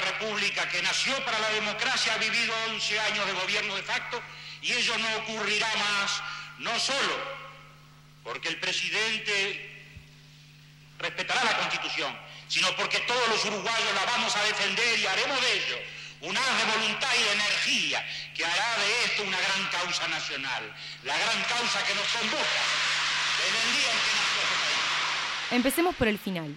república 0.00 0.68
que 0.68 0.82
nació 0.82 1.14
para 1.24 1.38
la 1.38 1.50
democracia 1.50 2.14
ha 2.14 2.18
vivido 2.18 2.54
11 2.70 3.00
años 3.00 3.26
de 3.26 3.32
gobierno 3.32 3.76
de 3.76 3.82
facto 3.82 4.20
y 4.62 4.72
ello 4.72 4.98
no 4.98 5.16
ocurrirá 5.18 5.68
más, 5.76 6.22
no 6.58 6.78
solo 6.78 7.38
porque 8.24 8.48
el 8.48 8.58
presidente 8.58 9.84
respetará 10.98 11.44
la 11.44 11.56
constitución, 11.58 12.14
sino 12.48 12.74
porque 12.76 12.98
todos 13.00 13.28
los 13.28 13.44
uruguayos 13.44 13.94
la 13.94 14.04
vamos 14.04 14.34
a 14.36 14.42
defender 14.44 14.98
y 14.98 15.06
haremos 15.06 15.40
de 15.40 15.52
ello 15.52 15.78
un 16.20 16.36
haz 16.36 16.58
de 16.58 16.78
voluntad 16.78 17.08
y 17.14 17.22
de 17.22 17.32
energía 17.32 18.04
que 18.34 18.44
hará 18.44 18.76
de 18.78 19.04
esto 19.04 19.22
una 19.22 19.38
gran 19.38 19.70
causa 19.70 20.08
nacional, 20.08 20.74
la 21.04 21.16
gran 21.16 21.42
causa 21.44 21.84
que 21.86 21.94
nos 21.94 22.06
convoca 22.08 22.62
desde 23.38 23.68
el 23.68 23.76
día 23.76 23.90
en 23.92 23.98
que 23.98 24.12
nació 24.18 24.42
este 24.42 24.56
país. 24.58 25.52
Empecemos 25.52 25.94
por 25.94 26.08
el 26.08 26.18
final, 26.18 26.56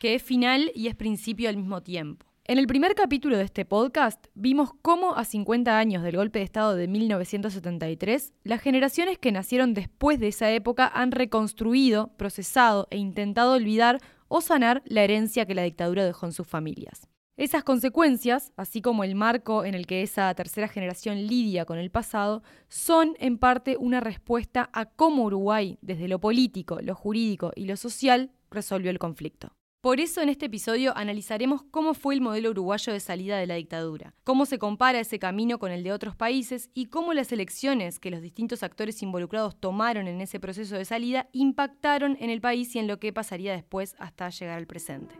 que 0.00 0.14
es 0.16 0.22
final 0.22 0.72
y 0.74 0.88
es 0.88 0.96
principio 0.96 1.48
al 1.48 1.56
mismo 1.56 1.82
tiempo. 1.82 2.27
En 2.50 2.56
el 2.56 2.66
primer 2.66 2.94
capítulo 2.94 3.36
de 3.36 3.42
este 3.42 3.66
podcast 3.66 4.28
vimos 4.32 4.70
cómo 4.80 5.14
a 5.16 5.26
50 5.26 5.78
años 5.78 6.02
del 6.02 6.16
golpe 6.16 6.38
de 6.38 6.46
Estado 6.46 6.76
de 6.76 6.88
1973, 6.88 8.32
las 8.42 8.62
generaciones 8.62 9.18
que 9.18 9.32
nacieron 9.32 9.74
después 9.74 10.18
de 10.18 10.28
esa 10.28 10.50
época 10.50 10.90
han 10.94 11.12
reconstruido, 11.12 12.10
procesado 12.16 12.88
e 12.90 12.96
intentado 12.96 13.52
olvidar 13.52 14.00
o 14.28 14.40
sanar 14.40 14.82
la 14.86 15.02
herencia 15.02 15.44
que 15.44 15.54
la 15.54 15.64
dictadura 15.64 16.06
dejó 16.06 16.24
en 16.24 16.32
sus 16.32 16.46
familias. 16.46 17.06
Esas 17.36 17.64
consecuencias, 17.64 18.50
así 18.56 18.80
como 18.80 19.04
el 19.04 19.14
marco 19.14 19.66
en 19.66 19.74
el 19.74 19.86
que 19.86 20.02
esa 20.02 20.34
tercera 20.34 20.68
generación 20.68 21.26
lidia 21.26 21.66
con 21.66 21.76
el 21.76 21.90
pasado, 21.90 22.42
son 22.68 23.14
en 23.18 23.36
parte 23.36 23.76
una 23.78 24.00
respuesta 24.00 24.70
a 24.72 24.86
cómo 24.86 25.24
Uruguay, 25.24 25.76
desde 25.82 26.08
lo 26.08 26.18
político, 26.18 26.78
lo 26.80 26.94
jurídico 26.94 27.52
y 27.54 27.66
lo 27.66 27.76
social, 27.76 28.30
resolvió 28.50 28.90
el 28.90 28.98
conflicto. 28.98 29.57
Por 29.80 30.00
eso 30.00 30.20
en 30.22 30.28
este 30.28 30.46
episodio 30.46 30.92
analizaremos 30.96 31.62
cómo 31.62 31.94
fue 31.94 32.14
el 32.14 32.20
modelo 32.20 32.50
uruguayo 32.50 32.92
de 32.92 32.98
salida 32.98 33.38
de 33.38 33.46
la 33.46 33.54
dictadura, 33.54 34.12
cómo 34.24 34.44
se 34.44 34.58
compara 34.58 34.98
ese 34.98 35.20
camino 35.20 35.60
con 35.60 35.70
el 35.70 35.84
de 35.84 35.92
otros 35.92 36.16
países 36.16 36.68
y 36.74 36.86
cómo 36.86 37.14
las 37.14 37.30
elecciones 37.30 38.00
que 38.00 38.10
los 38.10 38.20
distintos 38.20 38.64
actores 38.64 39.00
involucrados 39.04 39.54
tomaron 39.54 40.08
en 40.08 40.20
ese 40.20 40.40
proceso 40.40 40.74
de 40.74 40.84
salida 40.84 41.28
impactaron 41.30 42.16
en 42.18 42.28
el 42.28 42.40
país 42.40 42.74
y 42.74 42.80
en 42.80 42.88
lo 42.88 42.98
que 42.98 43.12
pasaría 43.12 43.52
después 43.52 43.94
hasta 44.00 44.30
llegar 44.30 44.58
al 44.58 44.66
presente. 44.66 45.14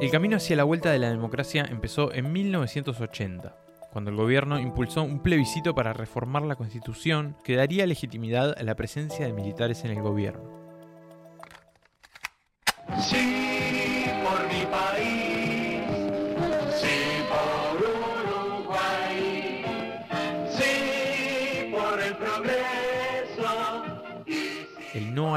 El 0.00 0.10
camino 0.10 0.38
hacia 0.38 0.56
la 0.56 0.64
vuelta 0.64 0.90
de 0.90 0.98
la 0.98 1.10
democracia 1.10 1.66
empezó 1.68 2.10
en 2.10 2.32
1980 2.32 3.63
cuando 3.94 4.10
el 4.10 4.16
gobierno 4.16 4.58
impulsó 4.58 5.04
un 5.04 5.20
plebiscito 5.20 5.72
para 5.72 5.92
reformar 5.92 6.42
la 6.42 6.56
constitución 6.56 7.36
que 7.44 7.54
daría 7.54 7.86
legitimidad 7.86 8.52
a 8.58 8.62
la 8.64 8.74
presencia 8.74 9.24
de 9.24 9.32
militares 9.32 9.84
en 9.84 9.92
el 9.92 10.02
gobierno. 10.02 10.50
Sí, 13.00 14.06
por 14.24 14.48
mi 14.48 14.66
país, 14.66 15.23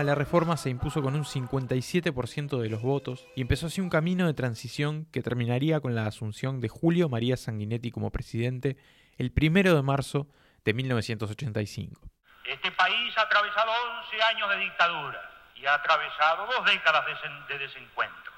la 0.03 0.16
reforma 0.16 0.58
se 0.58 0.70
impuso 0.70 1.02
con 1.02 1.16
un 1.16 1.23
57% 1.23 2.59
de 2.59 2.70
los 2.70 2.81
votos 2.81 3.28
y 3.36 3.42
empezó 3.42 3.67
así 3.67 3.81
un 3.81 3.90
camino 3.90 4.28
de 4.28 4.34
transición 4.34 5.06
que 5.12 5.22
terminaría 5.22 5.80
con 5.80 5.95
la 5.95 6.06
asunción 6.06 6.59
de 6.62 6.70
Julio 6.70 7.09
María 7.09 7.38
Sanguinetti 7.38 7.92
como 7.92 8.12
presidente 8.12 8.78
el 9.18 9.34
1 9.36 9.75
de 9.75 9.81
marzo 9.84 10.28
de 10.66 10.73
1985. 10.73 12.02
Este 12.45 12.72
país 12.72 13.18
ha 13.18 13.22
atravesado 13.22 13.72
11 14.12 14.23
años 14.23 14.50
de 14.50 14.58
dictadura 14.58 15.31
y 15.56 15.66
ha 15.66 15.73
atravesado 15.75 16.45
dos 16.48 16.66
décadas 16.66 17.06
de, 17.06 17.53
de 17.53 17.59
desencuentros. 17.59 18.36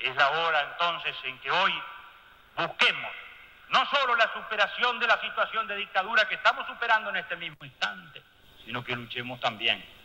Es 0.00 0.14
la 0.16 0.30
hora 0.30 0.70
entonces 0.72 1.14
en 1.24 1.38
que 1.40 1.50
hoy 1.50 1.72
busquemos 2.56 3.12
no 3.70 3.84
solo 3.86 4.16
la 4.16 4.32
superación 4.32 4.98
de 4.98 5.06
la 5.06 5.20
situación 5.20 5.66
de 5.66 5.76
dictadura 5.76 6.26
que 6.28 6.36
estamos 6.36 6.66
superando 6.66 7.10
en 7.10 7.16
este 7.16 7.36
mismo 7.36 7.64
instante, 7.64 8.22
sino 8.64 8.82
que 8.82 8.96
luchemos 8.96 9.38
también 9.40 9.97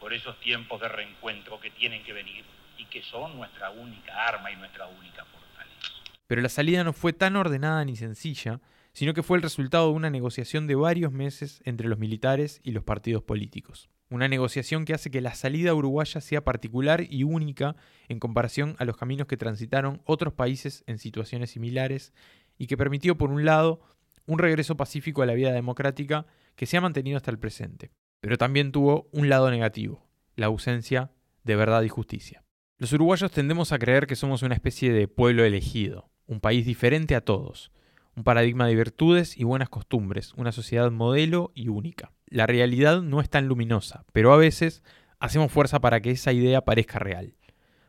por 0.00 0.14
esos 0.14 0.40
tiempos 0.40 0.80
de 0.80 0.88
reencuentro 0.88 1.60
que 1.60 1.70
tienen 1.70 2.02
que 2.02 2.12
venir 2.12 2.44
y 2.78 2.86
que 2.86 3.02
son 3.02 3.36
nuestra 3.36 3.70
única 3.70 4.26
arma 4.26 4.50
y 4.50 4.56
nuestra 4.56 4.86
única 4.86 5.24
fortaleza. 5.26 5.92
Pero 6.26 6.40
la 6.40 6.48
salida 6.48 6.82
no 6.82 6.94
fue 6.94 7.12
tan 7.12 7.36
ordenada 7.36 7.84
ni 7.84 7.94
sencilla, 7.96 8.60
sino 8.92 9.14
que 9.14 9.22
fue 9.22 9.36
el 9.36 9.42
resultado 9.42 9.88
de 9.88 9.94
una 9.94 10.10
negociación 10.10 10.66
de 10.66 10.74
varios 10.74 11.12
meses 11.12 11.62
entre 11.64 11.88
los 11.88 11.98
militares 11.98 12.60
y 12.64 12.72
los 12.72 12.82
partidos 12.82 13.22
políticos. 13.22 13.90
Una 14.08 14.26
negociación 14.26 14.84
que 14.84 14.94
hace 14.94 15.10
que 15.10 15.20
la 15.20 15.34
salida 15.34 15.74
uruguaya 15.74 16.20
sea 16.20 16.42
particular 16.42 17.04
y 17.08 17.22
única 17.22 17.76
en 18.08 18.18
comparación 18.18 18.74
a 18.78 18.84
los 18.84 18.96
caminos 18.96 19.28
que 19.28 19.36
transitaron 19.36 20.02
otros 20.04 20.32
países 20.32 20.82
en 20.88 20.98
situaciones 20.98 21.50
similares 21.50 22.12
y 22.58 22.66
que 22.66 22.76
permitió, 22.76 23.16
por 23.16 23.30
un 23.30 23.44
lado, 23.44 23.80
un 24.26 24.38
regreso 24.38 24.76
pacífico 24.76 25.22
a 25.22 25.26
la 25.26 25.34
vida 25.34 25.52
democrática 25.52 26.26
que 26.56 26.66
se 26.66 26.76
ha 26.76 26.80
mantenido 26.80 27.16
hasta 27.16 27.30
el 27.30 27.38
presente 27.38 27.92
pero 28.20 28.38
también 28.38 28.72
tuvo 28.72 29.08
un 29.12 29.28
lado 29.28 29.50
negativo, 29.50 30.06
la 30.36 30.46
ausencia 30.46 31.10
de 31.44 31.56
verdad 31.56 31.82
y 31.82 31.88
justicia. 31.88 32.44
Los 32.78 32.92
uruguayos 32.92 33.30
tendemos 33.30 33.72
a 33.72 33.78
creer 33.78 34.06
que 34.06 34.16
somos 34.16 34.42
una 34.42 34.54
especie 34.54 34.92
de 34.92 35.08
pueblo 35.08 35.44
elegido, 35.44 36.10
un 36.26 36.40
país 36.40 36.64
diferente 36.64 37.14
a 37.14 37.20
todos, 37.20 37.72
un 38.16 38.24
paradigma 38.24 38.66
de 38.66 38.74
virtudes 38.74 39.36
y 39.36 39.44
buenas 39.44 39.68
costumbres, 39.68 40.32
una 40.36 40.52
sociedad 40.52 40.90
modelo 40.90 41.52
y 41.54 41.68
única. 41.68 42.12
La 42.26 42.46
realidad 42.46 43.02
no 43.02 43.20
es 43.20 43.28
tan 43.28 43.48
luminosa, 43.48 44.04
pero 44.12 44.32
a 44.32 44.36
veces 44.36 44.82
hacemos 45.18 45.52
fuerza 45.52 45.80
para 45.80 46.00
que 46.00 46.10
esa 46.10 46.32
idea 46.32 46.62
parezca 46.62 46.98
real. 46.98 47.34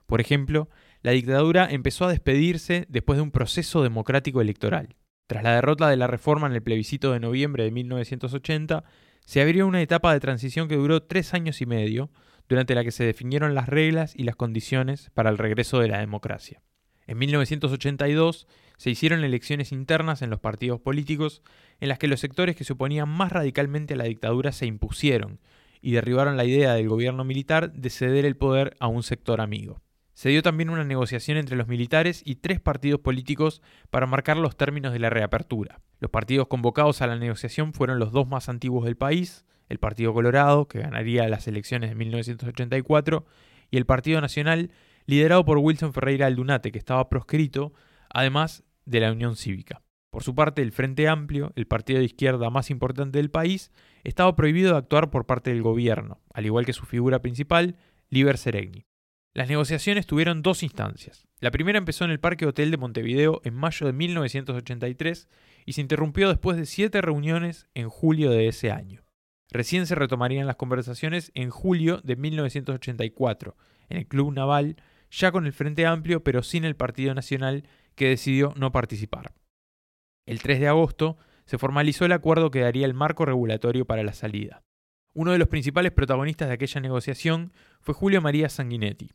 Por 0.05 0.19
ejemplo, 0.19 0.69
la 1.01 1.11
dictadura 1.11 1.67
empezó 1.69 2.05
a 2.05 2.11
despedirse 2.11 2.85
después 2.89 3.17
de 3.17 3.23
un 3.23 3.31
proceso 3.31 3.81
democrático 3.83 4.41
electoral. 4.41 4.95
Tras 5.27 5.43
la 5.43 5.55
derrota 5.55 5.89
de 5.89 5.95
la 5.95 6.07
reforma 6.07 6.47
en 6.47 6.53
el 6.53 6.61
plebiscito 6.61 7.13
de 7.13 7.21
noviembre 7.21 7.63
de 7.63 7.71
1980, 7.71 8.83
se 9.31 9.41
abrió 9.41 9.65
una 9.65 9.81
etapa 9.81 10.11
de 10.11 10.19
transición 10.19 10.67
que 10.67 10.75
duró 10.75 11.03
tres 11.03 11.33
años 11.33 11.61
y 11.61 11.65
medio, 11.65 12.09
durante 12.49 12.75
la 12.75 12.83
que 12.83 12.91
se 12.91 13.05
definieron 13.05 13.55
las 13.55 13.69
reglas 13.69 14.13
y 14.13 14.23
las 14.23 14.35
condiciones 14.35 15.09
para 15.13 15.29
el 15.29 15.37
regreso 15.37 15.79
de 15.79 15.87
la 15.87 15.99
democracia. 15.99 16.61
En 17.07 17.17
1982 17.17 18.45
se 18.75 18.89
hicieron 18.89 19.23
elecciones 19.23 19.71
internas 19.71 20.21
en 20.21 20.31
los 20.31 20.41
partidos 20.41 20.81
políticos 20.81 21.43
en 21.79 21.87
las 21.87 21.97
que 21.97 22.09
los 22.09 22.19
sectores 22.19 22.57
que 22.57 22.65
se 22.65 22.73
oponían 22.73 23.07
más 23.07 23.31
radicalmente 23.31 23.93
a 23.93 23.97
la 23.97 24.03
dictadura 24.03 24.51
se 24.51 24.65
impusieron 24.65 25.39
y 25.79 25.93
derribaron 25.93 26.35
la 26.35 26.43
idea 26.43 26.73
del 26.73 26.89
gobierno 26.89 27.23
militar 27.23 27.71
de 27.71 27.89
ceder 27.89 28.25
el 28.25 28.35
poder 28.35 28.75
a 28.81 28.87
un 28.87 29.01
sector 29.01 29.39
amigo. 29.39 29.81
Se 30.21 30.29
dio 30.29 30.43
también 30.43 30.69
una 30.69 30.83
negociación 30.83 31.37
entre 31.37 31.55
los 31.55 31.67
militares 31.67 32.21
y 32.23 32.35
tres 32.35 32.59
partidos 32.59 32.99
políticos 32.99 33.63
para 33.89 34.05
marcar 34.05 34.37
los 34.37 34.55
términos 34.55 34.93
de 34.93 34.99
la 34.99 35.09
reapertura. 35.09 35.81
Los 35.99 36.11
partidos 36.11 36.45
convocados 36.45 37.01
a 37.01 37.07
la 37.07 37.15
negociación 37.15 37.73
fueron 37.73 37.97
los 37.97 38.11
dos 38.11 38.27
más 38.27 38.47
antiguos 38.47 38.85
del 38.85 38.95
país, 38.95 39.47
el 39.67 39.79
Partido 39.79 40.13
Colorado, 40.13 40.67
que 40.67 40.77
ganaría 40.77 41.27
las 41.27 41.47
elecciones 41.47 41.89
de 41.89 41.95
1984, 41.95 43.25
y 43.71 43.77
el 43.77 43.87
Partido 43.87 44.21
Nacional, 44.21 44.69
liderado 45.07 45.43
por 45.43 45.57
Wilson 45.57 45.91
Ferreira 45.91 46.27
Aldunate, 46.27 46.71
que 46.71 46.77
estaba 46.77 47.09
proscrito, 47.09 47.73
además 48.07 48.63
de 48.85 48.99
la 48.99 49.11
Unión 49.11 49.35
Cívica. 49.35 49.81
Por 50.11 50.21
su 50.21 50.35
parte, 50.35 50.61
el 50.61 50.71
Frente 50.71 51.07
Amplio, 51.07 51.51
el 51.55 51.65
partido 51.65 51.97
de 51.97 52.05
izquierda 52.05 52.51
más 52.51 52.69
importante 52.69 53.17
del 53.17 53.31
país, 53.31 53.71
estaba 54.03 54.35
prohibido 54.35 54.73
de 54.73 54.77
actuar 54.77 55.09
por 55.09 55.25
parte 55.25 55.49
del 55.49 55.63
gobierno, 55.63 56.21
al 56.31 56.45
igual 56.45 56.67
que 56.67 56.73
su 56.73 56.85
figura 56.85 57.23
principal, 57.23 57.75
Liber 58.11 58.37
Seregni. 58.37 58.85
Las 59.33 59.47
negociaciones 59.47 60.07
tuvieron 60.07 60.41
dos 60.41 60.61
instancias. 60.61 61.25
La 61.39 61.51
primera 61.51 61.77
empezó 61.77 62.03
en 62.03 62.11
el 62.11 62.19
Parque 62.19 62.45
Hotel 62.45 62.69
de 62.69 62.77
Montevideo 62.77 63.39
en 63.45 63.53
mayo 63.55 63.87
de 63.87 63.93
1983 63.93 65.29
y 65.65 65.73
se 65.73 65.81
interrumpió 65.81 66.27
después 66.27 66.57
de 66.57 66.65
siete 66.65 66.99
reuniones 66.99 67.67
en 67.73 67.87
julio 67.87 68.29
de 68.31 68.49
ese 68.49 68.71
año. 68.71 69.05
Recién 69.49 69.87
se 69.87 69.95
retomarían 69.95 70.47
las 70.47 70.57
conversaciones 70.57 71.31
en 71.33 71.49
julio 71.49 72.01
de 72.03 72.17
1984, 72.17 73.55
en 73.89 73.97
el 73.97 74.07
Club 74.07 74.33
Naval, 74.33 74.75
ya 75.09 75.31
con 75.31 75.45
el 75.45 75.53
Frente 75.53 75.85
Amplio 75.85 76.23
pero 76.23 76.43
sin 76.43 76.65
el 76.65 76.75
Partido 76.75 77.13
Nacional 77.13 77.63
que 77.95 78.09
decidió 78.09 78.53
no 78.57 78.73
participar. 78.73 79.33
El 80.25 80.41
3 80.41 80.59
de 80.59 80.67
agosto 80.67 81.17
se 81.45 81.57
formalizó 81.57 82.03
el 82.03 82.11
acuerdo 82.11 82.51
que 82.51 82.61
daría 82.61 82.85
el 82.85 82.93
marco 82.93 83.25
regulatorio 83.25 83.85
para 83.85 84.03
la 84.03 84.13
salida. 84.13 84.61
Uno 85.13 85.31
de 85.31 85.37
los 85.37 85.47
principales 85.47 85.91
protagonistas 85.91 86.49
de 86.49 86.53
aquella 86.53 86.81
negociación 86.81 87.51
fue 87.81 87.93
Julio 87.93 88.21
María 88.21 88.47
Sanguinetti, 88.47 89.11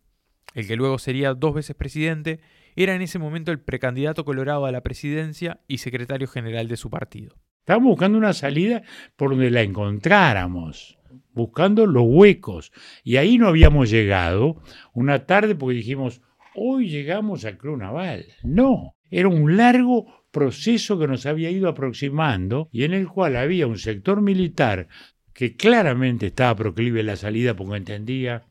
el 0.56 0.66
que 0.66 0.76
luego 0.76 0.98
sería 0.98 1.34
dos 1.34 1.54
veces 1.54 1.76
presidente, 1.76 2.40
era 2.76 2.94
en 2.94 3.02
ese 3.02 3.18
momento 3.18 3.52
el 3.52 3.60
precandidato 3.60 4.24
colorado 4.24 4.64
a 4.64 4.72
la 4.72 4.80
presidencia 4.80 5.60
y 5.68 5.78
secretario 5.78 6.26
general 6.26 6.66
de 6.66 6.78
su 6.78 6.88
partido. 6.88 7.36
Estábamos 7.60 7.90
buscando 7.90 8.16
una 8.16 8.32
salida 8.32 8.82
por 9.16 9.30
donde 9.30 9.50
la 9.50 9.60
encontráramos, 9.60 10.98
buscando 11.34 11.84
los 11.84 12.04
huecos. 12.06 12.72
Y 13.04 13.18
ahí 13.18 13.36
no 13.36 13.48
habíamos 13.48 13.90
llegado 13.90 14.62
una 14.94 15.26
tarde 15.26 15.56
porque 15.56 15.76
dijimos, 15.76 16.22
hoy 16.54 16.88
llegamos 16.88 17.44
al 17.44 17.58
Club 17.58 17.76
Naval. 17.76 18.24
No, 18.42 18.96
era 19.10 19.28
un 19.28 19.58
largo 19.58 20.24
proceso 20.30 20.98
que 20.98 21.06
nos 21.06 21.26
había 21.26 21.50
ido 21.50 21.68
aproximando 21.68 22.70
y 22.72 22.84
en 22.84 22.94
el 22.94 23.08
cual 23.08 23.36
había 23.36 23.66
un 23.66 23.78
sector 23.78 24.22
militar 24.22 24.88
que 25.34 25.54
claramente 25.54 26.28
estaba 26.28 26.56
proclive 26.56 27.00
a 27.00 27.04
la 27.04 27.16
salida 27.16 27.54
porque 27.54 27.76
entendía 27.76 28.46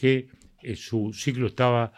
que 0.00 0.28
su 0.74 1.12
ciclo 1.12 1.46
estaba 1.46 1.92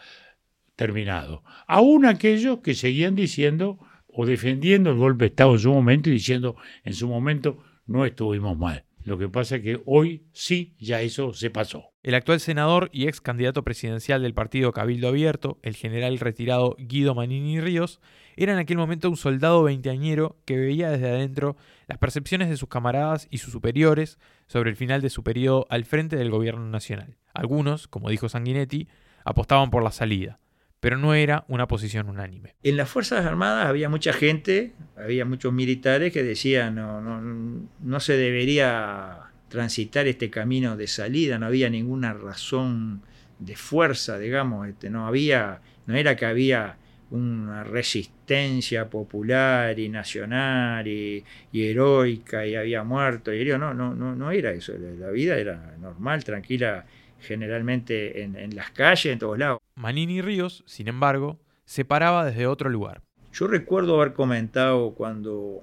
terminado. 0.75 1.43
Aún 1.67 2.05
aquellos 2.05 2.59
que 2.59 2.75
seguían 2.75 3.15
diciendo 3.15 3.79
o 4.07 4.25
defendiendo 4.25 4.91
el 4.91 4.97
golpe 4.97 5.25
de 5.25 5.29
Estado 5.29 5.53
en 5.53 5.59
su 5.59 5.73
momento 5.73 6.09
y 6.09 6.13
diciendo 6.13 6.55
en 6.83 6.93
su 6.93 7.07
momento 7.07 7.63
no 7.87 8.05
estuvimos 8.05 8.57
mal. 8.57 8.85
Lo 9.03 9.17
que 9.17 9.29
pasa 9.29 9.55
es 9.55 9.63
que 9.63 9.81
hoy 9.85 10.25
sí 10.33 10.75
ya 10.77 11.01
eso 11.01 11.33
se 11.33 11.49
pasó. 11.49 11.93
El 12.03 12.15
actual 12.15 12.39
senador 12.39 12.89
y 12.93 13.07
ex 13.07 13.21
candidato 13.21 13.63
presidencial 13.63 14.21
del 14.21 14.33
partido 14.33 14.71
Cabildo 14.71 15.07
Abierto, 15.07 15.57
el 15.63 15.75
general 15.75 16.19
retirado 16.19 16.75
Guido 16.77 17.15
Manini 17.15 17.59
Ríos, 17.59 17.99
era 18.35 18.53
en 18.53 18.59
aquel 18.59 18.77
momento 18.77 19.09
un 19.09 19.17
soldado 19.17 19.63
veinteañero 19.63 20.37
que 20.45 20.57
veía 20.57 20.91
desde 20.91 21.09
adentro 21.09 21.57
las 21.89 21.97
percepciones 21.97 22.49
de 22.49 22.55
sus 22.55 22.69
camaradas 22.69 23.27
y 23.31 23.39
sus 23.39 23.51
superiores 23.51 24.19
sobre 24.45 24.69
el 24.69 24.75
final 24.75 25.01
de 25.01 25.09
su 25.09 25.23
periodo 25.23 25.65
al 25.69 25.85
frente 25.85 26.15
del 26.15 26.29
gobierno 26.29 26.65
nacional. 26.69 27.17
Algunos, 27.33 27.87
como 27.87 28.11
dijo 28.11 28.29
Sanguinetti, 28.29 28.87
apostaban 29.25 29.71
por 29.71 29.83
la 29.83 29.91
salida, 29.91 30.39
pero 30.79 30.97
no 30.97 31.15
era 31.15 31.45
una 31.47 31.67
posición 31.67 32.07
unánime. 32.07 32.55
En 32.61 32.77
las 32.77 32.89
Fuerzas 32.89 33.25
Armadas 33.25 33.65
había 33.65 33.89
mucha 33.89 34.13
gente, 34.13 34.75
había 34.95 35.25
muchos 35.25 35.51
militares 35.51 36.13
que 36.13 36.21
decían 36.21 36.75
no, 36.75 37.01
no, 37.01 37.67
no 37.81 37.99
se 37.99 38.15
debería 38.15 39.31
transitar 39.49 40.05
este 40.05 40.29
camino 40.29 40.77
de 40.77 40.85
salida, 40.85 41.39
no 41.39 41.47
había 41.47 41.71
ninguna 41.71 42.13
razón 42.13 43.01
de 43.39 43.55
fuerza, 43.55 44.19
digamos, 44.19 44.67
este, 44.67 44.91
no 44.91 45.07
había, 45.07 45.61
no 45.87 45.95
era 45.95 46.15
que 46.15 46.27
había 46.27 46.77
una 47.11 47.63
resistencia 47.63 48.89
popular 48.89 49.77
y 49.79 49.89
nacional 49.89 50.87
y, 50.87 51.23
heroica 51.51 52.45
y 52.45 52.55
había 52.55 52.83
muerto 52.83 53.33
y 53.33 53.45
no, 53.45 53.73
no, 53.73 53.95
no, 53.95 54.15
no 54.15 54.31
era 54.31 54.51
eso, 54.51 54.73
la 54.77 55.09
vida 55.09 55.37
era 55.37 55.75
normal, 55.79 56.23
tranquila, 56.23 56.85
generalmente 57.19 58.21
en, 58.21 58.35
en 58.35 58.55
las 58.55 58.71
calles, 58.71 59.13
en 59.13 59.19
todos 59.19 59.37
lados. 59.37 59.59
Manini 59.75 60.21
Ríos, 60.21 60.63
sin 60.65 60.87
embargo, 60.87 61.39
se 61.65 61.85
paraba 61.85 62.25
desde 62.25 62.47
otro 62.47 62.69
lugar. 62.69 63.01
Yo 63.31 63.47
recuerdo 63.47 64.01
haber 64.01 64.13
comentado 64.13 64.91
cuando 64.95 65.61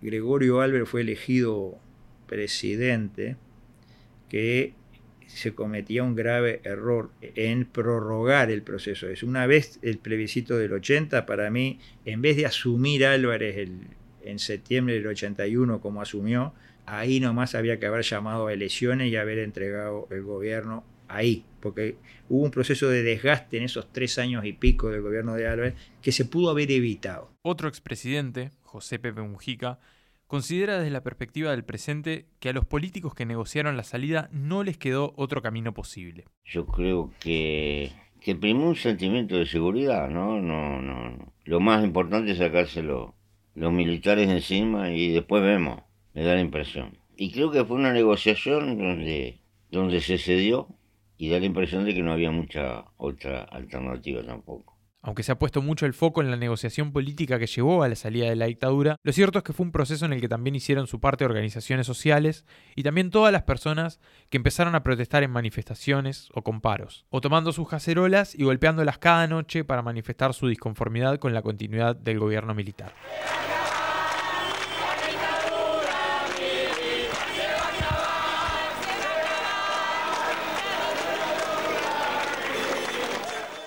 Gregorio 0.00 0.60
Álvarez 0.60 0.88
fue 0.88 1.02
elegido 1.02 1.78
presidente 2.26 3.36
que 4.28 4.74
se 5.36 5.54
cometía 5.54 6.02
un 6.02 6.14
grave 6.14 6.60
error 6.64 7.10
en 7.20 7.64
prorrogar 7.64 8.50
el 8.50 8.62
proceso. 8.62 9.08
Es 9.08 9.22
una 9.22 9.46
vez 9.46 9.78
el 9.82 9.98
plebiscito 9.98 10.58
del 10.58 10.72
80, 10.72 11.26
para 11.26 11.50
mí, 11.50 11.78
en 12.04 12.22
vez 12.22 12.36
de 12.36 12.46
asumir 12.46 13.06
Álvarez 13.06 13.68
en 14.22 14.38
septiembre 14.38 14.94
del 14.94 15.06
81 15.06 15.80
como 15.80 16.02
asumió, 16.02 16.54
ahí 16.86 17.20
nomás 17.20 17.54
había 17.54 17.78
que 17.78 17.86
haber 17.86 18.02
llamado 18.02 18.46
a 18.46 18.52
elecciones 18.52 19.10
y 19.10 19.16
haber 19.16 19.38
entregado 19.38 20.08
el 20.10 20.22
gobierno 20.22 20.84
ahí, 21.08 21.44
porque 21.60 21.96
hubo 22.28 22.44
un 22.44 22.50
proceso 22.50 22.88
de 22.88 23.02
desgaste 23.02 23.58
en 23.58 23.64
esos 23.64 23.92
tres 23.92 24.18
años 24.18 24.44
y 24.44 24.52
pico 24.52 24.90
del 24.90 25.02
gobierno 25.02 25.34
de 25.34 25.46
Álvarez 25.46 25.74
que 26.00 26.12
se 26.12 26.24
pudo 26.24 26.50
haber 26.50 26.70
evitado. 26.70 27.30
Otro 27.42 27.68
expresidente, 27.68 28.50
José 28.62 28.98
Pepe 28.98 29.22
Mujica, 29.22 29.78
considera 30.32 30.78
desde 30.78 30.90
la 30.90 31.02
perspectiva 31.02 31.50
del 31.50 31.62
presente 31.62 32.24
que 32.40 32.48
a 32.48 32.52
los 32.54 32.64
políticos 32.64 33.14
que 33.14 33.26
negociaron 33.26 33.76
la 33.76 33.82
salida 33.82 34.30
no 34.32 34.64
les 34.64 34.78
quedó 34.78 35.12
otro 35.18 35.42
camino 35.42 35.74
posible. 35.74 36.24
Yo 36.42 36.64
creo 36.64 37.12
que, 37.20 37.92
que 38.18 38.34
primó 38.34 38.68
un 38.68 38.76
sentimiento 38.76 39.36
de 39.36 39.44
seguridad, 39.44 40.08
¿no? 40.08 40.40
No, 40.40 40.80
no. 40.80 41.34
Lo 41.44 41.60
más 41.60 41.84
importante 41.84 42.32
es 42.32 42.38
sacárselo 42.38 43.14
los 43.54 43.72
militares 43.74 44.30
encima 44.30 44.90
y 44.90 45.12
después 45.12 45.42
vemos, 45.42 45.82
me 46.14 46.22
da 46.22 46.34
la 46.34 46.40
impresión. 46.40 46.96
Y 47.14 47.30
creo 47.30 47.50
que 47.50 47.66
fue 47.66 47.76
una 47.76 47.92
negociación 47.92 48.78
donde, 48.78 49.42
donde 49.70 50.00
se 50.00 50.16
cedió 50.16 50.66
y 51.18 51.28
da 51.28 51.40
la 51.40 51.44
impresión 51.44 51.84
de 51.84 51.92
que 51.92 52.02
no 52.02 52.10
había 52.10 52.30
mucha 52.30 52.86
otra 52.96 53.42
alternativa 53.42 54.22
tampoco. 54.22 54.71
Aunque 55.02 55.24
se 55.24 55.32
ha 55.32 55.38
puesto 55.38 55.62
mucho 55.62 55.84
el 55.84 55.94
foco 55.94 56.20
en 56.22 56.30
la 56.30 56.36
negociación 56.36 56.92
política 56.92 57.38
que 57.40 57.48
llevó 57.48 57.82
a 57.82 57.88
la 57.88 57.96
salida 57.96 58.28
de 58.28 58.36
la 58.36 58.46
dictadura, 58.46 58.96
lo 59.02 59.12
cierto 59.12 59.38
es 59.38 59.44
que 59.44 59.52
fue 59.52 59.66
un 59.66 59.72
proceso 59.72 60.06
en 60.06 60.12
el 60.12 60.20
que 60.20 60.28
también 60.28 60.54
hicieron 60.54 60.86
su 60.86 61.00
parte 61.00 61.24
organizaciones 61.24 61.86
sociales 61.86 62.44
y 62.76 62.84
también 62.84 63.10
todas 63.10 63.32
las 63.32 63.42
personas 63.42 63.98
que 64.30 64.36
empezaron 64.36 64.76
a 64.76 64.84
protestar 64.84 65.24
en 65.24 65.32
manifestaciones 65.32 66.28
o 66.34 66.42
con 66.42 66.60
paros, 66.60 67.04
o 67.10 67.20
tomando 67.20 67.52
sus 67.52 67.68
cacerolas 67.68 68.34
y 68.36 68.44
golpeándolas 68.44 68.98
cada 68.98 69.26
noche 69.26 69.64
para 69.64 69.82
manifestar 69.82 70.34
su 70.34 70.46
disconformidad 70.46 71.18
con 71.18 71.34
la 71.34 71.42
continuidad 71.42 71.96
del 71.96 72.20
gobierno 72.20 72.54
militar. 72.54 72.94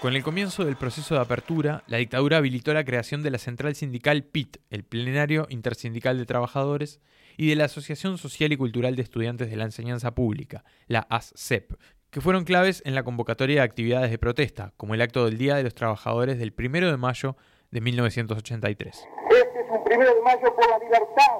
Con 0.06 0.16
el 0.16 0.22
comienzo 0.22 0.64
del 0.64 0.76
proceso 0.76 1.16
de 1.16 1.22
apertura, 1.22 1.82
la 1.88 1.98
dictadura 1.98 2.38
habilitó 2.38 2.72
la 2.76 2.86
creación 2.86 3.24
de 3.24 3.32
la 3.32 3.40
central 3.40 3.74
sindical 3.74 4.22
PIT, 4.22 4.58
el 4.70 4.84
Plenario 4.84 5.48
Intersindical 5.50 6.20
de 6.20 6.28
Trabajadores, 6.28 7.02
y 7.38 7.50
de 7.50 7.56
la 7.56 7.66
Asociación 7.66 8.20
Social 8.20 8.54
y 8.54 8.58
Cultural 8.58 8.96
de 8.96 9.02
Estudiantes 9.02 9.50
de 9.50 9.56
la 9.56 9.64
Enseñanza 9.64 10.14
Pública, 10.14 10.64
la 10.86 11.08
ASCEP, 11.10 11.74
que 12.12 12.22
fueron 12.22 12.44
claves 12.44 12.84
en 12.86 12.94
la 12.94 13.02
convocatoria 13.02 13.56
de 13.56 13.62
actividades 13.64 14.12
de 14.12 14.20
protesta, 14.20 14.74
como 14.78 14.94
el 14.94 15.02
acto 15.02 15.26
del 15.26 15.40
Día 15.40 15.56
de 15.56 15.64
los 15.64 15.74
Trabajadores 15.74 16.38
del 16.38 16.54
1 16.56 16.92
de 16.92 16.98
mayo 16.98 17.36
de 17.72 17.82
1983. 17.82 19.08
Este 19.32 19.60
es 19.60 19.70
un 19.72 19.80
1 19.80 20.06
de 20.06 20.22
mayo 20.22 20.56
por 20.56 20.70
la 20.70 20.78
libertad, 20.78 21.40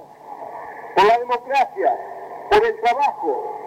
por 0.96 1.06
la 1.06 1.20
democracia, 1.20 1.96
por 2.50 2.66
el 2.66 2.82
trabajo, 2.82 3.65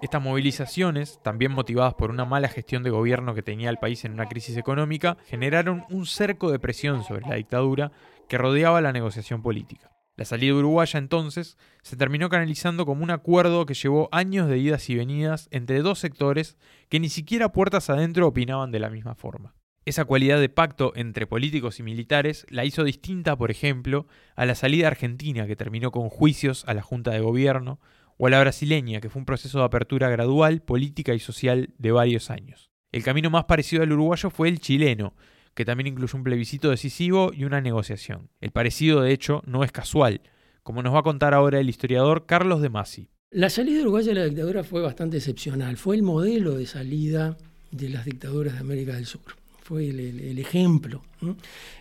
Estas 0.00 0.22
movilizaciones, 0.22 1.20
también 1.22 1.52
motivadas 1.52 1.94
por 1.94 2.10
una 2.10 2.24
mala 2.24 2.48
gestión 2.48 2.82
de 2.82 2.90
gobierno 2.90 3.34
que 3.34 3.42
tenía 3.42 3.70
el 3.70 3.76
país 3.76 4.04
en 4.04 4.12
una 4.12 4.26
crisis 4.26 4.56
económica, 4.56 5.16
generaron 5.26 5.84
un 5.90 6.06
cerco 6.06 6.50
de 6.50 6.58
presión 6.58 7.04
sobre 7.04 7.26
la 7.26 7.34
dictadura 7.36 7.92
que 8.28 8.38
rodeaba 8.38 8.80
la 8.80 8.92
negociación 8.92 9.42
política. 9.42 9.90
La 10.16 10.24
salida 10.24 10.54
uruguaya 10.54 10.98
entonces 10.98 11.56
se 11.82 11.96
terminó 11.96 12.28
canalizando 12.28 12.84
como 12.84 13.02
un 13.02 13.10
acuerdo 13.10 13.64
que 13.64 13.74
llevó 13.74 14.08
años 14.12 14.48
de 14.48 14.58
idas 14.58 14.90
y 14.90 14.94
venidas 14.94 15.48
entre 15.50 15.80
dos 15.80 15.98
sectores 15.98 16.58
que 16.88 17.00
ni 17.00 17.08
siquiera 17.08 17.52
puertas 17.52 17.90
adentro 17.90 18.26
opinaban 18.26 18.70
de 18.70 18.80
la 18.80 18.90
misma 18.90 19.14
forma. 19.14 19.54
Esa 19.86 20.04
cualidad 20.04 20.38
de 20.38 20.50
pacto 20.50 20.92
entre 20.94 21.26
políticos 21.26 21.80
y 21.80 21.82
militares 21.82 22.44
la 22.50 22.66
hizo 22.66 22.84
distinta, 22.84 23.34
por 23.36 23.50
ejemplo, 23.50 24.06
a 24.36 24.44
la 24.44 24.54
salida 24.54 24.88
argentina 24.88 25.46
que 25.46 25.56
terminó 25.56 25.90
con 25.90 26.10
juicios 26.10 26.64
a 26.66 26.74
la 26.74 26.82
Junta 26.82 27.12
de 27.12 27.20
Gobierno, 27.20 27.80
o 28.18 28.26
a 28.26 28.30
la 28.30 28.40
brasileña 28.40 29.00
que 29.00 29.08
fue 29.08 29.20
un 29.20 29.26
proceso 29.26 29.58
de 29.58 29.64
apertura 29.64 30.10
gradual, 30.10 30.60
política 30.60 31.14
y 31.14 31.18
social 31.18 31.70
de 31.78 31.92
varios 31.92 32.28
años. 32.28 32.70
El 32.92 33.02
camino 33.02 33.30
más 33.30 33.44
parecido 33.44 33.82
al 33.82 33.92
uruguayo 33.92 34.28
fue 34.28 34.50
el 34.50 34.60
chileno, 34.60 35.14
que 35.54 35.64
también 35.64 35.86
incluyó 35.86 36.18
un 36.18 36.24
plebiscito 36.24 36.68
decisivo 36.68 37.32
y 37.32 37.44
una 37.44 37.62
negociación. 37.62 38.28
El 38.42 38.50
parecido, 38.50 39.00
de 39.00 39.12
hecho, 39.12 39.42
no 39.46 39.64
es 39.64 39.72
casual, 39.72 40.20
como 40.62 40.82
nos 40.82 40.94
va 40.94 40.98
a 40.98 41.04
contar 41.04 41.32
ahora 41.32 41.58
el 41.58 41.70
historiador 41.70 42.26
Carlos 42.26 42.60
de 42.60 42.68
Masi. 42.68 43.08
La 43.30 43.48
salida 43.48 43.80
uruguaya 43.80 44.08
de 44.08 44.20
la 44.20 44.26
dictadura 44.26 44.62
fue 44.62 44.82
bastante 44.82 45.16
excepcional, 45.16 45.78
fue 45.78 45.96
el 45.96 46.02
modelo 46.02 46.56
de 46.56 46.66
salida 46.66 47.38
de 47.70 47.88
las 47.88 48.04
dictaduras 48.04 48.52
de 48.52 48.60
América 48.60 48.92
del 48.92 49.06
Sur 49.06 49.39
fue 49.70 49.88
el, 49.88 50.36
ejemplo. 50.36 51.00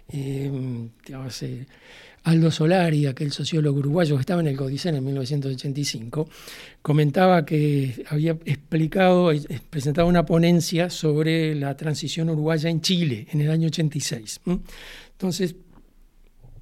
Eh, 0.09 0.51
Aldo 2.23 2.51
Solari, 2.51 3.07
aquel 3.07 3.31
sociólogo 3.31 3.79
uruguayo 3.79 4.15
que 4.15 4.19
estaba 4.19 4.41
en 4.41 4.47
el 4.47 4.55
Codicen 4.55 4.93
en 4.93 5.03
1985, 5.03 6.29
comentaba 6.83 7.43
que 7.45 8.05
había 8.09 8.33
explicado, 8.45 9.31
presentado 9.71 10.07
una 10.07 10.23
ponencia 10.23 10.91
sobre 10.91 11.55
la 11.55 11.75
transición 11.75 12.29
uruguaya 12.29 12.69
en 12.69 12.81
Chile 12.81 13.25
en 13.31 13.41
el 13.41 13.49
año 13.49 13.69
86. 13.69 14.41
Entonces, 15.13 15.55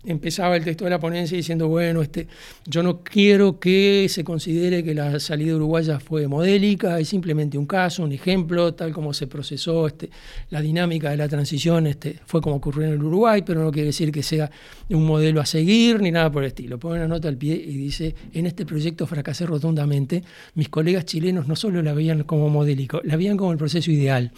empezaba 0.07 0.55
el 0.55 0.63
texto 0.63 0.85
de 0.85 0.89
la 0.89 0.99
ponencia 0.99 1.35
diciendo, 1.35 1.67
bueno, 1.67 2.01
este, 2.01 2.27
yo 2.65 2.81
no 2.81 3.03
quiero 3.03 3.59
que 3.59 4.07
se 4.09 4.23
considere 4.23 4.83
que 4.83 4.95
la 4.95 5.19
salida 5.19 5.55
uruguaya 5.55 5.99
fue 5.99 6.27
modélica, 6.27 6.99
es 6.99 7.09
simplemente 7.09 7.57
un 7.57 7.65
caso, 7.65 8.03
un 8.03 8.13
ejemplo, 8.13 8.73
tal 8.73 8.93
como 8.93 9.13
se 9.13 9.27
procesó 9.27 9.85
este, 9.85 10.09
la 10.49 10.61
dinámica 10.61 11.09
de 11.09 11.17
la 11.17 11.27
transición, 11.27 11.87
este, 11.87 12.19
fue 12.25 12.41
como 12.41 12.55
ocurrió 12.55 12.87
en 12.87 12.93
el 12.93 13.03
Uruguay, 13.03 13.43
pero 13.45 13.63
no 13.63 13.71
quiere 13.71 13.87
decir 13.87 14.11
que 14.11 14.23
sea 14.23 14.49
un 14.89 15.05
modelo 15.05 15.41
a 15.41 15.45
seguir 15.45 16.01
ni 16.01 16.09
nada 16.09 16.31
por 16.31 16.43
el 16.43 16.47
estilo. 16.47 16.79
Pone 16.79 16.99
una 16.99 17.07
nota 17.07 17.27
al 17.27 17.37
pie 17.37 17.55
y 17.55 17.75
dice, 17.75 18.15
en 18.33 18.45
este 18.45 18.65
proyecto 18.65 19.05
fracasé 19.05 19.45
rotundamente, 19.45 20.23
mis 20.55 20.69
colegas 20.69 21.05
chilenos 21.05 21.47
no 21.47 21.55
solo 21.57 21.81
la 21.81 21.93
veían 21.93 22.23
como 22.23 22.49
modélico, 22.49 23.01
la 23.03 23.17
veían 23.17 23.35
como 23.35 23.51
el 23.51 23.57
proceso 23.57 23.91
ideal. 23.91 24.31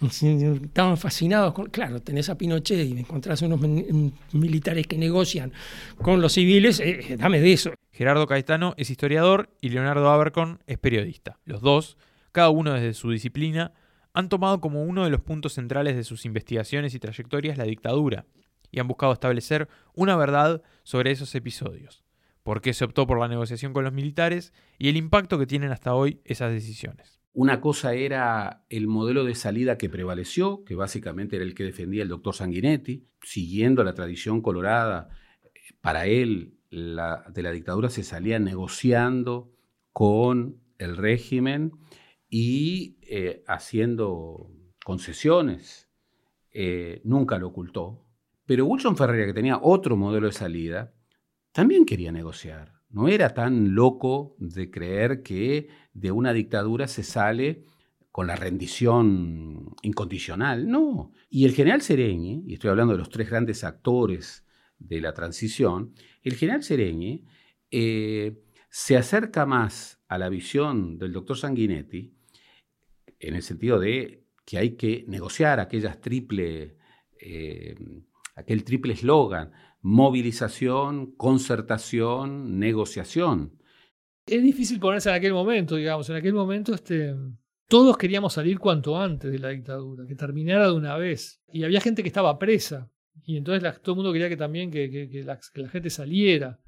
Estaban 0.00 0.96
fascinados 0.96 1.52
con, 1.52 1.66
claro, 1.66 2.00
tenés 2.00 2.28
a 2.28 2.38
Pinochet 2.38 2.88
y 2.88 2.92
encontrás 3.00 3.42
unos 3.42 3.60
militares 4.32 4.86
que 4.86 4.96
negocian 4.96 5.15
negocian 5.16 5.52
con 6.02 6.20
los 6.20 6.34
civiles, 6.34 6.78
eh, 6.78 7.00
eh, 7.08 7.16
dame 7.16 7.40
de 7.40 7.52
eso. 7.52 7.72
Gerardo 7.90 8.26
Caetano 8.26 8.74
es 8.76 8.90
historiador 8.90 9.48
y 9.62 9.70
Leonardo 9.70 10.10
Abercon 10.10 10.62
es 10.66 10.76
periodista. 10.76 11.38
Los 11.46 11.62
dos, 11.62 11.96
cada 12.32 12.50
uno 12.50 12.74
desde 12.74 12.92
su 12.92 13.10
disciplina, 13.10 13.72
han 14.12 14.28
tomado 14.28 14.60
como 14.60 14.84
uno 14.84 15.04
de 15.04 15.10
los 15.10 15.22
puntos 15.22 15.54
centrales 15.54 15.96
de 15.96 16.04
sus 16.04 16.26
investigaciones 16.26 16.94
y 16.94 16.98
trayectorias 16.98 17.56
la 17.56 17.64
dictadura 17.64 18.26
y 18.70 18.78
han 18.78 18.88
buscado 18.88 19.14
establecer 19.14 19.68
una 19.94 20.16
verdad 20.16 20.62
sobre 20.82 21.12
esos 21.12 21.34
episodios, 21.34 22.04
por 22.42 22.60
qué 22.60 22.74
se 22.74 22.84
optó 22.84 23.06
por 23.06 23.18
la 23.18 23.28
negociación 23.28 23.72
con 23.72 23.84
los 23.84 23.94
militares 23.94 24.52
y 24.78 24.90
el 24.90 24.98
impacto 24.98 25.38
que 25.38 25.46
tienen 25.46 25.72
hasta 25.72 25.94
hoy 25.94 26.20
esas 26.26 26.52
decisiones. 26.52 27.20
Una 27.36 27.60
cosa 27.60 27.92
era 27.92 28.64
el 28.70 28.86
modelo 28.86 29.22
de 29.22 29.34
salida 29.34 29.76
que 29.76 29.90
prevaleció, 29.90 30.64
que 30.64 30.74
básicamente 30.74 31.36
era 31.36 31.44
el 31.44 31.54
que 31.54 31.64
defendía 31.64 32.02
el 32.02 32.08
doctor 32.08 32.34
Sanguinetti, 32.34 33.10
siguiendo 33.20 33.84
la 33.84 33.92
tradición 33.92 34.40
colorada. 34.40 35.10
Para 35.82 36.06
él, 36.06 36.54
de 36.70 37.42
la 37.42 37.52
dictadura 37.52 37.90
se 37.90 38.04
salía 38.04 38.38
negociando 38.38 39.52
con 39.92 40.62
el 40.78 40.96
régimen 40.96 41.72
y 42.30 42.96
eh, 43.02 43.44
haciendo 43.46 44.50
concesiones. 44.82 45.90
Eh, 46.52 47.02
nunca 47.04 47.36
lo 47.38 47.48
ocultó. 47.48 48.02
Pero 48.46 48.64
Wilson 48.64 48.96
Ferreira, 48.96 49.26
que 49.26 49.34
tenía 49.34 49.58
otro 49.60 49.94
modelo 49.94 50.28
de 50.28 50.32
salida, 50.32 50.94
también 51.52 51.84
quería 51.84 52.12
negociar. 52.12 52.75
No 52.96 53.08
era 53.08 53.34
tan 53.34 53.74
loco 53.74 54.36
de 54.38 54.70
creer 54.70 55.22
que 55.22 55.68
de 55.92 56.10
una 56.12 56.32
dictadura 56.32 56.88
se 56.88 57.02
sale 57.02 57.62
con 58.10 58.26
la 58.26 58.36
rendición 58.36 59.74
incondicional. 59.82 60.66
No. 60.66 61.12
Y 61.28 61.44
el 61.44 61.52
general 61.52 61.82
Sereñi, 61.82 62.44
y 62.46 62.54
estoy 62.54 62.70
hablando 62.70 62.94
de 62.94 62.98
los 63.00 63.10
tres 63.10 63.28
grandes 63.28 63.64
actores 63.64 64.46
de 64.78 65.02
la 65.02 65.12
transición, 65.12 65.92
el 66.22 66.36
general 66.36 66.62
Sereñi 66.62 67.26
eh, 67.70 68.42
se 68.70 68.96
acerca 68.96 69.44
más 69.44 70.00
a 70.08 70.16
la 70.16 70.30
visión 70.30 70.96
del 70.96 71.12
doctor 71.12 71.36
Sanguinetti 71.36 72.14
en 73.20 73.34
el 73.34 73.42
sentido 73.42 73.78
de 73.78 74.24
que 74.46 74.56
hay 74.56 74.70
que 74.76 75.04
negociar 75.06 75.60
aquellas 75.60 76.00
triple, 76.00 76.78
eh, 77.20 77.76
aquel 78.36 78.64
triple 78.64 78.94
eslogan, 78.94 79.52
movilización, 79.86 81.12
concertación, 81.12 82.58
negociación. 82.58 83.56
Es 84.26 84.42
difícil 84.42 84.80
ponerse 84.80 85.10
en 85.10 85.14
aquel 85.14 85.32
momento, 85.32 85.76
digamos, 85.76 86.10
en 86.10 86.16
aquel 86.16 86.34
momento 86.34 86.74
este, 86.74 87.14
todos 87.68 87.96
queríamos 87.96 88.32
salir 88.32 88.58
cuanto 88.58 89.00
antes 89.00 89.30
de 89.30 89.38
la 89.38 89.50
dictadura, 89.50 90.04
que 90.04 90.16
terminara 90.16 90.66
de 90.66 90.72
una 90.72 90.96
vez. 90.96 91.40
Y 91.52 91.62
había 91.62 91.80
gente 91.80 92.02
que 92.02 92.08
estaba 92.08 92.36
presa, 92.36 92.90
y 93.24 93.36
entonces 93.36 93.80
todo 93.80 93.92
el 93.92 93.96
mundo 93.98 94.12
quería 94.12 94.28
que 94.28 94.36
también 94.36 94.72
que, 94.72 95.22
la, 95.24 95.38
gente 95.68 95.88
saliera. 95.88 96.58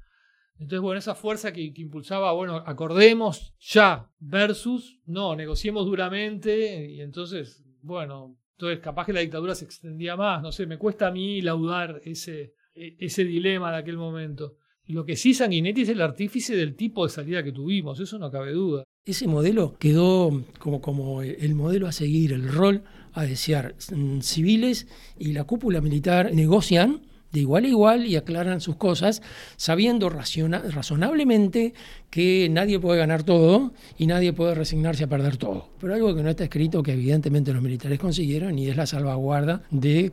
Entonces, 0.53 0.79
bueno, 0.79 0.97
esa 0.97 1.13
fuerza 1.13 1.51
que, 1.51 1.73
impulsaba, 1.75 2.31
bueno, 2.31 2.63
acordemos 2.65 3.53
ya, 3.59 4.09
versus, 4.19 5.01
no, 5.05 5.35
negociemos 5.35 5.85
duramente, 5.85 6.89
y 6.89 7.01
entonces, 7.01 7.65
bueno, 7.81 8.37
entonces 8.53 8.79
capaz 8.79 9.07
que 9.07 9.13
la 9.13 9.19
dictadura 9.19 9.55
se 9.55 9.65
extendía 9.65 10.15
más, 10.15 10.41
no 10.41 10.53
sé, 10.53 10.65
me 10.65 10.77
cuesta 10.77 11.07
a 11.07 11.11
mí 11.11 11.41
laudar 11.41 11.99
ese, 12.05 12.53
ese 12.99 13.23
dilema 13.23 13.71
de 13.71 13.77
aquel 13.77 13.97
momento. 13.97 14.55
Lo 14.87 15.05
que 15.05 15.15
sí 15.15 15.33
Sanguinetti 15.33 15.81
es 15.81 15.89
el 15.89 16.01
artífice 16.01 16.55
del 16.55 16.75
tipo 16.75 17.05
de 17.05 17.11
salida 17.11 17.43
que 17.43 17.51
tuvimos, 17.51 17.99
eso 17.99 18.17
no 18.17 18.31
cabe 18.31 18.53
duda. 18.53 18.83
Ese 19.05 19.27
modelo 19.27 19.77
quedó 19.77 20.43
como, 20.57 20.81
como 20.81 21.21
el 21.21 21.55
modelo 21.55 21.87
a 21.87 21.91
seguir, 21.91 22.33
el 22.33 22.47
rol 22.47 22.83
a 23.13 23.23
desear. 23.23 23.75
Mm, 23.93 24.21
civiles 24.21 24.87
y 25.17 25.33
la 25.33 25.43
cúpula 25.43 25.81
militar 25.81 26.33
negocian 26.33 27.01
de 27.31 27.39
igual 27.39 27.65
a 27.65 27.67
igual 27.67 28.05
y 28.05 28.15
aclaran 28.15 28.61
sus 28.61 28.75
cosas, 28.75 29.21
sabiendo 29.55 30.09
razonablemente 30.09 31.73
que 32.09 32.47
nadie 32.49 32.79
puede 32.79 32.99
ganar 32.99 33.23
todo 33.23 33.71
y 33.97 34.07
nadie 34.07 34.33
puede 34.33 34.55
resignarse 34.55 35.03
a 35.03 35.07
perder 35.07 35.37
todo. 35.37 35.69
Pero 35.79 35.93
algo 35.93 36.15
que 36.15 36.23
no 36.23 36.29
está 36.29 36.43
escrito, 36.45 36.81
que 36.81 36.93
evidentemente 36.93 37.53
los 37.53 37.61
militares 37.61 37.99
consiguieron, 37.99 38.57
y 38.57 38.67
es 38.67 38.75
la 38.75 38.85
salvaguarda 38.85 39.61
de 39.69 40.05
eh, 40.05 40.11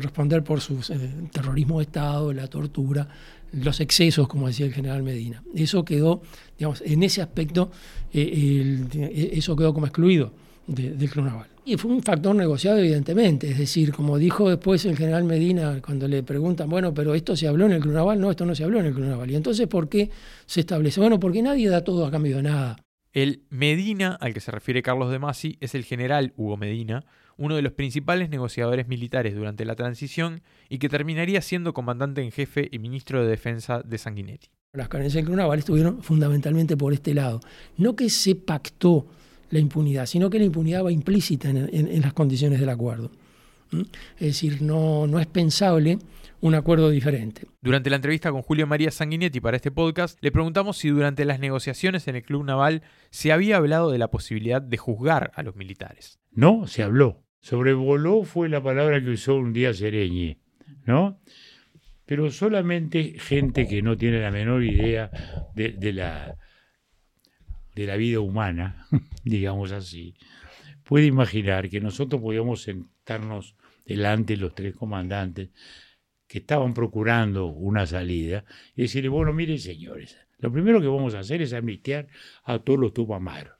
responder 0.00 0.42
por 0.42 0.60
su 0.60 0.80
eh, 0.92 1.28
terrorismo 1.32 1.78
de 1.78 1.84
Estado, 1.84 2.32
la 2.32 2.48
tortura, 2.48 3.08
los 3.52 3.80
excesos, 3.80 4.26
como 4.28 4.48
decía 4.48 4.66
el 4.66 4.74
general 4.74 5.02
Medina. 5.02 5.42
Eso 5.54 5.84
quedó, 5.84 6.22
digamos, 6.58 6.82
en 6.84 7.02
ese 7.02 7.22
aspecto, 7.22 7.70
eh, 8.12 9.30
eso 9.32 9.54
quedó 9.56 9.72
como 9.72 9.86
excluido 9.86 10.32
del 10.68 11.10
Club. 11.10 11.28
Y 11.64 11.76
fue 11.76 11.90
un 11.90 12.02
factor 12.02 12.34
negociado, 12.34 12.78
evidentemente. 12.78 13.50
Es 13.50 13.58
decir, 13.58 13.92
como 13.92 14.16
dijo 14.18 14.48
después 14.48 14.84
el 14.84 14.96
general 14.96 15.24
Medina, 15.24 15.80
cuando 15.84 16.06
le 16.06 16.22
preguntan, 16.22 16.68
bueno, 16.68 16.94
pero 16.94 17.14
esto 17.14 17.34
se 17.34 17.48
habló 17.48 17.66
en 17.66 17.72
el 17.72 17.80
Club 17.80 18.14
no, 18.16 18.30
esto 18.30 18.46
no 18.46 18.54
se 18.54 18.64
habló 18.64 18.78
en 18.80 18.86
el 18.86 18.94
Club. 18.94 19.26
Y 19.28 19.34
entonces, 19.34 19.66
¿por 19.66 19.88
qué 19.88 20.10
se 20.46 20.60
establece? 20.60 21.00
Bueno, 21.00 21.18
porque 21.18 21.42
nadie 21.42 21.68
da 21.68 21.82
todo 21.82 22.06
a 22.06 22.10
cambio 22.10 22.36
de 22.36 22.44
nada. 22.44 22.76
El 23.12 23.42
Medina, 23.48 24.16
al 24.20 24.34
que 24.34 24.40
se 24.40 24.50
refiere 24.50 24.82
Carlos 24.82 25.10
de 25.10 25.18
Masi, 25.18 25.56
es 25.60 25.74
el 25.74 25.84
general 25.84 26.34
Hugo 26.36 26.56
Medina, 26.56 27.04
uno 27.38 27.56
de 27.56 27.62
los 27.62 27.72
principales 27.72 28.28
negociadores 28.28 28.86
militares 28.88 29.34
durante 29.34 29.64
la 29.64 29.74
transición 29.74 30.42
y 30.68 30.78
que 30.78 30.88
terminaría 30.88 31.40
siendo 31.40 31.72
comandante 31.72 32.22
en 32.22 32.32
jefe 32.32 32.68
y 32.70 32.78
ministro 32.78 33.22
de 33.22 33.28
Defensa 33.28 33.80
de 33.82 33.96
Sanguinetti. 33.96 34.48
Las 34.74 34.88
carencias 34.88 35.24
del 35.24 35.34
Club 35.34 35.52
estuvieron 35.54 36.02
fundamentalmente 36.02 36.76
por 36.76 36.92
este 36.92 37.14
lado. 37.14 37.40
No 37.78 37.96
que 37.96 38.10
se 38.10 38.34
pactó 38.34 39.06
la 39.50 39.58
impunidad, 39.58 40.06
sino 40.06 40.30
que 40.30 40.38
la 40.38 40.44
impunidad 40.44 40.84
va 40.84 40.92
implícita 40.92 41.48
en, 41.50 42.00
las 42.00 42.12
condiciones 42.12 42.60
del 42.60 42.68
acuerdo. 42.68 43.10
Es 44.18 44.26
decir, 44.26 44.62
no, 44.62 45.06
no 45.06 45.20
es 45.20 45.26
pensable 45.26 45.98
un 46.40 46.54
acuerdo 46.54 46.90
diferente. 46.90 47.46
Durante 47.60 47.90
la 47.90 47.96
entrevista 47.96 48.30
con 48.30 48.42
Julio 48.42 48.66
María 48.66 48.90
Sanguinetti 48.90 49.40
para 49.40 49.56
este 49.56 49.70
podcast, 49.70 50.18
le 50.22 50.30
preguntamos 50.30 50.76
si 50.78 50.88
durante 50.88 51.24
las 51.24 51.40
negociaciones 51.40 52.06
en 52.08 52.16
el 52.16 52.22
Club 52.22 52.44
Naval 52.44 52.82
se 53.10 53.32
había 53.32 53.56
hablado 53.56 53.90
de 53.90 53.98
la 53.98 54.08
posibilidad 54.08 54.62
de 54.62 54.76
juzgar 54.76 55.32
a 55.34 55.42
los 55.42 55.56
militares. 55.56 56.18
No, 56.30 56.66
se 56.66 56.82
habló. 56.82 57.24
Sobrevoló 57.40 58.24
fue 58.24 58.48
la 58.48 58.62
palabra 58.62 59.02
que 59.02 59.10
usó 59.10 59.36
un 59.36 59.52
día 59.52 59.72
Sereñi, 59.72 60.38
¿no? 60.86 61.20
Pero 62.04 62.30
solamente 62.30 63.14
gente 63.18 63.66
que 63.68 63.82
no 63.82 63.96
tiene 63.96 64.20
la 64.20 64.30
menor 64.30 64.64
idea 64.64 65.10
de 65.54 65.92
la 65.92 66.36
de 67.78 67.86
la 67.86 67.96
vida 67.96 68.18
humana, 68.18 68.86
digamos 69.24 69.70
así, 69.70 70.16
puede 70.82 71.06
imaginar 71.06 71.68
que 71.70 71.80
nosotros 71.80 72.20
podíamos 72.20 72.62
sentarnos 72.62 73.54
delante 73.84 74.34
de 74.34 74.40
los 74.40 74.54
tres 74.54 74.74
comandantes 74.74 75.50
que 76.26 76.38
estaban 76.38 76.74
procurando 76.74 77.46
una 77.46 77.86
salida 77.86 78.44
y 78.74 78.82
decirle, 78.82 79.08
bueno, 79.08 79.32
miren 79.32 79.60
señores, 79.60 80.18
lo 80.38 80.52
primero 80.52 80.80
que 80.80 80.88
vamos 80.88 81.14
a 81.14 81.20
hacer 81.20 81.40
es 81.40 81.52
amnistiar 81.52 82.08
a 82.42 82.58
todos 82.58 82.80
los 82.80 82.92
tupamaros. 82.92 83.54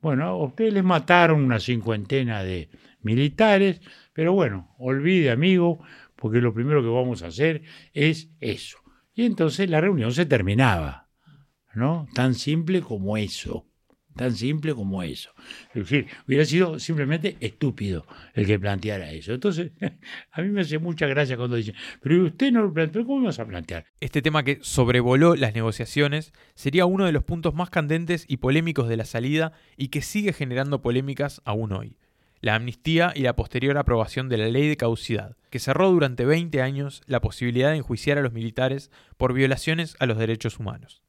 Bueno, 0.00 0.24
a 0.24 0.44
ustedes 0.44 0.72
les 0.72 0.84
mataron 0.84 1.42
una 1.42 1.58
cincuentena 1.58 2.44
de 2.44 2.70
militares, 3.00 3.80
pero 4.12 4.32
bueno, 4.32 4.76
olvide 4.78 5.30
amigo, 5.30 5.84
porque 6.14 6.40
lo 6.40 6.54
primero 6.54 6.82
que 6.82 6.88
vamos 6.88 7.24
a 7.24 7.26
hacer 7.26 7.62
es 7.92 8.30
eso. 8.38 8.78
Y 9.12 9.24
entonces 9.24 9.68
la 9.68 9.80
reunión 9.80 10.12
se 10.12 10.24
terminaba. 10.24 11.07
¿No? 11.78 12.06
Tan 12.14 12.34
simple 12.34 12.80
como 12.82 13.16
eso. 13.16 13.64
Tan 14.16 14.34
simple 14.34 14.74
como 14.74 15.04
eso. 15.04 15.30
Es 15.68 15.88
decir, 15.88 16.08
hubiera 16.26 16.44
sido 16.44 16.80
simplemente 16.80 17.36
estúpido 17.38 18.04
el 18.34 18.46
que 18.46 18.58
planteara 18.58 19.12
eso. 19.12 19.32
Entonces, 19.32 19.70
a 20.32 20.42
mí 20.42 20.48
me 20.48 20.62
hace 20.62 20.80
mucha 20.80 21.06
gracia 21.06 21.36
cuando 21.36 21.54
dicen, 21.54 21.76
pero 22.02 22.24
usted 22.24 22.50
no 22.50 22.62
lo 22.62 22.72
planteó, 22.72 23.06
¿cómo 23.06 23.26
vas 23.26 23.38
a 23.38 23.46
plantear? 23.46 23.86
Este 24.00 24.20
tema 24.20 24.42
que 24.42 24.58
sobrevoló 24.60 25.36
las 25.36 25.54
negociaciones 25.54 26.32
sería 26.54 26.84
uno 26.84 27.06
de 27.06 27.12
los 27.12 27.22
puntos 27.22 27.54
más 27.54 27.70
candentes 27.70 28.24
y 28.26 28.38
polémicos 28.38 28.88
de 28.88 28.96
la 28.96 29.04
salida 29.04 29.52
y 29.76 29.88
que 29.88 30.02
sigue 30.02 30.32
generando 30.32 30.82
polémicas 30.82 31.40
aún 31.44 31.72
hoy 31.72 31.96
la 32.40 32.54
amnistía 32.54 33.12
y 33.14 33.22
la 33.22 33.34
posterior 33.34 33.76
aprobación 33.78 34.28
de 34.28 34.38
la 34.38 34.48
ley 34.48 34.68
de 34.68 34.76
causidad, 34.76 35.36
que 35.50 35.58
cerró 35.58 35.90
durante 35.90 36.24
20 36.24 36.62
años 36.62 37.02
la 37.06 37.20
posibilidad 37.20 37.70
de 37.70 37.78
enjuiciar 37.78 38.18
a 38.18 38.22
los 38.22 38.32
militares 38.32 38.90
por 39.16 39.32
violaciones 39.32 39.96
a 39.98 40.06
los 40.06 40.18
derechos 40.18 40.58
humanos. 40.58 41.02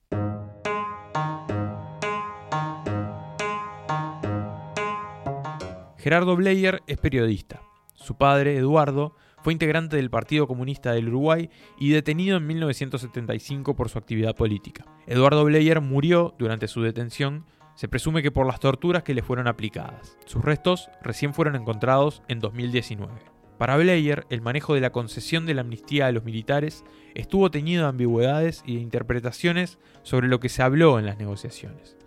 Gerardo 5.99 6.37
Bleyer 6.37 6.81
es 6.87 6.97
periodista. 6.97 7.61
Su 7.93 8.15
padre, 8.15 8.55
Eduardo, 8.55 9.17
fue 9.43 9.51
integrante 9.51 9.97
del 9.97 10.09
Partido 10.09 10.47
Comunista 10.47 10.93
del 10.93 11.09
Uruguay 11.09 11.49
y 11.77 11.89
detenido 11.89 12.37
en 12.37 12.47
1975 12.47 13.75
por 13.75 13.89
su 13.89 13.97
actividad 13.97 14.33
política. 14.33 14.85
Eduardo 15.07 15.43
Bleyer 15.43 15.81
murió 15.81 16.35
durante 16.39 16.69
su 16.69 16.81
detención, 16.81 17.45
se 17.75 17.89
presume 17.89 18.23
que 18.23 18.31
por 18.31 18.47
las 18.47 18.61
torturas 18.61 19.03
que 19.03 19.13
le 19.13 19.23
fueron 19.23 19.49
aplicadas. 19.49 20.17
Sus 20.25 20.41
restos 20.41 20.89
recién 21.01 21.33
fueron 21.33 21.57
encontrados 21.57 22.23
en 22.29 22.39
2019. 22.39 23.13
Para 23.57 23.75
Bleyer, 23.75 24.25
el 24.29 24.39
manejo 24.39 24.75
de 24.75 24.79
la 24.79 24.93
concesión 24.93 25.45
de 25.45 25.53
la 25.53 25.61
amnistía 25.61 26.07
a 26.07 26.13
los 26.13 26.23
militares 26.23 26.85
estuvo 27.13 27.51
teñido 27.51 27.83
de 27.83 27.89
ambigüedades 27.89 28.63
y 28.65 28.75
de 28.75 28.81
interpretaciones 28.81 29.79
sobre 30.03 30.29
lo 30.29 30.39
que 30.39 30.47
se 30.47 30.63
habló 30.63 30.97
en 30.97 31.07
las 31.07 31.17
negociaciones. 31.17 31.97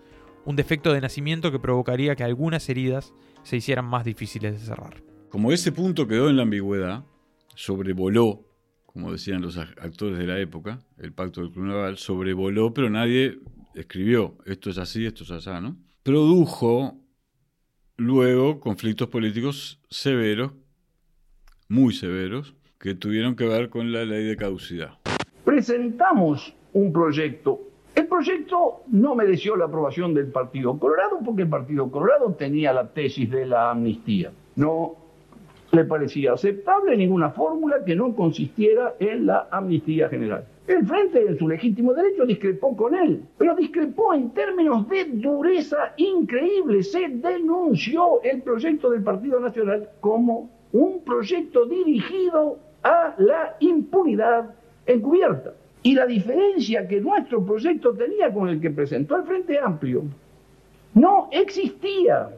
Un 0.47 0.57
defecto 0.57 0.95
de 0.95 1.03
nacimiento 1.03 1.53
que 1.53 1.59
provocaría 1.59 2.17
que 2.17 2.25
algunas 2.25 2.69
heridas 2.71 3.13
se 3.43 3.57
hicieran 3.57 3.85
más 3.85 4.05
difíciles 4.05 4.53
de 4.53 4.59
cerrar. 4.59 5.03
Como 5.29 5.53
ese 5.53 5.73
punto 5.73 6.07
quedó 6.07 6.29
en 6.29 6.37
la 6.37 6.43
ambigüedad, 6.43 7.05
sobrevoló, 7.55 8.45
como 8.87 9.13
decían 9.13 9.41
los 9.41 9.57
actores 9.57 10.19
de 10.19 10.27
la 10.27 10.39
época, 10.39 10.79
el 10.99 11.13
pacto 11.13 11.41
del 11.41 11.51
Club 11.51 11.65
Naval, 11.67 11.97
sobrevoló, 11.97 12.75
pero 12.75 12.91
nadie 12.91 13.39
escribió, 13.75 14.37
esto 14.45 14.71
es 14.71 14.79
así, 14.79 15.07
esto 15.07 15.25
es 15.25 15.31
así, 15.31 15.51
¿no? 15.63 15.77
Produjo 16.03 16.99
luego 17.97 18.61
conflictos 18.61 19.09
políticos 19.09 19.81
severos, 19.89 20.53
muy 21.69 21.95
severos, 21.95 22.55
que 22.79 22.95
tuvieron 22.95 23.37
que 23.37 23.47
ver 23.47 23.71
con 23.71 23.93
la 23.93 24.05
ley 24.05 24.25
de 24.25 24.37
caducidad. 24.37 24.99
Presentamos 25.45 26.55
un 26.73 26.93
proyecto 26.93 27.72
El 27.95 28.07
proyecto 28.07 28.83
no 28.89 29.15
mereció 29.15 29.57
la 29.57 29.67
aprobación 29.67 30.15
del 30.15 30.29
Partido 30.29 30.79
Colorado 30.79 31.19
porque 31.25 31.43
el 31.43 31.49
Partido 31.49 31.91
Colorado 31.91 32.33
tenía 32.33 32.73
la 32.73 32.89
tesis 32.89 33.31
de 33.31 33.45
la 33.45 33.71
amnistía. 33.71 34.33
No 34.57 34.97
le 35.73 35.85
parecía 35.85 36.33
aceptable 36.33 36.97
ninguna 36.97 37.31
fórmula 37.31 37.85
que 37.85 37.97
no 37.97 38.15
consistiera 38.15 38.95
en 38.99 39.27
la 39.27 39.49
amnistía 39.51 40.09
general. 40.09 40.47
El 40.67 40.87
Frente, 40.87 41.21
en 41.27 41.39
su 41.39 41.49
legítimo 41.49 41.93
derecho, 41.93 42.25
discrepó 42.25 42.77
con 42.77 42.95
él, 42.95 43.25
pero 43.37 43.55
discrepó 43.57 44.15
en 44.15 44.31
términos 44.31 44.89
de 44.89 45.05
dureza 45.05 45.93
increíble. 45.97 46.83
Se 46.83 47.09
denunció 47.09 48.23
el 48.23 48.43
proyecto 48.43 48.91
del 48.91 49.03
Partido 49.03 49.41
Nacional 49.41 49.89
como 50.01 50.51
un 50.73 51.03
proyecto 51.05 51.67
dirigido 51.67 52.59
a 52.83 53.15
la 53.19 53.57
impunidad 53.61 54.55
encubierta. 54.87 55.55
Y 55.83 55.95
la 55.95 56.07
diferencia 56.07 56.87
que 56.87 57.01
nuestro 57.01 57.45
proyecto 57.45 57.93
tenía 57.93 58.33
con 58.33 58.49
el 58.49 58.61
que 58.61 58.71
presentó 58.71 59.17
el 59.17 59.25
Frente 59.25 59.59
Amplio 59.59 60.05
no 60.95 61.29
existía. 61.33 62.31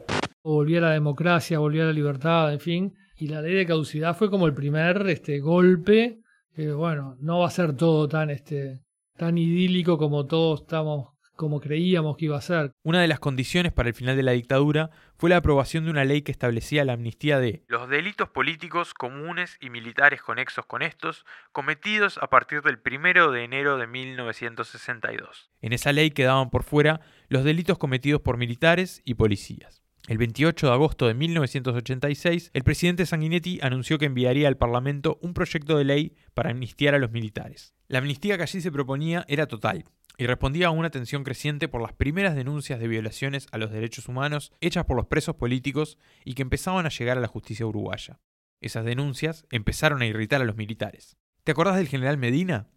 Volvía 0.43 0.81
la 0.81 0.91
democracia, 0.91 1.59
volvía 1.59 1.85
la 1.85 1.93
libertad, 1.93 2.53
en 2.53 2.59
fin. 2.59 2.93
Y 3.17 3.27
la 3.27 3.41
ley 3.41 3.53
de 3.53 3.65
caducidad 3.65 4.15
fue 4.15 4.29
como 4.29 4.47
el 4.47 4.53
primer 4.53 5.07
este, 5.09 5.39
golpe 5.39 6.21
que, 6.53 6.71
bueno, 6.71 7.17
no 7.19 7.39
va 7.39 7.47
a 7.47 7.51
ser 7.51 7.75
todo 7.75 8.07
tan, 8.07 8.29
este, 8.29 8.81
tan 9.17 9.37
idílico 9.37 9.97
como 9.97 10.25
todos 10.25 10.61
estamos 10.61 11.14
como 11.35 11.59
creíamos 11.59 12.17
que 12.17 12.25
iba 12.25 12.37
a 12.37 12.41
ser. 12.41 12.71
Una 12.83 13.01
de 13.01 13.07
las 13.07 13.19
condiciones 13.19 13.71
para 13.71 13.89
el 13.89 13.95
final 13.95 14.15
de 14.15 14.23
la 14.23 14.31
dictadura 14.31 14.89
fue 15.17 15.29
la 15.29 15.37
aprobación 15.37 15.85
de 15.85 15.91
una 15.91 16.05
ley 16.05 16.21
que 16.21 16.31
establecía 16.31 16.85
la 16.85 16.93
amnistía 16.93 17.39
de 17.39 17.63
los 17.67 17.89
delitos 17.89 18.29
políticos 18.29 18.93
comunes 18.93 19.57
y 19.61 19.69
militares 19.69 20.21
conexos 20.21 20.65
con 20.65 20.81
estos 20.81 21.25
cometidos 21.51 22.17
a 22.17 22.27
partir 22.27 22.61
del 22.61 22.79
1 22.85 23.31
de 23.31 23.43
enero 23.43 23.77
de 23.77 23.87
1962. 23.87 25.51
En 25.61 25.73
esa 25.73 25.91
ley 25.91 26.11
quedaban 26.11 26.49
por 26.49 26.63
fuera 26.63 27.01
los 27.29 27.43
delitos 27.43 27.77
cometidos 27.77 28.21
por 28.21 28.37
militares 28.37 29.01
y 29.05 29.15
policías. 29.15 29.85
El 30.07 30.19
28 30.19 30.67
de 30.67 30.71
agosto 30.71 31.07
de 31.07 31.15
1986, 31.15 32.51
el 32.53 32.63
presidente 32.63 33.07
Sanguinetti 33.07 33.59
anunció 33.63 33.97
que 33.97 34.05
enviaría 34.05 34.47
al 34.47 34.55
Parlamento 34.55 35.17
un 35.23 35.33
proyecto 35.33 35.79
de 35.79 35.83
ley 35.83 36.15
para 36.35 36.51
amnistiar 36.51 36.93
a 36.93 36.99
los 36.99 37.09
militares. 37.09 37.73
La 37.87 37.97
amnistía 37.97 38.37
que 38.37 38.43
allí 38.43 38.61
se 38.61 38.71
proponía 38.71 39.25
era 39.27 39.47
total, 39.47 39.85
y 40.17 40.27
respondía 40.27 40.67
a 40.67 40.71
una 40.71 40.89
tensión 40.89 41.23
creciente 41.23 41.67
por 41.67 41.81
las 41.81 41.93
primeras 41.93 42.35
denuncias 42.35 42.79
de 42.79 42.87
violaciones 42.87 43.47
a 43.51 43.57
los 43.57 43.71
derechos 43.71 44.07
humanos 44.07 44.51
hechas 44.61 44.85
por 44.85 44.97
los 44.97 45.07
presos 45.07 45.35
políticos 45.35 45.97
y 46.23 46.33
que 46.33 46.41
empezaban 46.41 46.85
a 46.85 46.89
llegar 46.89 47.17
a 47.17 47.21
la 47.21 47.27
justicia 47.27 47.65
uruguaya. 47.65 48.19
Esas 48.61 48.85
denuncias 48.85 49.45
empezaron 49.51 50.01
a 50.01 50.05
irritar 50.05 50.41
a 50.41 50.45
los 50.45 50.55
militares. 50.55 51.17
¿Te 51.43 51.51
acordás 51.51 51.75
del 51.75 51.87
general 51.87 52.17
Medina? 52.17 52.67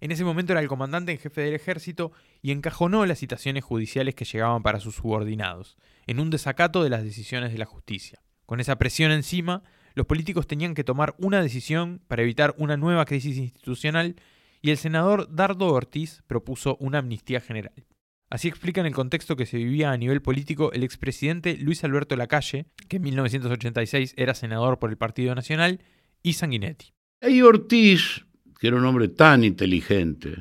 En 0.00 0.12
ese 0.12 0.24
momento 0.24 0.52
era 0.52 0.60
el 0.60 0.68
comandante 0.68 1.12
en 1.12 1.18
jefe 1.18 1.40
del 1.40 1.54
ejército 1.54 2.12
y 2.42 2.50
encajonó 2.50 3.06
las 3.06 3.18
citaciones 3.18 3.64
judiciales 3.64 4.14
que 4.14 4.24
llegaban 4.24 4.62
para 4.62 4.80
sus 4.80 4.96
subordinados, 4.96 5.76
en 6.06 6.20
un 6.20 6.30
desacato 6.30 6.84
de 6.84 6.90
las 6.90 7.02
decisiones 7.02 7.52
de 7.52 7.58
la 7.58 7.64
justicia. 7.64 8.22
Con 8.44 8.60
esa 8.60 8.76
presión 8.76 9.12
encima, 9.12 9.62
los 9.94 10.06
políticos 10.06 10.46
tenían 10.46 10.74
que 10.74 10.84
tomar 10.84 11.14
una 11.18 11.40
decisión 11.40 12.02
para 12.06 12.22
evitar 12.22 12.54
una 12.58 12.76
nueva 12.76 13.04
crisis 13.04 13.38
institucional 13.38 14.16
y 14.64 14.70
el 14.70 14.78
senador 14.78 15.28
Dardo 15.30 15.66
Ortiz 15.66 16.22
propuso 16.26 16.78
una 16.80 17.00
amnistía 17.00 17.42
general. 17.42 17.84
Así 18.30 18.48
explica 18.48 18.80
en 18.80 18.86
el 18.86 18.94
contexto 18.94 19.36
que 19.36 19.44
se 19.44 19.58
vivía 19.58 19.92
a 19.92 19.96
nivel 19.98 20.22
político 20.22 20.72
el 20.72 20.84
expresidente 20.84 21.58
Luis 21.58 21.84
Alberto 21.84 22.16
Lacalle, 22.16 22.64
que 22.88 22.96
en 22.96 23.02
1986 23.02 24.14
era 24.16 24.32
senador 24.32 24.78
por 24.78 24.88
el 24.88 24.96
Partido 24.96 25.34
Nacional, 25.34 25.80
y 26.22 26.32
Sanguinetti. 26.32 26.94
Y 27.20 27.42
Ortiz, 27.42 28.24
que 28.58 28.68
era 28.68 28.78
un 28.78 28.86
hombre 28.86 29.08
tan 29.08 29.44
inteligente, 29.44 30.34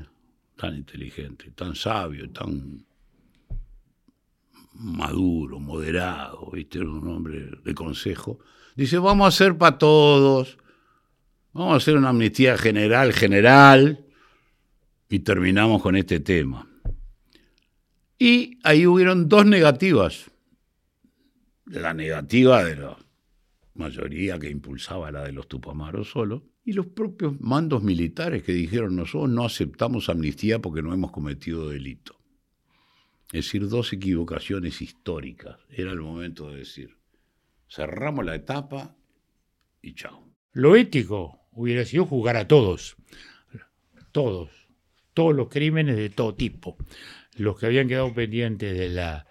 tan 0.55 0.77
inteligente, 0.77 1.51
tan 1.51 1.75
sabio, 1.75 2.29
tan 2.29 2.85
maduro, 4.71 5.59
moderado, 5.59 6.49
¿viste? 6.53 6.77
era 6.77 6.89
un 6.89 7.09
hombre 7.09 7.49
de 7.61 7.75
consejo, 7.75 8.39
dice, 8.77 8.99
vamos 8.99 9.25
a 9.25 9.27
hacer 9.27 9.57
para 9.57 9.77
todos, 9.77 10.57
vamos 11.51 11.73
a 11.73 11.75
hacer 11.75 11.97
una 11.97 12.07
amnistía 12.07 12.57
general, 12.57 13.11
general, 13.11 14.05
y 15.09 15.19
terminamos 15.19 15.81
con 15.81 15.95
este 15.95 16.19
tema. 16.19 16.67
Y 18.17 18.59
ahí 18.63 18.87
hubieron 18.87 19.27
dos 19.27 19.45
negativas. 19.45 20.31
La 21.65 21.93
negativa 21.93 22.63
de 22.63 22.75
la 22.75 22.97
mayoría 23.73 24.39
que 24.39 24.49
impulsaba 24.49 25.11
la 25.11 25.23
de 25.23 25.31
los 25.31 25.47
Tupamaros 25.47 26.09
solo, 26.11 26.43
y 26.65 26.73
los 26.73 26.87
propios 26.87 27.39
mandos 27.41 27.83
militares 27.83 28.43
que 28.43 28.53
dijeron 28.53 28.95
nosotros 28.95 29.29
no 29.29 29.45
aceptamos 29.45 30.09
amnistía 30.09 30.59
porque 30.59 30.81
no 30.81 30.93
hemos 30.93 31.11
cometido 31.11 31.69
delito. 31.69 32.17
Es 33.33 33.45
decir, 33.45 33.67
dos 33.67 33.91
equivocaciones 33.91 34.81
históricas. 34.81 35.57
Era 35.69 35.91
el 35.91 35.99
momento 35.99 36.51
de 36.51 36.59
decir, 36.59 36.95
cerramos 37.67 38.23
la 38.23 38.35
etapa 38.35 38.95
y 39.81 39.95
chao. 39.95 40.29
Lo 40.51 40.75
ético 40.75 41.41
hubiera 41.51 41.83
sido 41.83 42.05
jugar 42.05 42.37
a 42.37 42.47
todos, 42.47 42.95
todos, 44.11 44.51
todos 45.13 45.35
los 45.35 45.49
crímenes 45.49 45.97
de 45.97 46.09
todo 46.09 46.35
tipo, 46.35 46.77
los 47.37 47.59
que 47.59 47.65
habían 47.65 47.87
quedado 47.87 48.13
pendientes 48.13 48.77
de 48.77 48.89
la, 48.89 49.27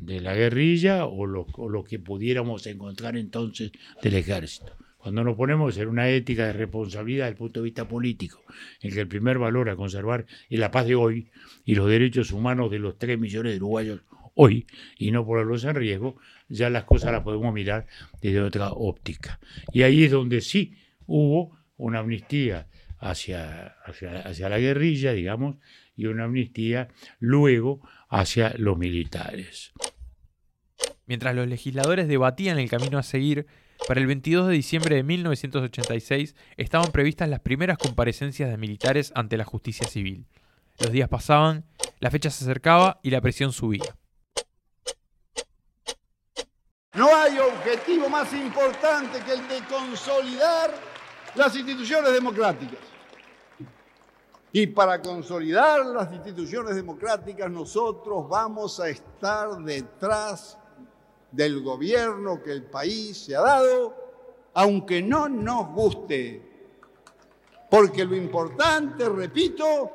de 0.00 0.20
la 0.20 0.34
guerrilla 0.34 1.06
o 1.06 1.26
los 1.26 1.46
lo 1.58 1.84
que 1.84 1.98
pudiéramos 1.98 2.66
encontrar 2.66 3.16
entonces 3.16 3.72
del 4.02 4.14
ejército. 4.14 4.76
Cuando 5.02 5.24
nos 5.24 5.36
ponemos 5.36 5.76
en 5.78 5.88
una 5.88 6.08
ética 6.08 6.46
de 6.46 6.52
responsabilidad 6.52 7.24
desde 7.24 7.32
el 7.32 7.38
punto 7.38 7.60
de 7.60 7.64
vista 7.64 7.88
político, 7.88 8.44
en 8.80 8.92
que 8.92 9.00
el 9.00 9.08
primer 9.08 9.36
valor 9.38 9.68
a 9.68 9.74
conservar 9.74 10.26
es 10.48 10.60
la 10.60 10.70
paz 10.70 10.86
de 10.86 10.94
hoy 10.94 11.28
y 11.64 11.74
los 11.74 11.88
derechos 11.88 12.30
humanos 12.30 12.70
de 12.70 12.78
los 12.78 12.98
3 12.98 13.18
millones 13.18 13.52
de 13.52 13.56
uruguayos 13.56 14.02
hoy 14.34 14.66
y 14.96 15.10
no 15.10 15.26
ponerlos 15.26 15.64
en 15.64 15.74
riesgo, 15.74 16.16
ya 16.48 16.70
las 16.70 16.84
cosas 16.84 17.10
las 17.10 17.22
podemos 17.22 17.52
mirar 17.52 17.86
desde 18.20 18.40
otra 18.40 18.70
óptica. 18.70 19.40
Y 19.72 19.82
ahí 19.82 20.04
es 20.04 20.12
donde 20.12 20.40
sí 20.40 20.76
hubo 21.06 21.58
una 21.76 21.98
amnistía 21.98 22.68
hacia, 23.02 23.76
hacia, 23.84 24.48
la 24.48 24.58
guerrilla, 24.58 25.12
digamos, 25.12 25.56
y 25.96 26.06
una 26.06 26.24
amnistía 26.24 26.88
luego 27.18 27.86
hacia 28.08 28.54
los 28.56 28.78
militares. 28.78 29.72
Mientras 31.06 31.34
los 31.34 31.48
legisladores 31.48 32.06
debatían 32.06 32.58
el 32.58 32.70
camino 32.70 32.98
a 32.98 33.02
seguir, 33.02 33.46
para 33.88 34.00
el 34.00 34.06
22 34.06 34.46
de 34.46 34.54
diciembre 34.54 34.96
de 34.96 35.02
1986 35.02 36.36
estaban 36.56 36.92
previstas 36.92 37.28
las 37.28 37.40
primeras 37.40 37.76
comparecencias 37.76 38.48
de 38.48 38.56
militares 38.56 39.12
ante 39.16 39.36
la 39.36 39.44
justicia 39.44 39.88
civil. 39.88 40.26
Los 40.78 40.92
días 40.92 41.08
pasaban, 41.08 41.64
la 41.98 42.10
fecha 42.10 42.30
se 42.30 42.44
acercaba 42.44 43.00
y 43.02 43.10
la 43.10 43.20
presión 43.20 43.52
subía. 43.52 43.96
No 46.94 47.08
hay 47.16 47.38
objetivo 47.38 48.08
más 48.08 48.32
importante 48.32 49.18
que 49.24 49.32
el 49.32 49.48
de 49.48 49.60
consolidar 49.66 50.91
las 51.34 51.56
instituciones 51.56 52.12
democráticas. 52.12 52.78
Y 54.52 54.66
para 54.66 55.00
consolidar 55.00 55.86
las 55.86 56.12
instituciones 56.12 56.74
democráticas 56.74 57.50
nosotros 57.50 58.28
vamos 58.28 58.78
a 58.80 58.88
estar 58.88 59.56
detrás 59.62 60.58
del 61.30 61.62
gobierno 61.62 62.42
que 62.42 62.52
el 62.52 62.64
país 62.64 63.16
se 63.16 63.34
ha 63.34 63.40
dado, 63.40 63.94
aunque 64.52 65.00
no 65.00 65.28
nos 65.28 65.68
guste. 65.68 66.50
Porque 67.70 68.04
lo 68.04 68.14
importante, 68.14 69.08
repito, 69.08 69.92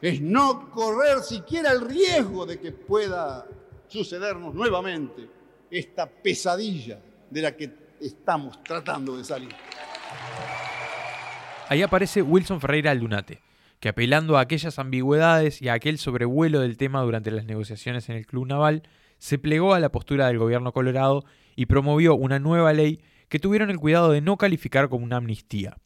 es 0.00 0.22
no 0.22 0.70
correr 0.70 1.20
siquiera 1.20 1.72
el 1.72 1.82
riesgo 1.82 2.46
de 2.46 2.58
que 2.58 2.72
pueda 2.72 3.46
sucedernos 3.86 4.54
nuevamente 4.54 5.28
esta 5.70 6.06
pesadilla 6.06 6.98
de 7.28 7.42
la 7.42 7.54
que 7.54 7.70
estamos 8.00 8.62
tratando 8.62 9.18
de 9.18 9.24
salir. 9.24 9.54
Ahí 11.68 11.82
aparece 11.82 12.22
Wilson 12.22 12.60
Ferreira 12.60 12.90
Aldunate 12.90 13.40
que 13.80 13.88
apelando 13.88 14.36
a 14.36 14.40
aquellas 14.40 14.78
ambigüedades 14.78 15.60
y 15.60 15.68
a 15.68 15.74
aquel 15.74 15.98
sobrevuelo 15.98 16.60
del 16.60 16.76
tema 16.76 17.02
durante 17.02 17.30
las 17.30 17.44
negociaciones 17.44 18.08
en 18.08 18.16
el 18.16 18.26
Club 18.26 18.46
Naval, 18.46 18.82
se 19.18 19.38
plegó 19.38 19.74
a 19.74 19.80
la 19.80 19.92
postura 19.92 20.26
del 20.26 20.38
gobierno 20.38 20.72
colorado 20.72 21.24
y 21.54 21.66
promovió 21.66 22.14
una 22.14 22.38
nueva 22.38 22.72
ley 22.72 23.00
que 23.28 23.38
tuvieron 23.38 23.70
el 23.70 23.78
cuidado 23.78 24.10
de 24.12 24.20
no 24.20 24.36
calificar 24.36 24.88
como 24.88 25.04
una 25.04 25.16
amnistía, 25.16 25.76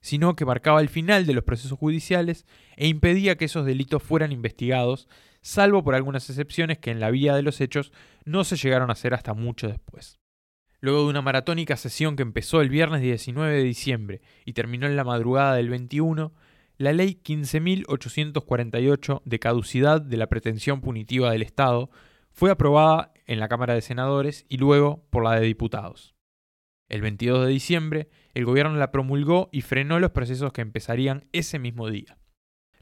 sino 0.00 0.36
que 0.36 0.44
marcaba 0.44 0.80
el 0.80 0.88
final 0.88 1.26
de 1.26 1.34
los 1.34 1.44
procesos 1.44 1.78
judiciales 1.78 2.46
e 2.76 2.88
impedía 2.88 3.36
que 3.36 3.46
esos 3.46 3.66
delitos 3.66 4.02
fueran 4.02 4.32
investigados, 4.32 5.08
salvo 5.40 5.82
por 5.82 5.94
algunas 5.94 6.28
excepciones 6.28 6.78
que 6.78 6.90
en 6.90 7.00
la 7.00 7.10
vía 7.10 7.34
de 7.34 7.42
los 7.42 7.60
hechos 7.60 7.92
no 8.24 8.44
se 8.44 8.56
llegaron 8.56 8.90
a 8.90 8.94
hacer 8.94 9.14
hasta 9.14 9.34
mucho 9.34 9.68
después. 9.68 10.19
Luego 10.82 11.04
de 11.04 11.10
una 11.10 11.20
maratónica 11.20 11.76
sesión 11.76 12.16
que 12.16 12.22
empezó 12.22 12.62
el 12.62 12.70
viernes 12.70 13.02
19 13.02 13.54
de 13.54 13.62
diciembre 13.62 14.22
y 14.46 14.54
terminó 14.54 14.86
en 14.86 14.96
la 14.96 15.04
madrugada 15.04 15.54
del 15.54 15.68
21, 15.68 16.32
la 16.78 16.94
Ley 16.94 17.20
15.848 17.22 19.20
de 19.26 19.38
caducidad 19.38 20.00
de 20.00 20.16
la 20.16 20.28
pretensión 20.28 20.80
punitiva 20.80 21.30
del 21.30 21.42
Estado 21.42 21.90
fue 22.32 22.50
aprobada 22.50 23.12
en 23.26 23.40
la 23.40 23.48
Cámara 23.48 23.74
de 23.74 23.82
Senadores 23.82 24.46
y 24.48 24.56
luego 24.56 25.04
por 25.10 25.22
la 25.22 25.38
de 25.38 25.44
Diputados. 25.44 26.14
El 26.88 27.02
22 27.02 27.44
de 27.44 27.52
diciembre, 27.52 28.08
el 28.32 28.46
gobierno 28.46 28.74
la 28.76 28.90
promulgó 28.90 29.50
y 29.52 29.60
frenó 29.60 30.00
los 30.00 30.12
procesos 30.12 30.54
que 30.54 30.62
empezarían 30.62 31.26
ese 31.32 31.58
mismo 31.58 31.90
día. 31.90 32.16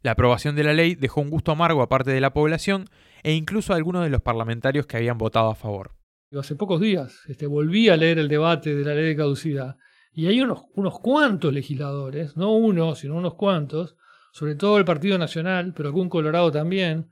La 0.02 0.12
aprobación 0.12 0.54
de 0.54 0.62
la 0.62 0.72
ley 0.72 0.94
dejó 0.94 1.20
un 1.20 1.30
gusto 1.30 1.50
amargo 1.50 1.82
a 1.82 1.88
parte 1.88 2.12
de 2.12 2.20
la 2.20 2.32
población 2.32 2.84
e 3.24 3.32
incluso 3.32 3.72
a 3.72 3.76
algunos 3.76 4.04
de 4.04 4.10
los 4.10 4.22
parlamentarios 4.22 4.86
que 4.86 4.96
habían 4.96 5.18
votado 5.18 5.50
a 5.50 5.56
favor. 5.56 5.97
Hace 6.36 6.56
pocos 6.56 6.80
días 6.80 7.20
este, 7.28 7.46
volví 7.46 7.88
a 7.88 7.96
leer 7.96 8.18
el 8.18 8.28
debate 8.28 8.74
de 8.74 8.84
la 8.84 8.94
ley 8.94 9.06
de 9.06 9.16
caducidad 9.16 9.76
y 10.12 10.26
hay 10.26 10.40
unos, 10.40 10.64
unos 10.74 10.98
cuantos 11.00 11.54
legisladores, 11.54 12.36
no 12.36 12.52
uno, 12.54 12.94
sino 12.94 13.16
unos 13.16 13.34
cuantos, 13.34 13.96
sobre 14.32 14.56
todo 14.56 14.76
el 14.76 14.84
Partido 14.84 15.16
Nacional, 15.16 15.72
pero 15.74 15.88
algún 15.88 16.08
Colorado 16.08 16.50
también, 16.50 17.08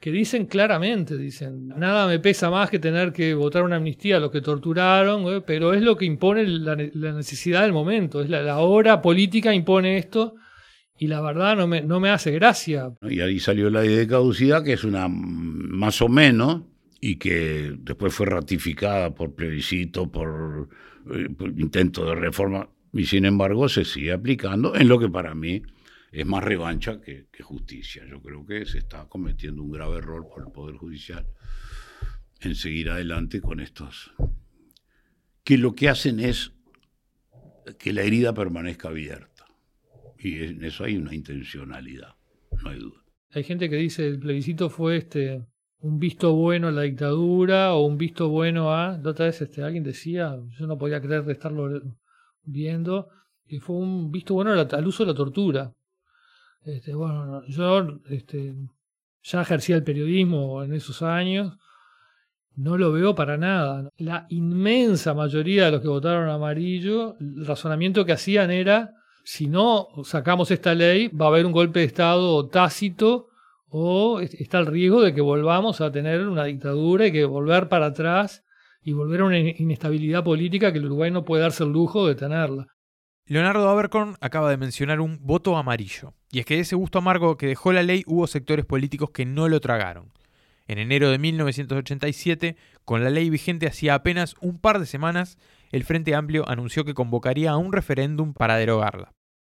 que 0.00 0.10
dicen 0.10 0.46
claramente, 0.46 1.18
dicen, 1.18 1.68
nada 1.68 2.06
me 2.06 2.18
pesa 2.18 2.50
más 2.50 2.70
que 2.70 2.78
tener 2.78 3.12
que 3.12 3.34
votar 3.34 3.62
una 3.62 3.76
amnistía 3.76 4.16
a 4.16 4.20
los 4.20 4.30
que 4.30 4.40
torturaron, 4.40 5.32
eh, 5.32 5.42
pero 5.46 5.74
es 5.74 5.82
lo 5.82 5.96
que 5.96 6.06
impone 6.06 6.46
la, 6.46 6.74
necesidad 6.76 7.62
del 7.62 7.74
momento, 7.74 8.22
es 8.22 8.30
la, 8.30 8.58
hora 8.58 9.02
política 9.02 9.54
impone 9.54 9.98
esto 9.98 10.34
y 10.98 11.06
la 11.06 11.20
verdad 11.20 11.56
no 11.56 11.66
me, 11.66 11.82
no 11.82 12.00
me 12.00 12.08
hace 12.08 12.30
gracia. 12.32 12.90
Y 13.02 13.20
ahí 13.20 13.38
salió 13.38 13.68
la 13.68 13.82
ley 13.82 13.94
de 13.94 14.06
caducidad, 14.06 14.64
que 14.64 14.72
es 14.72 14.84
una 14.84 15.08
más 15.08 16.00
o 16.00 16.08
menos, 16.08 16.62
y 17.00 17.16
que 17.16 17.74
después 17.78 18.12
fue 18.14 18.26
ratificada 18.26 19.14
por 19.14 19.34
plebiscito, 19.34 20.10
por, 20.10 20.68
eh, 21.14 21.28
por 21.30 21.48
intento 21.58 22.04
de 22.04 22.14
reforma, 22.14 22.68
y 22.92 23.06
sin 23.06 23.24
embargo 23.24 23.68
se 23.68 23.84
sigue 23.84 24.12
aplicando 24.12 24.76
en 24.76 24.88
lo 24.88 24.98
que 24.98 25.08
para 25.08 25.34
mí 25.34 25.62
es 26.12 26.26
más 26.26 26.42
revancha 26.42 27.00
que, 27.00 27.26
justicia. 27.42 28.04
Yo 28.06 28.20
creo 28.20 28.44
que 28.44 28.66
se 28.66 28.78
está 28.78 29.08
cometiendo 29.08 29.62
un 29.62 29.70
grave 29.70 29.98
error 29.98 30.28
por 30.28 30.46
el 30.46 30.52
Poder 30.52 30.76
Judicial 30.76 31.26
en 32.40 32.54
seguir 32.54 32.90
adelante 32.90 33.40
con 33.40 33.60
estos, 33.60 34.12
que 35.44 35.58
lo 35.58 35.74
que 35.74 35.88
hacen 35.88 36.20
es 36.20 36.52
que 37.78 37.92
la 37.92 38.02
herida 38.02 38.32
permanezca 38.34 38.88
abierta. 38.88 39.46
Y 40.18 40.42
en 40.42 40.64
eso 40.64 40.84
hay 40.84 40.96
una 40.96 41.14
intencionalidad, 41.14 42.14
no 42.62 42.70
hay 42.70 42.78
duda. 42.78 43.04
Hay 43.30 43.44
gente 43.44 43.70
que 43.70 43.76
dice 43.76 44.06
el 44.06 44.18
plebiscito 44.18 44.70
fue 44.70 44.96
este 44.98 45.46
un 45.80 45.98
visto 45.98 46.34
bueno 46.34 46.68
a 46.68 46.72
la 46.72 46.82
dictadura 46.82 47.74
o 47.74 47.86
un 47.86 47.96
visto 47.96 48.28
bueno 48.28 48.72
a. 48.72 48.98
La 48.98 49.10
otra 49.10 49.26
vez 49.26 49.40
este, 49.40 49.62
alguien 49.62 49.82
decía, 49.82 50.38
yo 50.58 50.66
no 50.66 50.78
podía 50.78 51.00
creer 51.00 51.24
de 51.24 51.32
estarlo 51.32 51.80
viendo, 52.42 53.08
que 53.46 53.60
fue 53.60 53.76
un 53.76 54.10
visto 54.10 54.34
bueno 54.34 54.52
al 54.52 54.86
uso 54.86 55.04
de 55.04 55.12
la 55.12 55.16
tortura. 55.16 55.72
Este, 56.62 56.94
bueno, 56.94 57.42
yo 57.46 58.00
este, 58.10 58.54
ya 59.22 59.40
ejercía 59.40 59.76
el 59.76 59.84
periodismo 59.84 60.62
en 60.62 60.74
esos 60.74 61.02
años, 61.02 61.56
no 62.56 62.76
lo 62.76 62.92
veo 62.92 63.14
para 63.14 63.38
nada. 63.38 63.88
La 63.96 64.26
inmensa 64.28 65.14
mayoría 65.14 65.66
de 65.66 65.72
los 65.72 65.80
que 65.80 65.88
votaron 65.88 66.28
amarillo, 66.28 67.16
el 67.18 67.46
razonamiento 67.46 68.04
que 68.04 68.12
hacían 68.12 68.50
era, 68.50 68.92
si 69.24 69.48
no 69.48 69.88
sacamos 70.04 70.50
esta 70.50 70.74
ley, 70.74 71.08
va 71.08 71.26
a 71.26 71.28
haber 71.28 71.46
un 71.46 71.52
golpe 71.52 71.80
de 71.80 71.86
Estado 71.86 72.46
tácito 72.48 73.29
o 73.70 74.20
está 74.20 74.58
el 74.58 74.66
riesgo 74.66 75.00
de 75.00 75.14
que 75.14 75.20
volvamos 75.20 75.80
a 75.80 75.92
tener 75.92 76.26
una 76.26 76.44
dictadura 76.44 77.06
y 77.06 77.12
que 77.12 77.24
volver 77.24 77.68
para 77.68 77.86
atrás 77.86 78.44
y 78.82 78.92
volver 78.92 79.20
a 79.20 79.24
una 79.24 79.38
inestabilidad 79.38 80.24
política 80.24 80.72
que 80.72 80.78
el 80.78 80.86
Uruguay 80.86 81.10
no 81.10 81.24
puede 81.24 81.42
darse 81.42 81.64
el 81.64 81.70
lujo 81.70 82.06
de 82.06 82.16
tenerla. 82.16 82.66
Leonardo 83.26 83.68
Abercorn 83.68 84.16
acaba 84.20 84.50
de 84.50 84.56
mencionar 84.56 85.00
un 85.00 85.18
voto 85.24 85.56
amarillo, 85.56 86.14
y 86.32 86.40
es 86.40 86.46
que 86.46 86.54
de 86.54 86.60
ese 86.60 86.74
gusto 86.74 86.98
amargo 86.98 87.36
que 87.36 87.46
dejó 87.46 87.72
la 87.72 87.84
ley 87.84 88.02
hubo 88.06 88.26
sectores 88.26 88.64
políticos 88.64 89.10
que 89.10 89.24
no 89.24 89.48
lo 89.48 89.60
tragaron. 89.60 90.12
En 90.66 90.78
enero 90.78 91.10
de 91.10 91.18
1987, 91.18 92.56
con 92.84 93.04
la 93.04 93.10
ley 93.10 93.30
vigente 93.30 93.68
hacía 93.68 93.94
apenas 93.94 94.34
un 94.40 94.58
par 94.58 94.80
de 94.80 94.86
semanas, 94.86 95.38
el 95.70 95.84
Frente 95.84 96.14
Amplio 96.16 96.48
anunció 96.48 96.84
que 96.84 96.94
convocaría 96.94 97.52
a 97.52 97.56
un 97.56 97.72
referéndum 97.72 98.34
para 98.34 98.56
derogarla. 98.56 99.12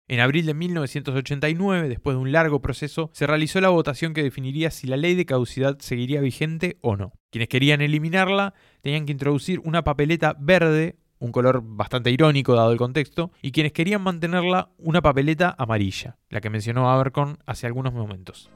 En 0.08 0.20
abril 0.20 0.46
de 0.46 0.54
1989, 0.54 1.88
después 1.88 2.16
de 2.16 2.22
un 2.22 2.32
largo 2.32 2.62
proceso, 2.62 3.10
se 3.14 3.26
realizó 3.26 3.62
la 3.62 3.70
votación 3.70 4.14
que 4.14 4.24
definiría 4.24 4.70
si 4.70 4.86
la 4.86 4.98
ley 4.98 5.16
de 5.16 5.26
caducidad 5.26 5.78
seguiría 5.80 6.20
vigente 6.20 6.78
o 6.82 6.98
no. 6.98 7.14
Quienes 7.32 7.48
querían 7.48 7.82
eliminarla 7.82 8.54
tenían 8.82 9.06
que 9.06 9.14
introducir 9.14 9.60
una 9.64 9.84
papeleta 9.84 10.36
verde 10.40 10.98
un 11.24 11.32
color 11.32 11.62
bastante 11.64 12.12
irónico 12.12 12.54
dado 12.54 12.74
el 12.74 12.78
contexto, 12.78 13.32
y 13.42 13.54
quienes 13.54 13.72
querían 13.72 14.02
mantenerla 14.02 14.72
una 14.78 15.02
papeleta 15.02 15.56
amarilla, 15.58 16.18
la 16.30 16.42
que 16.42 16.50
mencionó 16.50 16.90
Abercorn 16.90 17.38
hace 17.46 17.66
algunos 17.66 17.94
momentos. 17.94 18.50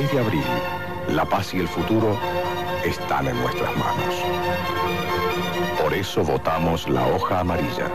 El 0.00 0.06
16 0.06 0.12
de 0.12 0.26
abril, 0.26 1.14
la 1.14 1.26
paz 1.26 1.52
y 1.52 1.58
el 1.58 1.68
futuro 1.68 2.18
están 2.86 3.28
en 3.28 3.36
nuestras 3.36 3.76
manos. 3.76 4.14
Por 5.78 5.92
eso 5.92 6.24
votamos 6.24 6.88
la 6.88 7.06
hoja 7.06 7.40
amarilla. 7.40 7.90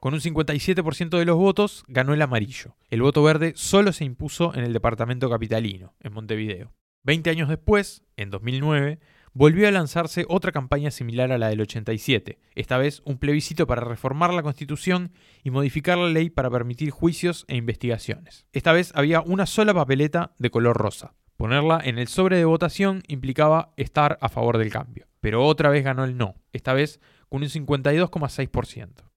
Con 0.00 0.14
un 0.14 0.20
57% 0.20 1.16
de 1.16 1.24
los 1.24 1.36
votos 1.36 1.84
ganó 1.86 2.12
el 2.12 2.20
amarillo. 2.22 2.74
El 2.88 3.02
voto 3.02 3.22
verde 3.22 3.52
solo 3.54 3.92
se 3.92 4.04
impuso 4.04 4.52
en 4.52 4.64
el 4.64 4.72
departamento 4.72 5.30
capitalino, 5.30 5.94
en 6.00 6.12
Montevideo. 6.12 6.72
Veinte 7.04 7.30
años 7.30 7.48
después, 7.48 8.02
en 8.16 8.30
2009, 8.30 8.98
volvió 9.32 9.68
a 9.68 9.70
lanzarse 9.70 10.24
otra 10.28 10.52
campaña 10.52 10.90
similar 10.90 11.32
a 11.32 11.38
la 11.38 11.48
del 11.48 11.60
87, 11.60 12.38
esta 12.54 12.78
vez 12.78 13.02
un 13.04 13.18
plebiscito 13.18 13.66
para 13.66 13.82
reformar 13.82 14.32
la 14.34 14.42
Constitución 14.42 15.12
y 15.42 15.50
modificar 15.50 15.98
la 15.98 16.08
ley 16.08 16.30
para 16.30 16.50
permitir 16.50 16.90
juicios 16.90 17.44
e 17.48 17.56
investigaciones. 17.56 18.46
Esta 18.52 18.72
vez 18.72 18.92
había 18.94 19.20
una 19.20 19.46
sola 19.46 19.74
papeleta 19.74 20.34
de 20.38 20.50
color 20.50 20.76
rosa. 20.76 21.14
Ponerla 21.36 21.80
en 21.82 21.98
el 21.98 22.08
sobre 22.08 22.36
de 22.36 22.44
votación 22.44 23.02
implicaba 23.08 23.72
estar 23.76 24.18
a 24.20 24.28
favor 24.28 24.58
del 24.58 24.70
cambio. 24.70 25.06
Pero 25.20 25.46
otra 25.46 25.70
vez 25.70 25.84
ganó 25.84 26.04
el 26.04 26.16
no, 26.16 26.34
esta 26.52 26.74
vez 26.74 27.00
con 27.28 27.42
un 27.42 27.48
52,6%. 27.48 29.10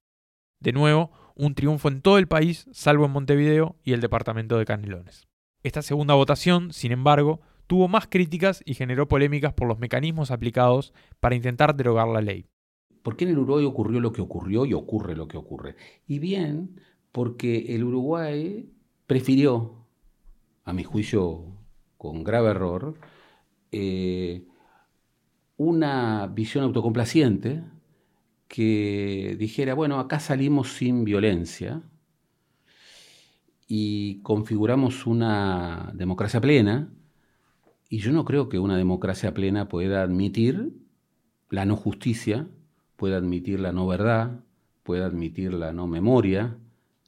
De 0.60 0.72
nuevo, 0.72 1.10
un 1.34 1.54
triunfo 1.54 1.88
en 1.88 2.00
todo 2.00 2.16
el 2.16 2.28
país, 2.28 2.66
salvo 2.72 3.04
en 3.04 3.10
Montevideo 3.10 3.76
y 3.82 3.92
el 3.92 4.00
departamento 4.00 4.56
de 4.56 4.64
Canelones. 4.64 5.26
Esta 5.62 5.82
segunda 5.82 6.14
votación, 6.14 6.72
sin 6.72 6.92
embargo, 6.92 7.40
tuvo 7.66 7.88
más 7.88 8.06
críticas 8.08 8.62
y 8.64 8.74
generó 8.74 9.08
polémicas 9.08 9.52
por 9.52 9.68
los 9.68 9.78
mecanismos 9.78 10.30
aplicados 10.30 10.92
para 11.20 11.34
intentar 11.34 11.74
derogar 11.74 12.08
la 12.08 12.20
ley. 12.20 12.46
¿Por 13.02 13.16
qué 13.16 13.24
en 13.24 13.30
el 13.30 13.38
Uruguay 13.38 13.64
ocurrió 13.64 14.00
lo 14.00 14.12
que 14.12 14.22
ocurrió 14.22 14.64
y 14.64 14.72
ocurre 14.72 15.14
lo 15.14 15.28
que 15.28 15.36
ocurre? 15.36 15.76
Y 16.06 16.18
bien, 16.18 16.80
porque 17.12 17.74
el 17.74 17.84
Uruguay 17.84 18.70
prefirió, 19.06 19.84
a 20.64 20.72
mi 20.72 20.82
juicio 20.82 21.44
con 21.98 22.24
grave 22.24 22.50
error, 22.50 22.98
eh, 23.72 24.46
una 25.56 26.26
visión 26.26 26.64
autocomplaciente 26.64 27.62
que 28.48 29.36
dijera, 29.38 29.74
bueno, 29.74 30.00
acá 30.00 30.20
salimos 30.20 30.72
sin 30.72 31.04
violencia 31.04 31.82
y 33.66 34.20
configuramos 34.22 35.06
una 35.06 35.90
democracia 35.94 36.40
plena, 36.40 36.92
y 37.94 37.98
yo 37.98 38.10
no 38.10 38.24
creo 38.24 38.48
que 38.48 38.58
una 38.58 38.76
democracia 38.76 39.34
plena 39.34 39.68
pueda 39.68 40.02
admitir 40.02 40.72
la 41.48 41.64
no 41.64 41.76
justicia, 41.76 42.48
pueda 42.96 43.18
admitir 43.18 43.60
la 43.60 43.70
no 43.70 43.86
verdad, 43.86 44.40
pueda 44.82 45.06
admitir 45.06 45.54
la 45.54 45.72
no 45.72 45.86
memoria 45.86 46.58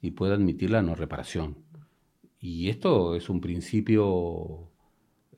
y 0.01 0.13
pueda 0.13 0.35
admitir 0.35 0.71
la 0.71 0.83
no 0.83 0.95
reparación. 0.95 1.57
Y 2.39 2.69
esto 2.69 3.17
es 3.17 3.29
un 3.29 3.41
principio 3.41 4.71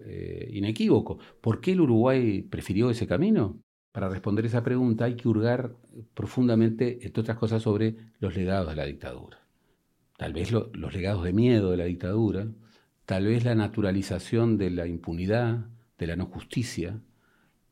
eh, 0.01 0.51
inequívoco. 0.53 1.17
¿Por 1.41 1.63
qué 1.63 1.73
el 1.73 1.81
Uruguay 1.81 2.43
prefirió 2.43 2.91
ese 2.91 3.07
camino? 3.07 3.59
Para 3.91 4.11
responder 4.11 4.45
esa 4.45 4.63
pregunta 4.63 5.07
hay 5.07 5.17
que 5.17 5.29
hurgar 5.29 5.75
profundamente, 6.13 6.99
entre 7.07 7.23
otras 7.23 7.39
cosas, 7.39 7.63
sobre 7.63 7.97
los 8.21 8.37
legados 8.37 8.69
de 8.69 8.77
la 8.77 8.85
dictadura. 8.85 9.39
Tal 10.19 10.35
vez 10.35 10.53
los 10.53 10.93
legados 10.93 11.25
de 11.25 11.33
miedo 11.33 11.71
de 11.71 11.79
la 11.79 11.85
dictadura, 11.87 12.49
tal 13.09 13.25
vez 13.25 13.43
la 13.43 13.55
naturalización 13.55 14.59
de 14.59 14.69
la 14.69 14.87
impunidad, 14.87 15.65
de 15.97 16.07
la 16.07 16.15
no 16.15 16.27
justicia, 16.27 17.01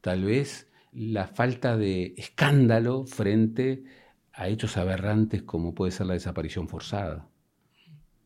tal 0.01 0.25
vez 0.25 0.73
la 0.93 1.27
falta 1.27 1.77
de 1.77 2.15
escándalo 2.17 3.05
frente 3.05 3.85
a 4.33 4.49
hechos 4.49 4.79
aberrantes 4.79 5.43
como 5.43 5.75
puede 5.75 5.93
ser 5.93 6.07
la 6.07 6.15
desaparición 6.15 6.69
forzada 6.69 7.29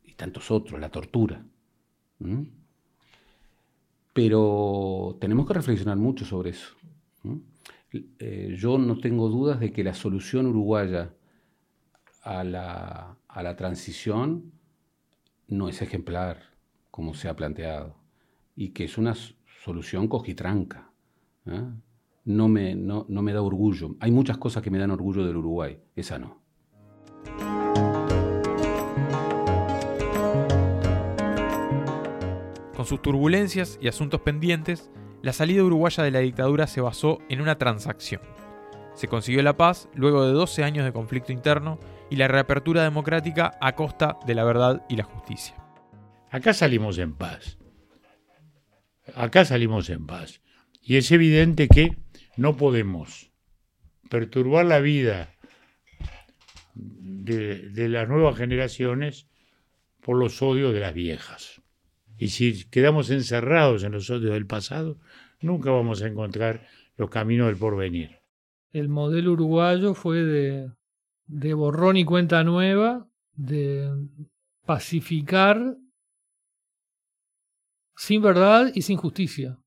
y 0.05 0.13
tantos 0.13 0.53
otros, 0.53 0.81
la 0.81 0.91
tortura. 0.91 1.45
Pero 4.13 5.19
tenemos 5.21 5.49
que 5.49 5.55
reflexionar 5.55 5.97
mucho 5.97 6.25
sobre 6.25 6.51
eso. 6.51 6.77
Eh, 8.21 8.55
yo 8.57 8.79
no 8.79 9.01
tengo 9.01 9.29
dudas 9.29 9.59
de 9.59 9.73
que 9.73 9.83
la 9.83 9.95
solución 9.95 10.47
uruguaya 10.47 11.13
a 12.23 12.45
la, 12.45 13.17
a 13.27 13.43
la 13.43 13.57
transición 13.57 14.53
no 15.49 15.69
es 15.69 15.83
ejemplar, 15.83 16.50
como 16.91 17.15
se 17.15 17.29
ha 17.29 17.37
planteado, 17.37 17.97
y 18.57 18.71
que 18.71 18.85
es 18.85 18.99
una 18.99 19.15
solución 19.65 20.09
cogitranca. 20.09 20.91
¿eh? 21.47 21.63
No, 22.25 22.49
me, 22.49 22.75
no, 22.75 23.07
no 23.09 23.23
me 23.23 23.33
da 23.33 23.43
orgullo. 23.43 23.97
Hay 24.01 24.11
muchas 24.11 24.39
cosas 24.39 24.63
que 24.63 24.71
me 24.71 24.79
dan 24.79 24.91
orgullo 24.91 25.25
del 25.25 25.37
Uruguay, 25.37 25.79
esa 25.97 26.19
no. 26.19 26.41
Con 32.75 32.87
sus 32.87 33.03
turbulencias 33.03 33.79
y 33.83 33.89
asuntos 33.89 34.23
pendientes, 34.23 34.91
la 35.23 35.35
salida 35.35 35.63
uruguaya 35.63 36.03
de 36.03 36.11
la 36.11 36.21
dictadura 36.21 36.67
se 36.67 36.81
basó 36.81 37.19
en 37.29 37.43
una 37.43 37.59
transacción. 37.59 38.23
Se 38.95 39.07
consiguió 39.07 39.43
la 39.43 39.57
paz 39.57 39.89
luego 39.95 40.25
de 40.25 40.33
12 40.33 40.65
años 40.65 40.85
de 40.87 40.93
conflicto 40.93 41.31
interno 41.31 41.79
y 42.09 42.17
la 42.17 42.27
reapertura 42.27 42.83
democrática 42.83 43.53
a 43.61 43.75
costa 43.75 44.19
de 44.27 44.35
la 44.35 44.45
verdad 44.45 44.83
y 44.89 44.97
la 44.97 45.05
justicia. 45.05 45.57
Acá 46.31 46.55
salimos 46.55 46.99
en 46.99 47.15
paz. 47.15 47.59
Acá 49.15 49.45
salimos 49.45 49.91
en 49.91 50.07
paz. 50.07 50.41
Y 50.81 50.97
es 50.97 51.11
evidente 51.11 51.69
que 51.69 51.97
no 52.37 52.57
podemos 52.57 53.33
perturbar 54.09 54.65
la 54.65 54.81
vida 54.81 55.35
de, 56.75 57.89
las 57.89 58.09
nuevas 58.09 58.37
generaciones 58.37 59.27
por 60.01 60.17
los 60.17 60.41
odios 60.41 60.73
de 60.73 60.81
las 60.81 60.95
viejas. 60.95 61.63
Y 62.17 62.29
si 62.29 62.65
quedamos 62.69 63.11
encerrados 63.11 63.83
en 63.83 63.93
los 63.93 64.09
odios 64.11 64.33
del 64.33 64.47
pasado, 64.47 64.99
nunca 65.41 65.71
vamos 65.71 66.03
a 66.03 66.07
encontrar 66.07 66.67
los 66.97 67.11
caminos 67.11 67.49
del 67.49 67.57
porvenir. 67.57 68.21
El 68.73 68.89
modelo 68.89 69.33
uruguayo 69.33 69.95
fue 69.95 70.23
de, 70.23 70.71
de 71.27 71.55
borrón 71.55 71.97
y 71.97 72.05
cuenta 72.05 72.45
nueva, 72.45 73.09
de 73.35 73.91
pacificar 74.65 75.77
sin 78.01 78.23
verdad 78.23 78.73
y 78.75 78.81
sin 78.81 78.97
justicia. 78.97 79.59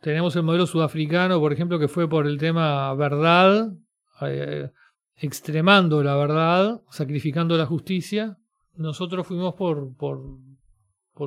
Tenemos 0.00 0.34
el 0.34 0.42
modelo 0.42 0.66
sudafricano, 0.66 1.38
por 1.38 1.52
ejemplo, 1.52 1.78
que 1.78 1.86
fue 1.86 2.08
por 2.08 2.26
el 2.26 2.36
tema 2.36 2.92
verdad, 2.94 3.72
eh, 4.22 4.70
extremando 5.14 6.02
la 6.02 6.16
verdad, 6.16 6.82
sacrificando 6.90 7.56
la 7.56 7.66
justicia. 7.66 8.36
Nosotros 8.74 9.28
fuimos 9.28 9.54
por, 9.54 9.96
por, 9.96 10.18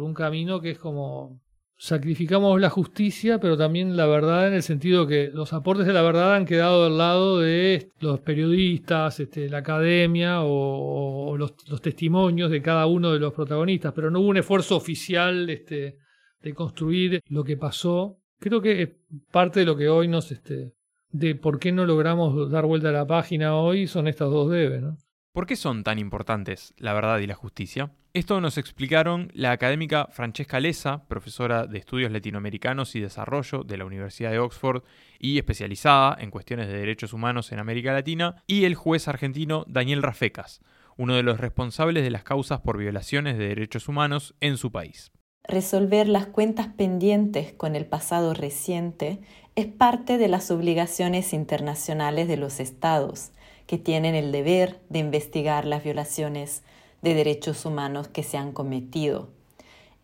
un 0.04 0.14
camino 0.14 0.60
que 0.60 0.72
es 0.72 0.78
como 0.78 1.40
sacrificamos 1.78 2.60
la 2.60 2.70
justicia, 2.70 3.40
pero 3.40 3.58
también 3.58 3.96
la 3.96 4.08
verdad 4.08 4.50
en 4.50 4.54
el 4.54 4.64
sentido 4.64 5.08
que 5.08 5.32
los 5.34 5.54
aportes 5.54 5.88
de 5.88 5.94
la 5.94 6.02
verdad 6.02 6.36
han 6.36 6.46
quedado 6.46 6.86
al 6.86 6.98
lado 6.98 7.40
de 7.40 7.92
los 8.02 8.20
periodistas, 8.20 9.22
este, 9.22 9.48
la 9.48 9.60
academia 9.60 10.42
o, 10.42 11.38
los, 11.38 11.56
testimonios 11.82 12.52
de 12.52 12.62
cada 12.62 12.88
uno 12.88 13.14
de 13.14 13.20
los 13.20 13.32
protagonistas, 13.32 13.94
pero 13.94 14.12
no 14.12 14.20
hubo 14.20 14.28
un 14.28 14.38
esfuerzo 14.38 14.76
oficial 14.76 15.50
este, 15.50 15.98
de 16.42 16.54
construir 16.54 17.22
lo 17.28 17.44
que 17.44 17.58
pasó. 17.58 18.18
Creo 18.40 18.62
que 18.62 18.98
parte 19.32 19.62
de 19.62 19.66
lo 19.66 19.76
que 19.78 19.90
hoy 19.90 20.08
nos, 20.08 20.32
este, 20.32 20.74
de 21.12 21.36
por 21.36 21.60
qué 21.60 21.72
no 21.72 21.86
logramos 21.86 22.50
dar 22.50 22.66
vuelta 22.66 22.90
a 22.90 22.94
la 22.94 23.08
página 23.08 23.56
hoy 23.56 23.88
son 23.88 24.08
estas 24.08 24.30
dos 24.30 24.50
debes, 24.50 24.82
¿no? 24.82 24.98
¿Por 25.34 25.46
qué 25.46 25.56
son 25.56 25.84
tan 25.84 25.98
importantes 25.98 26.74
la 26.78 26.94
verdad 26.94 27.20
y 27.20 27.28
la 27.28 27.36
justicia? 27.36 27.94
Esto 28.14 28.42
nos 28.42 28.58
explicaron 28.58 29.32
la 29.34 29.52
académica 29.52 30.10
Francesca 30.12 30.60
Lesa, 30.60 31.08
profesora 31.08 31.68
de 31.68 31.78
Estudios 31.78 32.12
Latinoamericanos 32.12 32.94
y 32.98 33.00
Desarrollo 33.00 33.64
de 33.64 33.78
la 33.78 33.86
Universidad 33.86 34.32
de 34.32 34.40
Oxford 34.40 34.84
y 35.18 35.38
especializada 35.38 36.18
en 36.20 36.32
cuestiones 36.32 36.68
de 36.68 36.78
derechos 36.78 37.14
humanos 37.14 37.54
en 37.54 37.60
América 37.60 37.94
Latina, 37.94 38.44
y 38.46 38.66
el 38.66 38.76
juez 38.76 39.08
argentino 39.08 39.64
Daniel 39.70 40.04
Rafecas, 40.04 40.60
uno 40.98 41.16
de 41.16 41.24
los 41.24 41.40
responsables 41.40 42.04
de 42.04 42.12
las 42.12 42.26
causas 42.26 42.60
por 42.60 42.78
violaciones 42.78 43.38
de 43.38 43.48
derechos 43.48 43.88
humanos 43.88 44.36
en 44.42 44.58
su 44.58 44.74
país. 44.74 45.14
Resolver 45.44 46.08
las 46.08 46.28
cuentas 46.28 46.68
pendientes 46.68 47.52
con 47.52 47.76
el 47.76 47.86
pasado 47.86 48.34
reciente 48.34 49.20
es 49.56 49.66
parte 49.66 50.18
de 50.18 50.28
las 50.28 50.52
obligaciones 50.52 51.34
internacionales 51.34 52.28
de 52.28 52.38
los 52.38 52.60
estados, 52.60 53.32
que 53.66 53.78
tienen 53.78 54.16
el 54.16 54.32
deber 54.32 54.80
de 54.90 55.00
investigar 55.00 55.66
las 55.66 55.84
violaciones 55.84 56.62
de 57.02 57.16
derechos 57.16 57.66
humanos 57.66 58.08
que 58.08 58.22
se 58.22 58.38
han 58.38 58.52
cometido. 58.52 59.30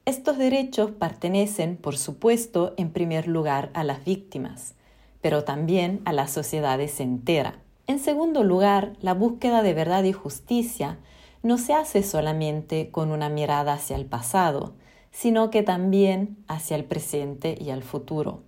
Estos 0.06 0.38
derechos 0.38 0.92
pertenecen, 0.92 1.78
por 1.78 1.98
supuesto, 1.98 2.74
en 2.78 2.92
primer 2.92 3.28
lugar 3.28 3.70
a 3.74 3.84
las 3.84 4.04
víctimas, 4.06 4.74
pero 5.22 5.44
también 5.44 6.02
a 6.06 6.14
las 6.14 6.32
sociedades 6.32 7.00
entera. 7.00 7.60
En 7.86 8.00
segundo 8.00 8.44
lugar, 8.44 8.94
la 9.02 9.14
búsqueda 9.14 9.62
de 9.62 9.74
verdad 9.74 10.04
y 10.04 10.14
justicia 10.14 10.98
no 11.44 11.58
se 11.58 11.74
hace 11.74 12.04
solamente 12.04 12.90
con 12.90 13.12
una 13.12 13.30
mirada 13.30 13.74
hacia 13.74 13.96
el 13.96 14.06
pasado, 14.06 14.74
sino 15.20 15.50
que 15.50 15.64
también 15.64 16.38
hacia 16.48 16.78
el 16.78 16.84
presente 16.84 17.58
y 17.60 17.72
al 17.72 17.82
futuro. 17.82 18.44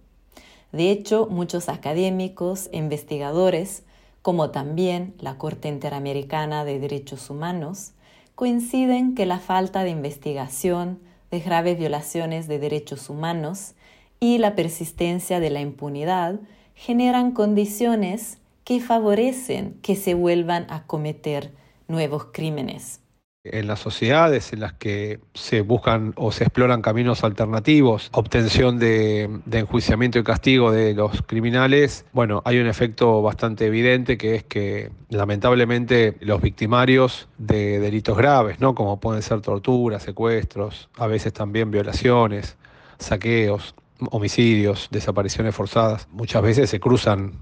De 0.71 0.91
hecho, 0.91 1.27
muchos 1.27 1.67
académicos 1.67 2.69
investigadores, 2.71 3.81
como 4.21 4.51
también 4.51 5.15
la 5.17 5.39
Corte 5.39 5.67
Interamericana 5.67 6.65
de 6.65 6.77
Derechos 6.77 7.31
Humanos, 7.31 7.93
coinciden 8.35 9.15
que 9.15 9.25
la 9.25 9.39
falta 9.39 9.83
de 9.83 9.89
investigación 9.89 10.99
de 11.31 11.39
graves 11.39 11.79
violaciones 11.79 12.47
de 12.47 12.59
derechos 12.59 13.09
humanos 13.09 13.73
y 14.19 14.37
la 14.37 14.55
persistencia 14.55 15.39
de 15.39 15.49
la 15.49 15.61
impunidad 15.61 16.39
generan 16.75 17.31
condiciones 17.31 18.37
que 18.63 18.79
favorecen 18.79 19.79
que 19.81 19.95
se 19.95 20.13
vuelvan 20.13 20.67
a 20.69 20.83
cometer 20.83 21.51
nuevos 21.87 22.25
crímenes 22.25 22.99
en 23.45 23.67
las 23.67 23.79
sociedades 23.79 24.51
en 24.51 24.59
las 24.59 24.73
que 24.73 25.19
se 25.33 25.61
buscan 25.61 26.13
o 26.17 26.31
se 26.31 26.43
exploran 26.43 26.81
caminos 26.81 27.23
alternativos, 27.23 28.09
obtención 28.11 28.79
de, 28.79 29.29
enjuiciamiento 29.51 30.19
y 30.19 30.23
castigo 30.23 30.71
de 30.71 30.93
los 30.93 31.21
criminales, 31.21 32.05
bueno, 32.11 32.41
hay 32.43 32.59
un 32.59 32.67
efecto 32.67 33.21
bastante 33.21 33.65
evidente 33.65 34.17
que 34.17 34.35
es 34.35 34.43
que 34.43 34.91
lamentablemente 35.09 36.17
los 36.19 36.41
victimarios 36.41 37.29
de 37.37 37.79
delitos 37.79 38.17
graves, 38.17 38.59
¿no? 38.59 38.75
como 38.75 38.99
pueden 38.99 39.21
ser 39.21 39.39
torturas, 39.41 40.03
secuestros, 40.03 40.89
a 40.97 41.07
veces 41.07 41.31
también 41.31 41.71
violaciones, 41.71 42.57
saqueos, 42.97 43.73
homicidios, 44.11 44.89
desapariciones 44.91 45.55
forzadas, 45.55 46.09
muchas 46.11 46.41
veces 46.41 46.69
se 46.69 46.81
cruzan 46.81 47.39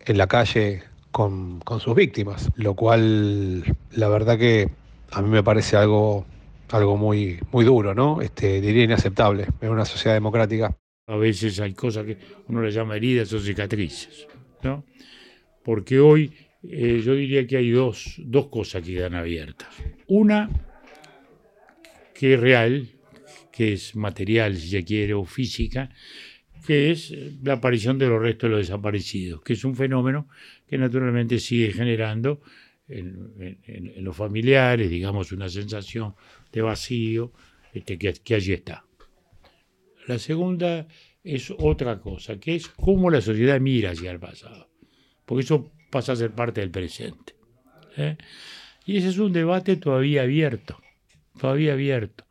en 0.00 0.16
la 0.16 0.28
calle 0.28 0.84
con 1.10 1.60
sus 1.80 1.96
víctimas, 1.96 2.48
lo 2.54 2.74
cual 2.74 3.64
la 3.90 4.08
verdad 4.08 4.38
que 4.38 4.70
a 5.10 5.22
mí 5.22 5.28
me 5.28 5.42
parece 5.42 5.76
algo, 5.76 6.26
algo 6.70 6.96
muy, 6.96 7.38
muy 7.52 7.64
duro, 7.64 7.94
¿no? 7.94 8.20
Este, 8.20 8.60
diría 8.60 8.84
inaceptable 8.84 9.46
en 9.60 9.70
una 9.70 9.84
sociedad 9.84 10.14
democrática. 10.14 10.76
A 11.06 11.16
veces 11.16 11.58
hay 11.60 11.72
cosas 11.72 12.04
que 12.04 12.18
uno 12.48 12.62
le 12.62 12.70
llama 12.70 12.96
heridas 12.96 13.32
o 13.32 13.40
cicatrices, 13.40 14.26
¿no? 14.62 14.84
Porque 15.64 15.98
hoy 15.98 16.32
eh, 16.62 17.00
yo 17.04 17.14
diría 17.14 17.46
que 17.46 17.56
hay 17.56 17.70
dos, 17.70 18.16
dos 18.18 18.48
cosas 18.48 18.82
que 18.82 18.94
quedan 18.94 19.14
abiertas. 19.14 19.68
Una, 20.06 20.50
que 22.14 22.34
es 22.34 22.40
real, 22.40 22.88
que 23.52 23.72
es 23.72 23.96
material, 23.96 24.56
si 24.56 24.68
se 24.68 24.84
quiere, 24.84 25.14
o 25.14 25.24
física, 25.24 25.90
que 26.66 26.90
es 26.90 27.14
la 27.42 27.54
aparición 27.54 27.98
de 27.98 28.08
los 28.08 28.20
restos 28.20 28.50
de 28.50 28.56
los 28.56 28.66
desaparecidos, 28.66 29.40
que 29.42 29.54
es 29.54 29.64
un 29.64 29.74
fenómeno 29.74 30.28
que 30.66 30.76
naturalmente 30.76 31.38
sigue 31.38 31.72
generando 31.72 32.42
en, 32.88 33.58
en, 33.66 33.92
en, 33.96 34.04
los 34.04 34.16
familiares, 34.16 34.90
digamos, 34.90 35.32
una 35.32 35.48
sensación 35.48 36.14
de 36.52 36.62
vacío, 36.62 37.32
este, 37.72 37.98
que, 37.98 38.12
que 38.14 38.34
allí 38.34 38.52
está. 38.52 38.84
La 40.06 40.18
segunda 40.18 40.86
es 41.22 41.52
otra 41.58 42.00
cosa, 42.00 42.38
que 42.40 42.56
es 42.56 42.68
cómo 42.68 43.10
la 43.10 43.20
sociedad 43.20 43.60
mira 43.60 43.90
hacia 43.90 44.10
el 44.10 44.18
pasado, 44.18 44.70
porque 45.26 45.44
eso 45.44 45.70
pasa 45.90 46.12
a 46.12 46.16
ser 46.16 46.32
parte 46.32 46.60
del 46.60 46.70
presente. 46.70 47.34
¿eh? 47.96 48.16
Y 48.86 48.96
ese 48.96 49.08
es 49.08 49.18
un 49.18 49.32
debate 49.32 49.76
todavía 49.76 50.22
abierto, 50.22 50.80
todavía 51.38 51.74
abierto, 51.74 52.24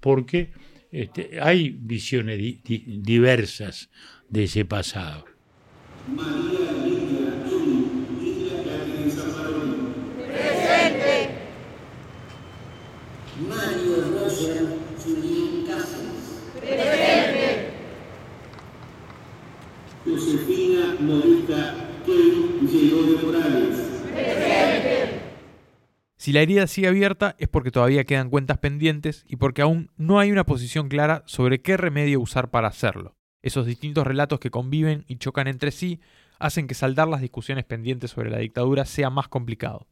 porque 0.00 0.52
este, 0.90 1.38
hay 1.40 1.70
visiones 1.70 2.38
di, 2.38 2.60
di, 2.64 3.00
diversas 3.02 3.90
de 4.28 4.44
ese 4.44 4.64
pasado. 4.64 5.26
María 6.08 6.79
Si 26.16 26.32
la 26.34 26.42
herida 26.42 26.66
sigue 26.66 26.88
abierta 26.88 27.34
es 27.38 27.48
porque 27.48 27.70
todavía 27.70 28.04
quedan 28.04 28.28
cuentas 28.28 28.58
pendientes 28.58 29.24
y 29.26 29.36
porque 29.36 29.62
aún 29.62 29.90
no 29.96 30.18
hay 30.18 30.30
una 30.30 30.44
posición 30.44 30.88
clara 30.88 31.22
sobre 31.24 31.62
qué 31.62 31.78
remedio 31.78 32.20
usar 32.20 32.50
para 32.50 32.68
hacerlo. 32.68 33.16
Esos 33.40 33.64
distintos 33.64 34.06
relatos 34.06 34.38
que 34.38 34.50
conviven 34.50 35.06
y 35.08 35.16
chocan 35.16 35.48
entre 35.48 35.70
sí 35.70 36.00
hacen 36.38 36.66
que 36.66 36.74
saldar 36.74 37.08
las 37.08 37.22
discusiones 37.22 37.64
pendientes 37.64 38.10
sobre 38.10 38.30
la 38.30 38.38
dictadura 38.38 38.84
sea 38.84 39.08
más 39.08 39.28
complicado. 39.28 39.88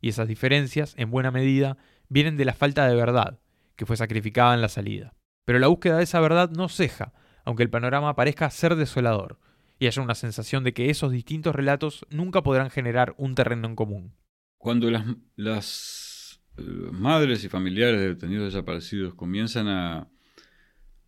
Y 0.00 0.10
esas 0.10 0.28
diferencias, 0.28 0.94
en 0.96 1.10
buena 1.10 1.32
medida, 1.32 1.78
vienen 2.08 2.36
de 2.36 2.44
la 2.44 2.54
falta 2.54 2.86
de 2.86 2.94
verdad, 2.94 3.40
que 3.74 3.86
fue 3.86 3.96
sacrificada 3.96 4.54
en 4.54 4.60
la 4.60 4.68
salida. 4.68 5.14
Pero 5.44 5.58
la 5.58 5.66
búsqueda 5.66 5.96
de 5.96 6.04
esa 6.04 6.20
verdad 6.20 6.50
no 6.50 6.68
ceja, 6.68 7.12
aunque 7.44 7.64
el 7.64 7.70
panorama 7.70 8.14
parezca 8.14 8.50
ser 8.50 8.76
desolador, 8.76 9.38
y 9.78 9.86
haya 9.86 10.02
una 10.02 10.14
sensación 10.14 10.64
de 10.64 10.72
que 10.72 10.90
esos 10.90 11.12
distintos 11.12 11.54
relatos 11.54 12.06
nunca 12.10 12.42
podrán 12.42 12.70
generar 12.70 13.14
un 13.18 13.34
terreno 13.34 13.68
en 13.68 13.76
común. 13.76 14.14
Cuando 14.58 14.90
las, 14.90 15.04
las 15.36 16.40
eh, 16.56 16.62
madres 16.62 17.44
y 17.44 17.48
familiares 17.48 18.00
de 18.00 18.08
detenidos 18.08 18.52
desaparecidos 18.52 19.14
comienzan 19.14 19.68
a, 19.68 20.08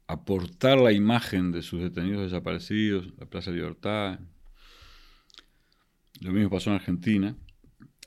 aportar 0.08 0.78
la 0.78 0.90
imagen 0.90 1.52
de 1.52 1.60
sus 1.60 1.82
detenidos 1.82 2.22
desaparecidos, 2.22 3.12
la 3.18 3.26
Plaza 3.26 3.50
Libertad, 3.50 4.18
lo 6.20 6.32
mismo 6.32 6.48
pasó 6.48 6.70
en 6.70 6.76
Argentina, 6.76 7.36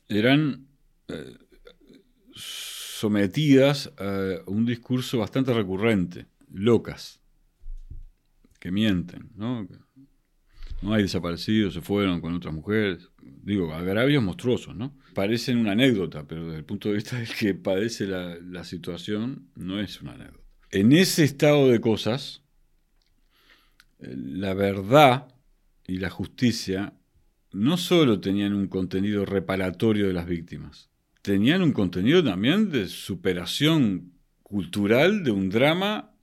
eran 0.10 0.67
eh, 1.08 1.38
sometidas 2.34 3.93
a 4.00 4.41
un 4.47 4.65
discurso 4.65 5.19
bastante 5.19 5.54
recurrente, 5.54 6.26
locas, 6.52 7.21
que 8.60 8.71
mienten, 8.71 9.30
¿no? 9.36 9.67
No 10.82 10.94
hay 10.94 11.04
desaparecidos, 11.04 11.74
se 11.74 11.82
fueron 11.82 12.22
con 12.22 12.34
otras 12.34 12.54
mujeres. 12.54 13.10
Digo, 13.22 13.74
agravios 13.74 14.24
monstruosos, 14.24 14.76
¿no? 14.76 14.98
Parecen 15.13 15.58
una 15.58 15.74
anécdota, 15.74 16.28
pero 16.28 16.46
desde 16.46 16.60
el 16.60 16.65
punto 16.65 16.89
de 16.89 16.96
vista 16.96 17.17
del 17.20 17.34
que 17.34 17.54
padece 17.54 18.08
la, 18.08 18.38
la 18.39 18.63
situación, 18.63 19.50
no 19.56 19.80
es 19.80 20.02
una 20.02 20.13
anécdota. 20.13 20.41
En 20.72 20.91
ese 20.94 21.24
estado 21.24 21.70
de 21.70 21.82
cosas, 21.82 22.44
eh, 24.00 24.15
la 24.15 24.54
verdad 24.54 25.28
y 25.86 25.98
la 25.98 26.10
justicia 26.10 26.94
no 27.52 27.78
solo 27.78 28.22
tenían 28.22 28.54
un 28.54 28.67
contenido 28.67 29.26
reparatorio 29.26 30.08
de 30.08 30.13
las 30.13 30.26
víctimas, 30.26 30.89
tenían 31.22 31.62
un 31.62 31.74
contenido 31.74 32.24
también 32.24 32.72
de 32.72 32.88
superación 32.88 34.13
cultural 34.41 35.24
de 35.24 35.32
un 35.32 35.50
drama 35.50 36.13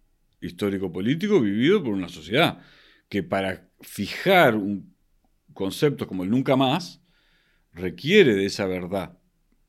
histórico-político 0.41 1.41
vivido 1.41 1.83
por 1.83 1.93
una 1.93 2.09
sociedad, 2.09 2.61
que 3.09 3.23
para 3.23 3.69
fijar 3.81 4.55
un 4.55 4.95
concepto 5.55 6.07
como 6.07 6.25
el 6.25 6.31
nunca 6.31 6.57
más 6.57 7.03
requiere 7.73 8.35
de 8.35 8.47
esa 8.47 8.67
verdad, 8.67 9.19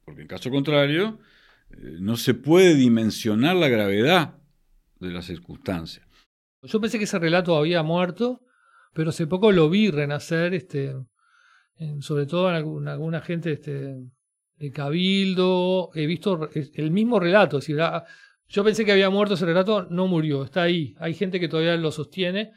porque 0.05 0.21
en 0.21 0.27
caso 0.27 0.49
contrario 0.49 1.19
eh, 1.71 1.97
no 1.99 2.17
se 2.17 2.33
puede 2.33 2.75
dimensionar 2.75 3.55
la 3.55 3.69
gravedad 3.69 4.35
de 4.99 5.11
las 5.11 5.25
circunstancias. 5.25 6.05
Yo 6.63 6.81
pensé 6.81 6.97
que 6.97 7.05
ese 7.05 7.19
relato 7.19 7.55
había 7.55 7.83
muerto, 7.83 8.41
pero 8.93 9.11
hace 9.11 9.27
poco 9.27 9.51
lo 9.51 9.69
vi 9.69 9.91
renacer, 9.91 10.53
este, 10.53 10.93
sobre 12.01 12.25
todo 12.25 12.49
en, 12.49 12.87
alguna 12.87 13.21
gente 13.21 13.53
este, 13.53 13.95
de 14.57 14.71
Cabildo. 14.71 15.91
He 15.93 16.05
visto 16.05 16.49
el 16.53 16.91
mismo 16.91 17.19
relato. 17.19 17.59
Ah, 17.79 18.03
yo 18.47 18.63
pensé 18.63 18.83
que 18.83 18.91
había 18.91 19.09
muerto 19.09 19.35
ese 19.35 19.45
relato, 19.45 19.87
no 19.89 20.07
murió, 20.07 20.43
está 20.43 20.63
ahí. 20.63 20.95
Hay 20.99 21.13
gente 21.13 21.39
que 21.39 21.47
todavía 21.47 21.77
lo 21.77 21.91
sostiene. 21.91 22.51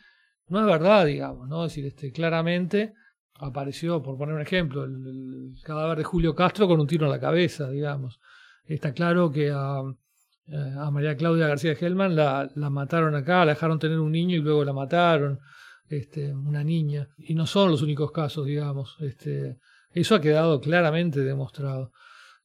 No 0.48 0.60
es 0.60 0.66
verdad, 0.66 1.06
digamos, 1.06 1.48
¿no? 1.48 1.64
Es 1.64 1.72
decir, 1.72 1.86
este, 1.86 2.12
claramente 2.12 2.94
apareció, 3.34 4.02
por 4.02 4.18
poner 4.18 4.34
un 4.34 4.40
ejemplo, 4.40 4.84
el, 4.84 5.54
cadáver 5.64 5.98
de 5.98 6.04
Julio 6.04 6.34
Castro 6.34 6.68
con 6.68 6.80
un 6.80 6.86
tiro 6.86 7.06
en 7.06 7.12
la 7.12 7.20
cabeza, 7.20 7.70
digamos. 7.70 8.20
Está 8.64 8.92
claro 8.92 9.30
que 9.30 9.50
a, 9.50 9.78
a 9.78 10.90
María 10.90 11.16
Claudia 11.16 11.48
García 11.48 11.74
Gelman 11.74 12.14
la, 12.14 12.50
la 12.54 12.70
mataron 12.70 13.14
acá, 13.14 13.44
la 13.44 13.52
dejaron 13.52 13.78
tener 13.78 13.98
un 13.98 14.12
niño 14.12 14.36
y 14.36 14.40
luego 14.40 14.64
la 14.64 14.72
mataron 14.72 15.40
este, 15.88 16.32
una 16.34 16.64
niña. 16.64 17.08
Y 17.18 17.34
no 17.34 17.46
son 17.46 17.70
los 17.70 17.82
únicos 17.82 18.12
casos, 18.12 18.46
digamos. 18.46 18.96
Este, 19.00 19.58
eso 19.90 20.14
ha 20.14 20.20
quedado 20.20 20.60
claramente 20.60 21.20
demostrado. 21.20 21.92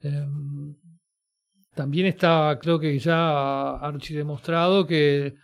Em, 0.01 0.75
también 1.73 2.07
está, 2.07 2.57
creo 2.62 2.79
que 2.79 2.97
ya 2.99 3.77
archi 3.77 4.13
demostrado 4.13 4.86
que 4.86 5.36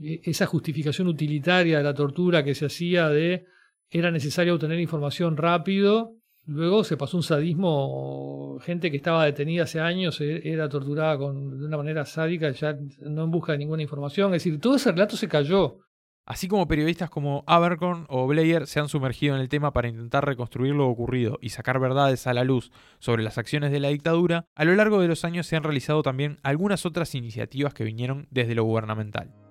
esa 0.00 0.46
justificación 0.46 1.08
utilitaria 1.08 1.78
de 1.78 1.84
la 1.84 1.94
tortura 1.94 2.44
que 2.44 2.54
se 2.54 2.66
hacía 2.66 3.08
de 3.08 3.46
era 3.90 4.10
necesario 4.10 4.54
obtener 4.54 4.78
información 4.80 5.36
rápido. 5.36 6.14
Luego 6.46 6.82
se 6.82 6.96
pasó 6.96 7.16
un 7.16 7.22
sadismo, 7.22 8.58
gente 8.62 8.90
que 8.90 8.96
estaba 8.96 9.24
detenida 9.24 9.64
hace 9.64 9.80
años 9.80 10.20
e, 10.20 10.50
era 10.50 10.68
torturada 10.68 11.18
con, 11.18 11.58
de 11.58 11.66
una 11.66 11.76
manera 11.76 12.06
sádica, 12.06 12.50
ya 12.52 12.76
no 13.00 13.24
en 13.24 13.30
busca 13.30 13.52
de 13.52 13.58
ninguna 13.58 13.82
información. 13.82 14.34
Es 14.34 14.42
decir, 14.44 14.60
todo 14.60 14.76
ese 14.76 14.92
relato 14.92 15.16
se 15.16 15.28
cayó. 15.28 15.80
Así 16.24 16.46
como 16.46 16.68
periodistas 16.68 17.08
como 17.08 17.42
Abercorn 17.46 18.04
o 18.10 18.26
Blair 18.26 18.66
se 18.66 18.80
han 18.80 18.90
sumergido 18.90 19.34
en 19.34 19.40
el 19.40 19.48
tema 19.48 19.72
para 19.72 19.88
intentar 19.88 20.26
reconstruir 20.26 20.74
lo 20.74 20.86
ocurrido 20.86 21.38
y 21.40 21.48
sacar 21.48 21.80
verdades 21.80 22.26
a 22.26 22.34
la 22.34 22.44
luz 22.44 22.70
sobre 22.98 23.22
las 23.22 23.38
acciones 23.38 23.72
de 23.72 23.80
la 23.80 23.88
dictadura, 23.88 24.44
a 24.54 24.64
lo 24.66 24.74
largo 24.74 25.00
de 25.00 25.08
los 25.08 25.24
años 25.24 25.46
se 25.46 25.56
han 25.56 25.64
realizado 25.64 26.02
también 26.02 26.38
algunas 26.42 26.84
otras 26.84 27.14
iniciativas 27.14 27.72
que 27.72 27.84
vinieron 27.84 28.26
desde 28.30 28.54
lo 28.54 28.64
gubernamental. 28.64 29.47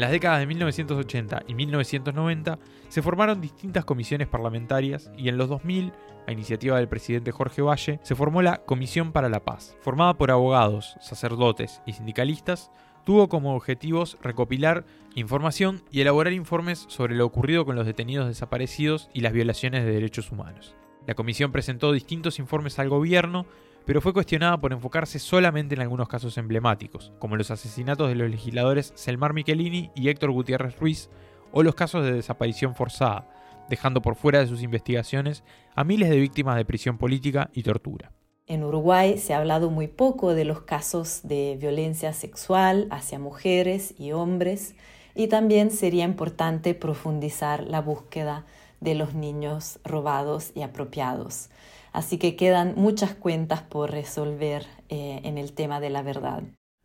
En 0.00 0.04
las 0.04 0.12
décadas 0.12 0.40
de 0.40 0.46
1980 0.46 1.42
y 1.46 1.54
1990 1.54 2.58
se 2.88 3.02
formaron 3.02 3.42
distintas 3.42 3.84
comisiones 3.84 4.28
parlamentarias 4.28 5.10
y 5.18 5.28
en 5.28 5.36
los 5.36 5.50
2000, 5.50 5.92
a 6.26 6.32
iniciativa 6.32 6.78
del 6.78 6.88
presidente 6.88 7.32
Jorge 7.32 7.60
Valle, 7.60 8.00
se 8.02 8.14
formó 8.14 8.40
la 8.40 8.64
Comisión 8.64 9.12
para 9.12 9.28
la 9.28 9.44
Paz, 9.44 9.76
formada 9.82 10.14
por 10.14 10.30
abogados, 10.30 10.96
sacerdotes 11.02 11.82
y 11.84 11.92
sindicalistas, 11.92 12.70
tuvo 13.04 13.28
como 13.28 13.54
objetivos 13.54 14.16
recopilar 14.22 14.86
información 15.16 15.82
y 15.90 16.00
elaborar 16.00 16.32
informes 16.32 16.86
sobre 16.88 17.14
lo 17.14 17.26
ocurrido 17.26 17.66
con 17.66 17.76
los 17.76 17.84
detenidos 17.84 18.26
desaparecidos 18.26 19.10
y 19.12 19.20
las 19.20 19.34
violaciones 19.34 19.84
de 19.84 19.92
derechos 19.92 20.32
humanos. 20.32 20.74
La 21.06 21.14
comisión 21.14 21.52
presentó 21.52 21.92
distintos 21.92 22.38
informes 22.38 22.78
al 22.78 22.88
gobierno 22.88 23.44
pero 23.84 24.00
fue 24.00 24.12
cuestionada 24.12 24.60
por 24.60 24.72
enfocarse 24.72 25.18
solamente 25.18 25.74
en 25.74 25.80
algunos 25.80 26.08
casos 26.08 26.38
emblemáticos, 26.38 27.12
como 27.18 27.36
los 27.36 27.50
asesinatos 27.50 28.08
de 28.08 28.14
los 28.14 28.30
legisladores 28.30 28.92
Selmar 28.94 29.32
Michelini 29.32 29.90
y 29.94 30.08
Héctor 30.08 30.30
Gutiérrez 30.30 30.78
Ruiz, 30.78 31.10
o 31.52 31.62
los 31.62 31.74
casos 31.74 32.04
de 32.04 32.12
desaparición 32.12 32.74
forzada, 32.74 33.28
dejando 33.68 34.02
por 34.02 34.16
fuera 34.16 34.40
de 34.40 34.46
sus 34.46 34.62
investigaciones 34.62 35.44
a 35.74 35.84
miles 35.84 36.10
de 36.10 36.18
víctimas 36.18 36.56
de 36.56 36.64
prisión 36.64 36.98
política 36.98 37.50
y 37.52 37.62
tortura. 37.62 38.12
En 38.46 38.64
Uruguay 38.64 39.16
se 39.16 39.32
ha 39.32 39.38
hablado 39.38 39.70
muy 39.70 39.86
poco 39.86 40.34
de 40.34 40.44
los 40.44 40.62
casos 40.62 41.20
de 41.22 41.56
violencia 41.60 42.12
sexual 42.12 42.88
hacia 42.90 43.20
mujeres 43.20 43.94
y 43.96 44.10
hombres 44.10 44.74
y 45.14 45.28
también 45.28 45.70
sería 45.70 46.04
importante 46.04 46.74
profundizar 46.74 47.62
la 47.62 47.80
búsqueda 47.80 48.44
de 48.80 48.96
los 48.96 49.14
niños 49.14 49.78
robados 49.84 50.50
y 50.54 50.62
apropiados. 50.62 51.48
Así 51.92 52.18
que 52.18 52.36
quedan 52.36 52.74
muchas 52.76 53.14
cuentas 53.14 53.62
por 53.62 53.90
resolver 53.90 54.66
eh, 54.88 55.20
en 55.24 55.38
el 55.38 55.52
tema 55.52 55.80
de 55.80 55.90
la 55.90 56.02
verdad. 56.02 56.42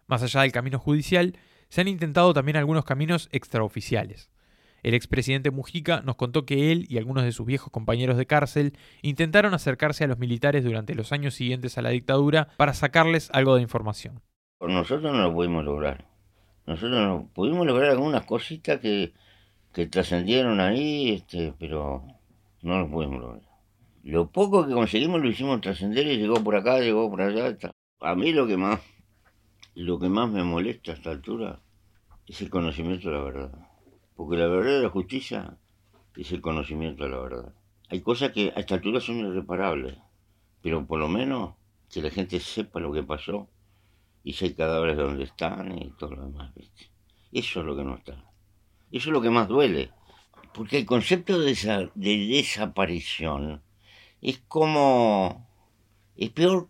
Más 0.08 0.24
allá 0.24 0.42
del 0.42 0.52
camino 0.52 0.80
judicial, 0.80 1.38
se 1.70 1.82
han 1.82 1.88
intentado 1.88 2.34
también 2.34 2.58
algunos 2.58 2.86
caminos 2.86 3.30
extraoficiales. 3.32 4.30
El 4.84 4.94
expresidente 4.94 5.50
Mujica 5.50 6.02
nos 6.02 6.16
contó 6.16 6.46
que 6.46 6.72
él 6.72 6.86
y 6.90 7.00
algunos 7.00 7.24
de 7.24 7.32
sus 7.32 7.46
viejos 7.48 7.72
compañeros 7.72 8.18
de 8.18 8.28
cárcel 8.28 8.74
intentaron 9.02 9.56
acercarse 9.56 10.04
a 10.04 10.08
los 10.08 10.20
militares 10.20 10.64
durante 10.64 10.94
los 10.94 11.12
años 11.12 11.34
siguientes 11.34 11.78
a 11.78 11.82
la 11.82 11.90
dictadura 11.90 12.50
para 12.58 12.76
sacarles 12.76 13.32
algo 13.34 13.56
de 13.56 13.64
información. 13.64 14.22
Por 14.60 14.70
nosotros 14.70 15.12
no 15.12 15.22
lo 15.22 15.34
pudimos 15.34 15.66
lograr. 15.66 16.06
Nosotros 16.68 17.02
no 17.02 17.30
pudimos 17.34 17.66
lograr 17.66 17.90
algunas 17.90 18.26
cositas 18.26 18.80
que, 18.80 19.14
que 19.74 19.88
trascendieron 19.88 20.60
ahí, 20.60 21.16
este, 21.16 21.54
pero 21.60 22.06
no 22.62 22.80
lo 22.80 22.88
pudimos 22.88 23.20
lograr. 23.20 23.55
Lo 24.06 24.30
poco 24.30 24.68
que 24.68 24.74
conseguimos 24.74 25.20
lo 25.20 25.30
hicimos 25.30 25.62
trascender 25.62 26.06
y 26.06 26.18
llegó 26.18 26.36
por 26.44 26.56
acá, 26.56 26.80
llegó 26.80 27.10
por 27.10 27.24
allá. 27.24 27.58
A 28.02 28.14
mí 28.14 28.32
lo 28.34 28.46
que 28.46 28.56
más, 28.56 28.80
lo 29.74 29.98
que 29.98 30.10
más 30.10 30.30
me 30.30 30.44
molesta 30.44 30.92
a 30.92 30.94
esta 30.94 31.10
altura 31.10 31.60
es 32.28 32.40
el 32.40 32.52
conocimiento 32.52 33.10
de 33.10 33.16
la 33.16 33.24
verdad. 33.24 33.68
Porque 34.16 34.38
la 34.38 34.46
verdad 34.46 34.74
de 34.74 34.84
la 34.84 34.90
justicia 34.92 35.58
es 36.16 36.32
el 36.32 36.40
conocimiento 36.40 37.04
de 37.04 37.10
la 37.10 37.20
verdad. 37.20 37.54
Hay 37.90 38.02
cosas 38.02 38.32
que 38.32 38.54
a 38.56 38.60
esta 38.60 38.76
altura 38.76 39.00
son 39.00 39.22
irreparables, 39.22 39.98
pero 40.62 40.86
por 40.86 41.00
lo 41.00 41.08
menos 41.08 41.56
que 41.92 42.04
la 42.04 42.12
gente 42.12 42.40
sepa 42.40 42.80
lo 42.80 42.94
que 42.94 43.02
pasó 43.02 43.50
y 44.24 44.34
si 44.34 44.46
hay 44.46 44.54
cadáveres 44.54 44.98
donde 44.98 45.24
están 45.24 45.76
y 45.80 45.90
todo 45.98 46.12
lo 46.12 46.26
demás. 46.26 46.54
Eso 47.32 47.60
es 47.62 47.66
lo 47.66 47.76
que 47.76 47.84
no 47.84 47.96
está. 47.96 48.24
Eso 48.92 49.10
es 49.10 49.14
lo 49.14 49.22
que 49.22 49.32
más 49.32 49.48
duele. 49.48 49.90
Porque 50.54 50.78
el 50.78 50.86
concepto 50.86 51.40
de, 51.40 51.90
de 51.96 52.18
desaparición 52.28 53.65
es 54.22 54.40
como... 54.48 55.50
es 56.16 56.30
peor 56.32 56.68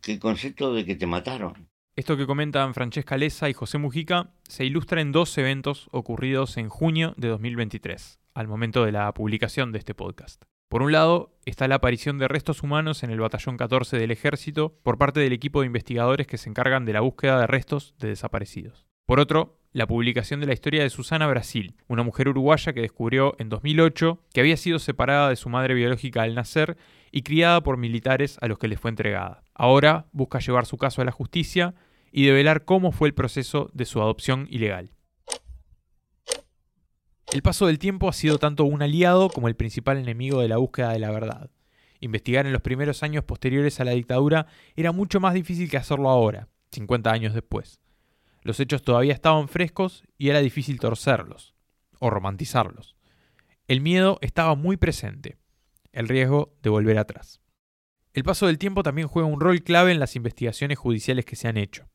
que 0.00 0.12
el 0.12 0.18
concepto 0.18 0.72
de 0.72 0.84
que 0.84 0.96
te 0.96 1.06
mataron. 1.06 1.68
Esto 1.96 2.16
que 2.16 2.26
comentan 2.26 2.72
Francesca 2.72 3.16
Leza 3.16 3.50
y 3.50 3.52
José 3.52 3.78
Mujica 3.78 4.32
se 4.48 4.64
ilustra 4.64 5.00
en 5.00 5.12
dos 5.12 5.36
eventos 5.36 5.88
ocurridos 5.92 6.56
en 6.56 6.68
junio 6.68 7.14
de 7.16 7.28
2023, 7.28 8.20
al 8.34 8.48
momento 8.48 8.84
de 8.84 8.92
la 8.92 9.12
publicación 9.12 9.72
de 9.72 9.80
este 9.80 9.94
podcast. 9.94 10.44
Por 10.70 10.82
un 10.82 10.92
lado, 10.92 11.36
está 11.46 11.66
la 11.66 11.74
aparición 11.74 12.16
de 12.18 12.28
restos 12.28 12.62
humanos 12.62 13.02
en 13.02 13.10
el 13.10 13.20
Batallón 13.20 13.56
14 13.56 13.98
del 13.98 14.12
Ejército 14.12 14.78
por 14.82 14.98
parte 14.98 15.18
del 15.18 15.32
equipo 15.32 15.60
de 15.60 15.66
investigadores 15.66 16.28
que 16.28 16.38
se 16.38 16.48
encargan 16.48 16.84
de 16.84 16.92
la 16.92 17.00
búsqueda 17.00 17.40
de 17.40 17.48
restos 17.48 17.94
de 17.98 18.08
desaparecidos. 18.08 18.86
Por 19.04 19.18
otro, 19.18 19.59
la 19.72 19.86
publicación 19.86 20.40
de 20.40 20.46
la 20.46 20.52
historia 20.52 20.82
de 20.82 20.90
Susana 20.90 21.28
Brasil, 21.28 21.74
una 21.86 22.02
mujer 22.02 22.28
uruguaya 22.28 22.72
que 22.72 22.80
descubrió 22.80 23.36
en 23.38 23.48
2008 23.48 24.20
que 24.32 24.40
había 24.40 24.56
sido 24.56 24.78
separada 24.80 25.28
de 25.28 25.36
su 25.36 25.48
madre 25.48 25.74
biológica 25.74 26.22
al 26.22 26.34
nacer 26.34 26.76
y 27.12 27.22
criada 27.22 27.62
por 27.62 27.76
militares 27.76 28.36
a 28.40 28.48
los 28.48 28.58
que 28.58 28.68
le 28.68 28.76
fue 28.76 28.90
entregada. 28.90 29.44
Ahora 29.54 30.06
busca 30.12 30.40
llevar 30.40 30.66
su 30.66 30.76
caso 30.76 31.02
a 31.02 31.04
la 31.04 31.12
justicia 31.12 31.74
y 32.10 32.24
develar 32.24 32.64
cómo 32.64 32.90
fue 32.90 33.08
el 33.08 33.14
proceso 33.14 33.70
de 33.72 33.84
su 33.84 34.00
adopción 34.02 34.48
ilegal. 34.50 34.90
El 37.32 37.42
paso 37.42 37.68
del 37.68 37.78
tiempo 37.78 38.08
ha 38.08 38.12
sido 38.12 38.38
tanto 38.38 38.64
un 38.64 38.82
aliado 38.82 39.28
como 39.28 39.46
el 39.46 39.54
principal 39.54 39.98
enemigo 39.98 40.40
de 40.40 40.48
la 40.48 40.56
búsqueda 40.56 40.92
de 40.92 40.98
la 40.98 41.12
verdad. 41.12 41.50
Investigar 42.00 42.44
en 42.46 42.52
los 42.52 42.62
primeros 42.62 43.04
años 43.04 43.22
posteriores 43.22 43.78
a 43.78 43.84
la 43.84 43.92
dictadura 43.92 44.46
era 44.74 44.90
mucho 44.90 45.20
más 45.20 45.34
difícil 45.34 45.70
que 45.70 45.76
hacerlo 45.76 46.08
ahora, 46.08 46.48
50 46.72 47.12
años 47.12 47.34
después. 47.34 47.78
Los 48.42 48.60
hechos 48.60 48.82
todavía 48.82 49.12
estaban 49.12 49.48
frescos 49.48 50.04
y 50.16 50.30
era 50.30 50.40
difícil 50.40 50.80
torcerlos, 50.80 51.54
o 51.98 52.10
romantizarlos. 52.10 52.96
El 53.68 53.80
miedo 53.80 54.18
estaba 54.20 54.54
muy 54.54 54.76
presente, 54.76 55.36
el 55.92 56.08
riesgo 56.08 56.54
de 56.62 56.70
volver 56.70 56.98
atrás. 56.98 57.40
El 58.12 58.24
paso 58.24 58.46
del 58.46 58.58
tiempo 58.58 58.82
también 58.82 59.06
juega 59.06 59.28
un 59.28 59.40
rol 59.40 59.62
clave 59.62 59.92
en 59.92 60.00
las 60.00 60.16
investigaciones 60.16 60.78
judiciales 60.78 61.24
que 61.24 61.36
se 61.36 61.46
han 61.46 61.56
hecho. 61.56 61.88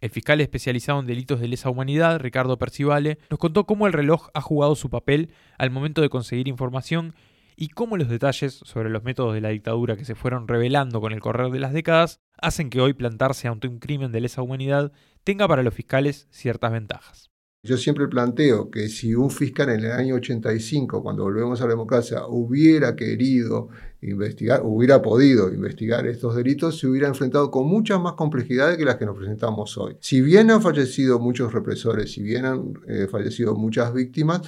El 0.00 0.10
fiscal 0.10 0.40
especializado 0.40 1.00
en 1.00 1.06
delitos 1.06 1.40
de 1.40 1.48
lesa 1.48 1.70
humanidad, 1.70 2.20
Ricardo 2.20 2.58
Percivale, 2.58 3.18
nos 3.30 3.38
contó 3.38 3.64
cómo 3.64 3.86
el 3.86 3.92
reloj 3.92 4.28
ha 4.34 4.42
jugado 4.42 4.76
su 4.76 4.90
papel 4.90 5.32
al 5.58 5.70
momento 5.70 6.02
de 6.02 6.10
conseguir 6.10 6.48
información 6.48 7.14
y 7.56 7.68
cómo 7.68 7.96
los 7.96 8.08
detalles 8.08 8.60
sobre 8.64 8.90
los 8.90 9.02
métodos 9.02 9.32
de 9.34 9.40
la 9.40 9.48
dictadura 9.48 9.96
que 9.96 10.04
se 10.04 10.14
fueron 10.14 10.46
revelando 10.46 11.00
con 11.00 11.12
el 11.12 11.20
correr 11.20 11.50
de 11.50 11.58
las 11.58 11.72
décadas 11.72 12.20
hacen 12.38 12.68
que 12.68 12.82
hoy 12.82 12.92
plantarse 12.92 13.48
ante 13.48 13.66
un 13.66 13.78
crimen 13.78 14.12
de 14.12 14.20
lesa 14.20 14.42
humanidad 14.42 14.92
tenga 15.26 15.48
para 15.48 15.64
los 15.64 15.74
fiscales 15.74 16.28
ciertas 16.30 16.70
ventajas. 16.70 17.32
Yo 17.64 17.76
siempre 17.76 18.06
planteo 18.06 18.70
que 18.70 18.88
si 18.88 19.12
un 19.16 19.28
fiscal 19.28 19.70
en 19.70 19.80
el 19.80 19.90
año 19.90 20.14
85, 20.14 21.02
cuando 21.02 21.24
volvemos 21.24 21.60
a 21.60 21.64
la 21.64 21.70
democracia, 21.70 22.24
hubiera 22.28 22.94
querido 22.94 23.68
investigar, 24.02 24.60
hubiera 24.62 25.02
podido 25.02 25.52
investigar 25.52 26.06
estos 26.06 26.36
delitos, 26.36 26.78
se 26.78 26.86
hubiera 26.86 27.08
enfrentado 27.08 27.50
con 27.50 27.66
muchas 27.66 28.00
más 28.00 28.12
complejidades 28.12 28.78
que 28.78 28.84
las 28.84 28.98
que 28.98 29.06
nos 29.06 29.16
presentamos 29.16 29.76
hoy. 29.78 29.96
Si 29.98 30.20
bien 30.20 30.48
han 30.52 30.62
fallecido 30.62 31.18
muchos 31.18 31.52
represores, 31.52 32.12
si 32.12 32.22
bien 32.22 32.44
han 32.44 32.74
eh, 32.86 33.08
fallecido 33.10 33.56
muchas 33.56 33.92
víctimas, 33.92 34.42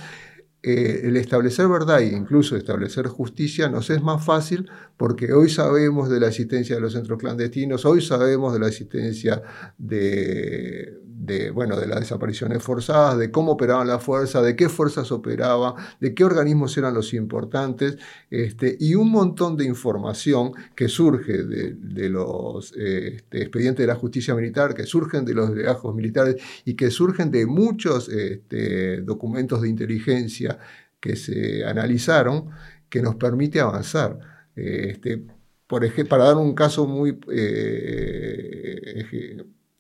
el 0.75 1.17
establecer 1.17 1.69
verdad 1.69 2.01
e 2.01 2.09
incluso 2.09 2.57
establecer 2.57 3.07
justicia 3.07 3.69
nos 3.69 3.91
es 3.91 4.03
más 4.03 4.25
fácil 4.25 4.69
porque 4.97 5.33
hoy 5.33 5.49
sabemos 5.49 6.09
de 6.09 6.21
la 6.21 6.29
existencia 6.29 6.77
de 6.77 6.81
los 6.81 6.93
centros 6.93 7.19
clandestinos, 7.19 7.85
hoy 7.85 8.01
sabemos 8.01 8.53
de 8.53 8.59
la 8.59 8.69
existencia 8.69 9.43
de, 9.79 10.98
de, 11.19 11.51
bueno, 11.51 11.79
de 11.79 11.87
las 11.87 12.01
desapariciones 12.01 12.63
forzadas, 12.63 13.19
de 13.19 13.31
cómo 13.31 13.53
operaban 13.53 13.89
las 13.89 14.03
fuerzas, 14.03 14.45
de 14.45 14.55
qué 14.55 14.69
fuerzas 14.69 15.11
operaban, 15.11 15.75
de 16.01 16.15
qué 16.15 16.25
organismos 16.25 16.79
eran 16.79 16.95
los 16.95 17.13
importantes, 17.13 17.99
este, 18.31 18.77
y 18.79 18.95
un 18.95 19.11
montón 19.11 19.57
de 19.57 19.65
información 19.65 20.53
que 20.77 20.89
surge 20.89 21.43
de, 21.43 22.09
los 22.09 22.73
eh, 22.77 23.17
este, 23.17 23.43
expedientes 23.43 23.83
de 23.85 23.89
la 23.89 23.97
justicia 23.97 24.35
militar, 24.35 24.75
que 24.75 24.85
surgen 24.85 25.25
de 25.25 25.35
los 25.35 25.51
legajos 25.51 25.95
militares 25.95 26.37
y 26.65 26.75
que 26.75 26.91
surgen 26.91 27.31
de 27.33 27.47
muchos 27.47 28.09
este, 28.09 29.01
documentos 29.01 29.61
de 29.61 29.69
inteligencia 29.69 30.59
que 31.01 31.17
se 31.17 31.65
analizaron, 31.65 32.51
que 32.89 33.03
nos 33.03 33.17
permite 33.17 33.61
avanzar. 33.61 34.19
Este, 34.55 35.27
por 35.67 35.85
ejemplo, 35.85 36.11
para 36.11 36.25
dar 36.27 36.37
un 36.37 36.55
caso 36.55 36.87
muy 36.87 37.19
eh, 37.31 39.05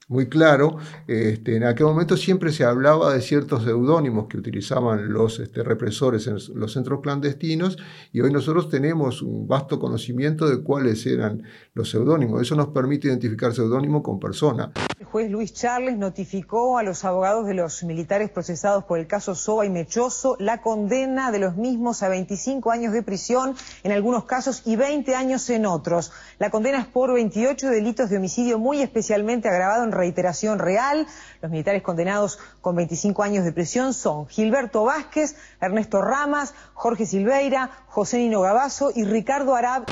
muy 0.09 0.29
claro. 0.29 0.79
Este, 1.07 1.57
en 1.57 1.65
aquel 1.65 1.87
momento 1.87 2.17
siempre 2.17 2.51
se 2.51 2.65
hablaba 2.65 3.13
de 3.13 3.21
ciertos 3.21 3.65
seudónimos 3.65 4.27
que 4.27 4.39
utilizaban 4.39 5.13
los 5.13 5.39
este, 5.39 5.63
represores 5.63 6.27
en 6.27 6.39
los 6.59 6.73
centros 6.73 7.01
clandestinos 7.03 7.77
y 8.13 8.21
hoy 8.21 8.33
nosotros 8.33 8.69
tenemos 8.69 9.23
un 9.23 9.47
vasto 9.47 9.79
conocimiento 9.79 10.49
de 10.49 10.63
cuáles 10.63 11.07
eran 11.07 11.43
los 11.79 11.91
seudónimos. 11.91 12.43
Eso 12.43 12.57
nos 12.57 12.69
permite 12.69 13.07
identificar 13.07 13.55
seudónimo 13.55 14.03
con 14.03 14.19
persona. 14.19 14.73
El 14.99 15.07
juez 15.07 15.31
Luis 15.31 15.55
Charles 15.55 15.97
notificó 15.97 16.77
a 16.77 16.83
los 16.83 17.05
abogados 17.05 17.47
de 17.47 17.55
los 17.55 17.85
militares 17.85 18.31
procesados 18.31 18.85
por 18.85 18.99
el 18.99 19.07
caso 19.07 19.37
Soba 19.37 19.65
y 19.65 19.71
Mechoso 19.71 20.37
la 20.41 20.61
condena 20.61 21.31
de 21.31 21.39
los 21.39 21.57
mismos 21.57 22.03
a 22.03 22.09
25 22.09 22.73
años 22.73 22.93
de 22.93 23.03
prisión 23.05 23.55
en 23.85 23.93
algunos 23.93 24.25
casos 24.25 24.63
y 24.67 24.75
20 24.75 25.15
años 25.15 25.49
en 25.51 25.67
otros. 25.67 26.13
La 26.41 26.51
condena 26.51 26.81
es 26.81 26.87
por 26.87 27.15
28 27.15 27.69
delitos 27.71 28.11
de 28.11 28.17
homicidio 28.17 28.59
muy 28.59 28.83
especialmente 28.83 29.49
agravado 29.49 29.85
en 29.85 29.93
reiteración 29.93 30.59
real. 30.59 31.07
Los 31.41 31.51
militares 31.51 31.83
condenados 31.83 32.41
con 32.61 32.75
25 32.75 33.23
años 33.23 33.45
de 33.45 33.53
prisión 33.53 33.95
son 33.95 34.27
Gilberto 34.27 34.83
Vázquez, 34.83 35.37
Ernesto 35.61 36.03
Ramas, 36.03 36.55
Jorge 36.75 37.07
Silveira, 37.07 37.71
José 37.87 38.19
Nino 38.19 38.41
Gabazo 38.41 38.91
y 38.93 39.05
Ricardo 39.05 39.55
Arab. 39.55 39.87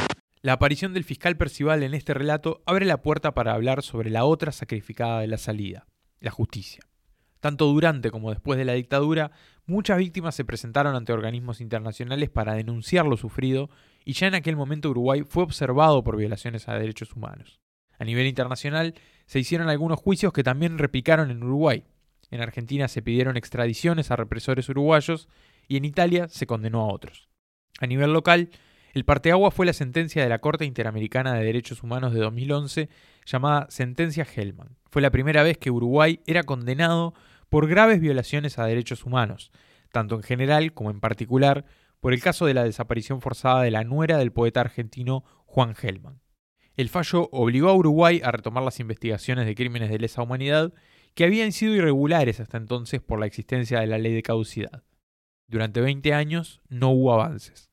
La 0.47 0.53
aparición 0.53 0.95
del 0.95 1.03
fiscal 1.03 1.37
Percival 1.37 1.83
en 1.83 1.93
este 1.93 2.15
relato 2.15 2.63
abre 2.67 2.87
la 2.87 3.03
puerta 3.03 3.35
para 3.35 3.53
hablar 3.53 3.83
sobre 3.83 4.11
la 4.11 4.25
otra 4.25 4.53
sacrificada 4.53 5.19
de 5.19 5.27
la 5.27 5.39
salida, 5.39 5.89
la 6.21 6.31
justicia. 6.31 6.85
Tanto 7.41 7.67
durante 7.67 8.13
como 8.13 8.31
después 8.31 8.57
de 8.57 8.65
la 8.65 8.75
dictadura, 8.75 9.33
muchas 9.67 9.99
víctimas 9.99 10.37
se 10.37 10.45
presentaron 10.45 10.95
ante 10.95 11.13
organismos 11.13 11.61
internacionales 11.61 12.31
para 12.31 12.55
denunciar 12.55 13.07
lo 13.07 13.17
sufrido 13.17 13.71
y 14.05 14.13
ya 14.13 14.29
en 14.29 14.37
aquel 14.37 14.55
momento 14.55 14.89
Uruguay 14.89 15.25
fue 15.29 15.43
observado 15.43 16.05
por 16.05 16.17
violaciones 16.17 16.69
a 16.69 16.79
derechos 16.79 17.17
humanos. 17.17 17.59
A 17.99 18.05
nivel 18.05 18.29
internacional, 18.29 18.95
se 19.27 19.41
hicieron 19.41 19.69
algunos 19.69 19.99
juicios 19.99 20.33
que 20.33 20.45
también 20.45 20.79
replicaron 20.79 21.33
en 21.33 21.43
Uruguay. 21.43 21.83
En 22.31 22.41
Argentina 22.41 22.87
se 22.87 23.03
pidieron 23.03 23.37
extradiciones 23.37 24.13
a 24.13 24.17
represores 24.17 24.69
uruguayos 24.69 25.29
y 25.67 25.77
en 25.77 25.87
Italia 25.87 26.29
se 26.29 26.47
condenó 26.47 26.83
a 26.83 26.93
otros. 26.93 27.29
A 27.81 27.89
nivel 27.89 28.13
local, 28.13 28.51
el 28.97 29.05
parteagua 29.05 29.51
fue 29.51 29.67
la 29.67 29.75
sentencia 29.75 30.23
de 30.23 30.29
la 30.31 30.39
Corte 30.39 30.65
Interamericana 30.65 31.35
de 31.35 31.45
Derechos 31.45 31.83
Humanos 31.83 32.15
de 32.15 32.21
2011 32.21 32.89
llamada 33.27 33.67
Sentencia 33.69 34.25
Hellman. 34.25 34.79
Fue 34.89 35.03
la 35.03 35.11
primera 35.11 35.43
vez 35.43 35.59
que 35.59 35.71
Uruguay 35.71 36.21
era 36.27 36.45
condenado 36.45 37.13
por 37.51 37.69
graves 37.69 38.01
violaciones 38.01 38.59
a 38.59 38.65
derechos 38.65 39.05
humanos, 39.05 39.53
tanto 39.93 40.15
en 40.15 40.23
general 40.23 40.73
como 40.73 40.91
en 40.91 41.01
particular 41.01 41.67
por 42.01 42.15
el 42.15 42.23
caso 42.23 42.47
de 42.47 42.55
la 42.55 42.65
desaparición 42.65 43.21
forzada 43.21 43.61
de 43.61 43.71
la 43.71 43.85
nuera 43.85 44.17
del 44.17 44.33
poeta 44.33 44.63
argentino 44.63 45.25
Juan 45.45 45.75
Hellman. 45.79 46.23
El 46.75 46.89
fallo 46.89 47.29
obligó 47.33 47.69
a 47.69 47.77
Uruguay 47.77 48.23
a 48.25 48.31
retomar 48.31 48.63
las 48.63 48.81
investigaciones 48.81 49.45
de 49.45 49.55
crímenes 49.55 49.91
de 49.91 49.99
lesa 49.99 50.23
humanidad 50.23 50.73
que 51.13 51.25
habían 51.25 51.53
sido 51.53 51.75
irregulares 51.75 52.41
hasta 52.41 52.57
entonces 52.57 53.03
por 53.03 53.21
la 53.21 53.27
existencia 53.27 53.79
de 53.79 53.89
la 53.89 53.99
ley 53.99 54.15
de 54.15 54.23
caducidad. 54.23 54.85
Durante 55.49 55.83
20 55.83 56.15
años 56.15 56.63
no 56.71 56.93
hubo 56.93 57.13
avances. 57.13 57.66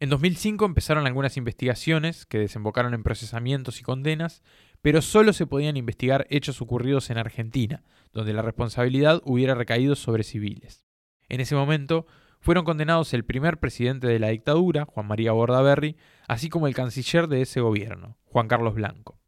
En 0.00 0.10
2005 0.10 0.64
empezaron 0.64 1.06
algunas 1.06 1.36
investigaciones 1.36 2.24
que 2.24 2.38
desembocaron 2.38 2.94
en 2.94 3.02
procesamientos 3.02 3.80
y 3.80 3.82
condenas, 3.82 4.42
pero 4.80 5.02
solo 5.02 5.32
se 5.32 5.46
podían 5.46 5.76
investigar 5.76 6.24
hechos 6.30 6.62
ocurridos 6.62 7.10
en 7.10 7.18
Argentina, 7.18 7.82
donde 8.12 8.32
la 8.32 8.42
responsabilidad 8.42 9.20
hubiera 9.24 9.56
recaído 9.56 9.96
sobre 9.96 10.22
civiles. 10.22 10.86
En 11.28 11.40
ese 11.40 11.56
momento, 11.56 12.06
fueron 12.40 12.64
condenados 12.64 13.12
el 13.12 13.24
primer 13.24 13.58
presidente 13.58 14.06
de 14.06 14.20
la 14.20 14.28
dictadura, 14.28 14.84
Juan 14.84 15.08
María 15.08 15.32
Bordaberry, 15.32 15.96
así 16.28 16.48
como 16.48 16.68
el 16.68 16.76
canciller 16.76 17.26
de 17.26 17.42
ese 17.42 17.60
gobierno, 17.60 18.16
Juan 18.26 18.46
Carlos 18.46 18.74
Blanco. 18.74 19.18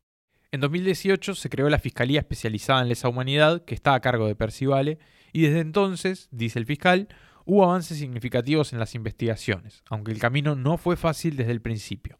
En 0.52 0.60
2018 0.60 1.34
se 1.34 1.48
creó 1.50 1.68
la 1.68 1.80
Fiscalía 1.80 2.20
Especializada 2.20 2.82
en 2.82 2.88
Lesa 2.88 3.08
Humanidad, 3.08 3.64
que 3.64 3.74
está 3.74 3.94
a 3.94 4.00
cargo 4.00 4.28
de 4.28 4.36
Percivale, 4.36 4.98
y 5.32 5.42
desde 5.42 5.60
entonces, 5.60 6.28
dice 6.30 6.60
el 6.60 6.66
fiscal, 6.66 7.08
hubo 7.44 7.64
avances 7.64 7.98
significativos 7.98 8.72
en 8.72 8.78
las 8.78 8.94
investigaciones, 8.94 9.82
aunque 9.88 10.12
el 10.12 10.18
camino 10.18 10.54
no 10.54 10.76
fue 10.76 10.96
fácil 10.96 11.36
desde 11.36 11.52
el 11.52 11.60
principio. 11.60 12.18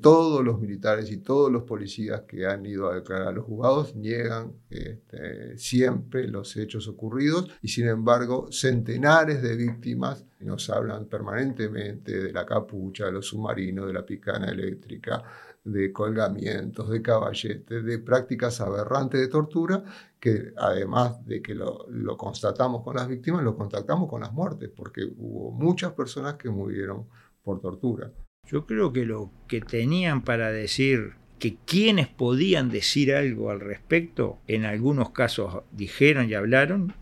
Todos 0.00 0.42
los 0.42 0.58
militares 0.58 1.10
y 1.10 1.18
todos 1.18 1.52
los 1.52 1.64
policías 1.64 2.22
que 2.22 2.46
han 2.46 2.64
ido 2.64 2.90
a 2.90 2.94
declarar 2.94 3.28
a 3.28 3.32
los 3.32 3.44
juzgados 3.44 3.94
niegan 3.94 4.54
este, 4.70 5.58
siempre 5.58 6.26
los 6.28 6.56
hechos 6.56 6.88
ocurridos 6.88 7.50
y 7.60 7.68
sin 7.68 7.88
embargo 7.88 8.50
centenares 8.50 9.42
de 9.42 9.54
víctimas 9.54 10.24
nos 10.40 10.70
hablan 10.70 11.06
permanentemente 11.06 12.22
de 12.22 12.32
la 12.32 12.46
capucha, 12.46 13.06
de 13.06 13.12
los 13.12 13.26
submarinos, 13.26 13.86
de 13.86 13.92
la 13.92 14.06
picana 14.06 14.50
eléctrica, 14.50 15.22
de 15.64 15.92
colgamientos, 15.92 16.90
de 16.90 17.02
caballetes, 17.02 17.84
de 17.84 17.98
prácticas 17.98 18.60
aberrantes 18.60 19.20
de 19.20 19.28
tortura, 19.28 19.84
que 20.18 20.52
además 20.56 21.24
de 21.26 21.40
que 21.40 21.54
lo, 21.54 21.86
lo, 21.88 22.16
constatamos 22.16 22.82
con 22.82 22.96
las 22.96 23.08
víctimas, 23.08 23.44
lo 23.44 23.56
contactamos 23.56 24.08
con 24.08 24.20
las 24.22 24.32
muertes, 24.32 24.70
porque 24.74 25.04
hubo 25.04 25.52
muchas 25.52 25.92
personas 25.92 26.34
que 26.34 26.50
murieron 26.50 27.06
por 27.42 27.60
tortura. 27.60 28.10
Yo 28.46 28.66
creo 28.66 28.92
que 28.92 29.04
lo 29.04 29.30
que 29.46 29.60
tenían 29.60 30.22
para 30.22 30.50
decir, 30.50 31.14
que 31.38 31.56
quienes 31.64 32.08
podían 32.08 32.70
decir 32.70 33.14
algo 33.14 33.50
al 33.50 33.60
respecto, 33.60 34.38
en 34.46 34.64
algunos 34.64 35.10
casos 35.10 35.62
dijeron 35.70 36.28
y 36.28 36.34
hablaron, 36.34 36.94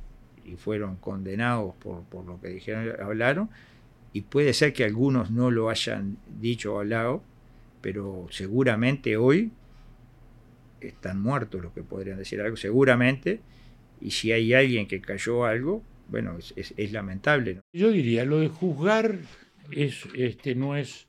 y 0.44 0.56
fueron 0.56 0.96
condenados 0.96 1.74
por, 1.76 2.04
por 2.04 2.26
lo 2.26 2.40
que 2.40 2.48
dijeron 2.48 2.86
y 2.86 3.02
hablaron, 3.02 3.50
y 4.12 4.22
puede 4.22 4.52
ser 4.52 4.72
que 4.72 4.84
algunos 4.84 5.30
no 5.30 5.50
lo 5.50 5.70
hayan 5.70 6.18
dicho 6.40 6.74
o 6.74 6.80
hablado, 6.80 7.22
pero 7.80 8.26
seguramente 8.30 9.16
hoy 9.16 9.52
están 10.80 11.20
muertos 11.20 11.62
los 11.62 11.72
que 11.72 11.82
podrían 11.82 12.18
decir 12.18 12.40
algo, 12.40 12.56
seguramente, 12.56 13.40
y 14.00 14.12
si 14.12 14.32
hay 14.32 14.54
alguien 14.54 14.86
que 14.86 15.00
cayó 15.00 15.44
algo, 15.44 15.82
bueno, 16.08 16.38
es, 16.38 16.74
es, 16.76 16.92
lamentable. 16.92 17.60
Yo 17.72 17.90
diría, 17.90 18.24
lo 18.24 18.40
de 18.40 18.48
juzgar 18.48 19.18
es, 19.70 20.08
este, 20.14 20.54
no 20.54 20.76
es 20.76 21.06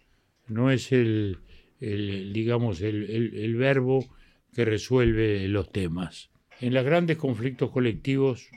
no 0.51 0.69
es 0.69 0.91
el, 0.91 1.39
digamos, 1.79 2.81
el, 2.81 3.55
verbo 3.55 4.05
que 4.53 4.65
resuelve 4.65 5.47
los 5.47 5.71
temas. 5.71 6.29
En 6.59 6.73
los 6.73 6.83
grandes 6.83 7.17
conflictos 7.17 7.71
colectivos 7.71 8.49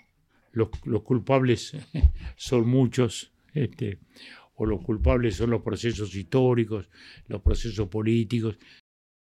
los, 0.52 0.68
culpables 1.04 1.76
son 2.36 2.68
muchos, 2.68 3.32
este, 3.54 3.98
o 4.56 4.66
los 4.66 4.82
culpables 4.82 5.36
son 5.36 5.50
los 5.50 5.62
procesos 5.62 6.14
históricos, 6.14 6.88
los 7.26 7.42
procesos 7.42 7.88
políticos. 7.88 8.58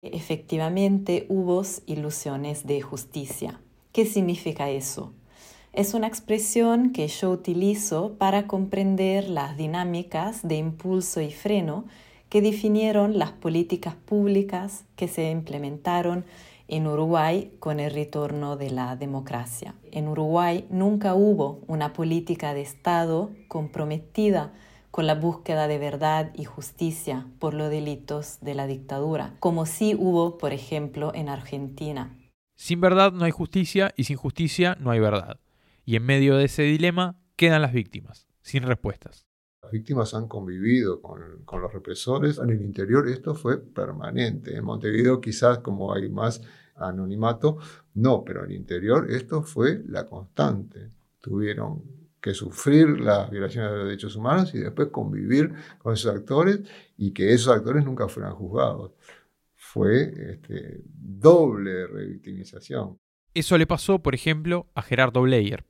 Efectivamente, 0.01 1.25
hubo 1.29 1.61
ilusiones 1.85 2.65
de 2.65 2.81
justicia. 2.81 3.61
¿Qué 3.91 4.05
significa 4.05 4.69
eso? 4.69 5.13
Es 5.73 5.93
una 5.93 6.07
expresión 6.07 6.91
que 6.91 7.07
yo 7.07 7.31
utilizo 7.31 8.15
para 8.17 8.47
comprender 8.47 9.29
las 9.29 9.55
dinámicas 9.57 10.45
de 10.45 10.55
impulso 10.55 11.21
y 11.21 11.31
freno 11.31 11.85
que 12.29 12.41
definieron 12.41 13.19
las 13.19 13.31
políticas 13.31 13.95
públicas 13.95 14.85
que 14.95 15.07
se 15.07 15.29
implementaron 15.29 16.25
en 16.67 16.87
Uruguay 16.87 17.51
con 17.59 17.79
el 17.79 17.91
retorno 17.91 18.55
de 18.55 18.69
la 18.69 18.95
democracia. 18.95 19.75
En 19.91 20.07
Uruguay 20.07 20.65
nunca 20.69 21.13
hubo 21.13 21.59
una 21.67 21.93
política 21.93 22.53
de 22.53 22.61
Estado 22.61 23.31
comprometida 23.49 24.53
con 24.91 25.07
la 25.07 25.15
búsqueda 25.15 25.67
de 25.67 25.79
verdad 25.79 26.31
y 26.35 26.43
justicia 26.43 27.25
por 27.39 27.53
los 27.53 27.69
delitos 27.69 28.39
de 28.41 28.53
la 28.53 28.67
dictadura, 28.67 29.35
como 29.39 29.65
sí 29.65 29.95
hubo, 29.97 30.37
por 30.37 30.51
ejemplo, 30.51 31.13
en 31.15 31.29
Argentina. 31.29 32.17
Sin 32.55 32.81
verdad 32.81 33.13
no 33.13 33.25
hay 33.25 33.31
justicia 33.31 33.91
y 33.95 34.03
sin 34.03 34.17
justicia 34.17 34.77
no 34.79 34.91
hay 34.91 34.99
verdad. 34.99 35.39
Y 35.85 35.95
en 35.95 36.05
medio 36.05 36.35
de 36.35 36.45
ese 36.45 36.63
dilema 36.63 37.17
quedan 37.35 37.61
las 37.61 37.73
víctimas, 37.73 38.27
sin 38.41 38.63
respuestas. 38.63 39.25
Las 39.63 39.71
víctimas 39.71 40.13
han 40.13 40.27
convivido 40.27 41.01
con, 41.01 41.43
con, 41.45 41.61
los 41.61 41.73
represores. 41.73 42.37
En 42.37 42.49
el 42.49 42.61
interior 42.61 43.07
esto 43.07 43.33
fue 43.33 43.59
permanente. 43.59 44.55
En 44.55 44.65
Montevideo 44.65 45.21
quizás 45.21 45.59
como 45.59 45.93
hay 45.93 46.09
más 46.09 46.41
anonimato, 46.75 47.57
no, 47.93 48.23
pero 48.23 48.43
en 48.43 48.51
el 48.51 48.57
interior 48.57 49.09
esto 49.09 49.41
fue 49.43 49.81
la 49.87 50.05
constante. 50.05 50.89
Tuvieron 51.19 52.00
que 52.21 52.33
sufrir 52.33 52.99
las 53.01 53.29
violaciones 53.31 53.71
de 53.71 53.77
los 53.77 53.87
derechos 53.87 54.15
humanos 54.15 54.53
y 54.53 54.59
después 54.59 54.89
convivir 54.89 55.53
con 55.79 55.93
esos 55.93 56.13
actores 56.13 56.61
y 56.95 57.11
que 57.11 57.33
esos 57.33 57.55
actores 57.55 57.83
nunca 57.83 58.07
fueran 58.07 58.35
juzgados. 58.35 58.91
Fue 59.55 60.13
este, 60.31 60.83
doble 60.85 61.87
revictimización. 61.87 62.99
Eso 63.33 63.57
le 63.57 63.65
pasó, 63.65 63.99
por 63.99 64.13
ejemplo, 64.13 64.67
a 64.75 64.81
Gerardo 64.81 65.21
Bleyer. 65.21 65.65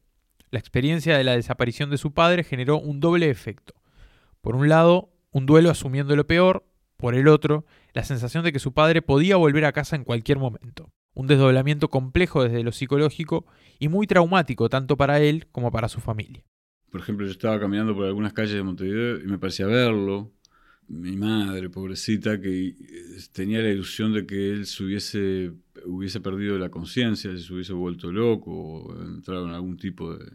La 0.50 0.60
experiencia 0.60 1.18
de 1.18 1.24
la 1.24 1.36
desaparición 1.36 1.90
de 1.90 1.98
su 1.98 2.14
padre 2.14 2.44
generó 2.44 2.78
un 2.78 3.00
doble 3.00 3.30
efecto. 3.30 3.74
Por 4.42 4.56
un 4.56 4.68
lado, 4.68 5.10
un 5.32 5.46
duelo 5.46 5.70
asumiendo 5.70 6.16
lo 6.16 6.28
peor, 6.28 6.66
por 6.98 7.16
el 7.16 7.28
otro, 7.28 7.66
la 7.94 8.04
sensación 8.04 8.44
de 8.44 8.52
que 8.52 8.60
su 8.60 8.74
padre 8.74 9.02
podía 9.02 9.38
volver 9.38 9.64
a 9.66 9.72
casa 9.72 9.96
en 9.96 10.04
cualquier 10.04 10.40
momento. 10.40 10.92
Un 11.14 11.28
desdoblamiento 11.28 11.90
complejo 11.90 12.44
desde 12.44 12.64
lo 12.64 12.72
psicológico 12.72 13.46
y 13.80 13.90
muy 13.90 14.08
traumático 14.08 14.70
tanto 14.70 14.96
para 14.98 15.20
él 15.20 15.48
como 15.52 15.72
para 15.72 15.90
su 15.90 16.00
familia. 16.00 16.44
Por 16.92 17.02
ejemplo, 17.02 17.26
yo 17.26 17.32
estaba 17.32 17.60
caminando 17.60 17.96
por 17.96 18.06
algunas 18.06 18.34
calles 18.34 18.54
de 18.54 18.64
Montevideo 18.64 19.20
y 19.22 19.28
me 19.28 19.38
parecía 19.38 19.66
verlo. 19.66 20.32
Mi 20.88 21.16
madre, 21.16 21.70
pobrecita, 21.70 22.42
que 22.42 22.68
eh, 22.68 22.76
tenía 23.32 23.60
la 23.60 23.70
ilusión 23.70 24.14
de 24.14 24.26
que 24.26 24.52
él 24.52 24.66
se 24.66 24.84
hubiese, 24.84 25.54
hubiese 25.86 26.20
perdido 26.20 26.58
la 26.58 26.70
conciencia, 26.70 27.36
se 27.38 27.54
hubiese 27.54 27.72
vuelto 27.72 28.12
loco 28.12 28.52
o 28.52 29.04
entrado 29.04 29.48
en 29.48 29.54
algún 29.54 29.78
tipo 29.78 30.14
de, 30.14 30.32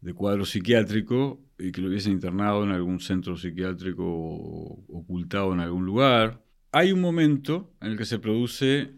de 0.00 0.14
cuadro 0.14 0.44
psiquiátrico 0.44 1.40
y 1.58 1.70
que 1.70 1.80
lo 1.80 1.88
hubiesen 1.88 2.12
internado 2.12 2.64
en 2.64 2.70
algún 2.70 2.98
centro 3.00 3.36
psiquiátrico 3.36 4.04
o 4.04 4.84
ocultado 4.88 5.52
en 5.52 5.60
algún 5.60 5.84
lugar. 5.84 6.42
Hay 6.72 6.92
un 6.92 7.00
momento 7.00 7.74
en 7.80 7.92
el 7.92 7.98
que 7.98 8.04
se 8.06 8.18
produce 8.18 8.94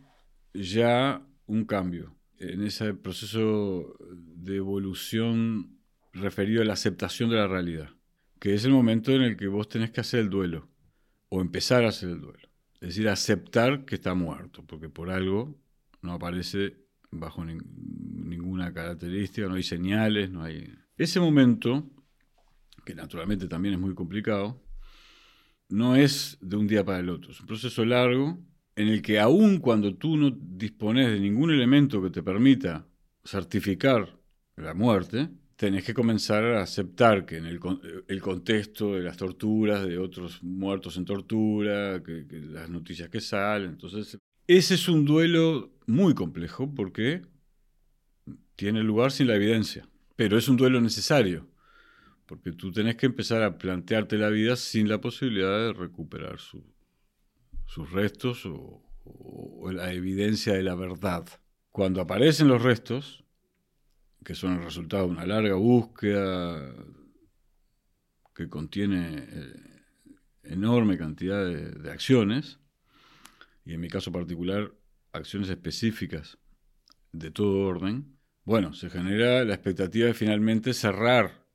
ya 0.55 1.27
un 1.47 1.65
cambio 1.65 2.17
en 2.39 2.63
ese 2.63 2.95
proceso 2.95 3.97
de 4.11 4.57
evolución 4.57 5.79
referido 6.13 6.63
a 6.63 6.65
la 6.65 6.75
aceptación 6.75 7.31
de 7.31 7.37
la 7.37 7.49
realidad, 7.49 7.91
que 8.39 8.55
es 8.55 8.65
el 8.65 8.73
momento 8.73 9.13
en 9.13 9.23
el 9.23 9.37
que 9.37 9.49
vos 9.49 9.69
tenés 9.69 9.91
que 9.91 10.01
hacer 10.01 10.21
el 10.21 10.31
duelo, 10.31 10.69
o 11.29 11.41
empezar 11.41 11.85
a 11.85 11.89
hacer 11.89 12.11
el 12.11 12.21
duelo. 12.21 12.49
Es 12.75 12.91
decir, 12.91 13.09
aceptar 13.09 13.85
que 13.85 13.97
está 13.97 14.15
muerto, 14.15 14.65
porque 14.67 14.89
por 14.89 15.11
algo 15.11 15.59
no 16.03 16.13
aparece 16.13 16.77
bajo 17.11 17.45
ninguna 17.45 18.73
característica, 18.73 19.49
no 19.49 19.55
hay 19.55 19.63
señales, 19.63 20.31
no 20.31 20.43
hay... 20.43 20.73
Ese 20.97 21.19
momento, 21.19 21.91
que 22.85 22.95
naturalmente 22.95 23.49
también 23.49 23.75
es 23.75 23.81
muy 23.81 23.95
complicado, 23.95 24.63
no 25.69 25.97
es 25.97 26.37
de 26.41 26.57
un 26.57 26.67
día 26.67 26.85
para 26.85 26.99
el 26.99 27.09
otro, 27.09 27.33
es 27.33 27.41
un 27.41 27.47
proceso 27.47 27.85
largo 27.85 28.39
en 28.77 28.89
el 28.89 29.03
que 29.03 29.21
aun 29.21 29.59
cuando 29.59 29.95
tú 29.95 30.17
no 30.17 30.31
dispones 30.31 31.11
de 31.11 31.21
ningún 31.21 31.51
elemento 31.51 32.03
que 32.03 32.11
te 32.11 32.23
permita 32.23 32.87
certificar 33.25 34.19
la 34.57 34.75
muerte, 34.75 35.29
tenés 35.57 35.85
que 35.85 35.95
comenzar 35.95 36.45
a 36.45 36.63
aceptar 36.63 37.25
que 37.25 37.37
en 37.37 37.47
el, 37.47 38.21
contexto 38.21 38.95
de 38.95 39.03
las 39.03 39.17
torturas, 39.17 39.87
de 39.87 39.99
otros 39.99 40.43
muertos 40.43 40.97
en 40.97 41.05
tortura, 41.05 42.03
que 42.03 42.27
las 42.31 42.69
noticias 42.69 43.09
que 43.09 43.21
salen, 43.21 43.71
entonces 43.71 44.19
ese 44.47 44.75
es 44.75 44.89
un 44.89 45.05
duelo 45.05 45.73
muy 45.87 46.15
complejo 46.15 46.75
porque 46.75 47.23
tiene 48.57 48.83
lugar 48.83 49.11
sin 49.11 49.29
la 49.29 49.37
evidencia, 49.37 49.89
pero 50.17 50.37
es 50.37 50.49
un 50.49 50.57
duelo 50.57 50.81
necesario, 50.81 51.49
porque 52.27 52.53
tú 52.53 52.73
tenés 52.73 52.97
que 52.97 53.07
empezar 53.07 53.43
a 53.43 53.57
plantearte 53.57 54.19
la 54.19 54.29
vida 54.29 54.57
sin 54.57 54.89
la 54.89 55.01
posibilidad 55.01 55.67
de 55.67 55.73
recuperar 55.73 56.41
su, 56.41 56.63
sus 57.67 57.91
restos 57.91 58.45
o, 58.47 58.81
la 59.73 59.93
evidencia 59.93 60.53
de 60.53 60.63
la 60.63 60.75
verdad. 60.75 61.27
Cuando 61.71 62.01
aparecen 62.01 62.49
los 62.49 62.63
restos, 62.63 63.25
que 64.25 64.35
son 64.35 64.53
el 64.53 64.65
resultado 64.65 65.07
de 65.07 65.11
una 65.11 65.27
larga 65.27 65.55
búsqueda 65.55 66.75
que 68.35 68.49
contiene 68.49 69.27
eh, 69.29 69.83
enorme 70.45 70.97
cantidad 70.99 71.45
de 71.45 71.91
acciones, 71.91 72.59
y 73.65 73.73
en 73.75 73.81
mi 73.81 73.89
caso 73.89 74.13
particular, 74.13 74.73
acciones 75.13 75.49
específicas 75.49 76.39
de 77.13 77.31
todo 77.31 77.67
orden, 77.67 78.19
bueno, 78.45 78.75
se 78.75 78.91
genera 78.91 79.45
la 79.45 79.55
expectativa 79.55 80.07
de 80.07 80.15
finalmente 80.15 80.75
cerrar 80.75 81.47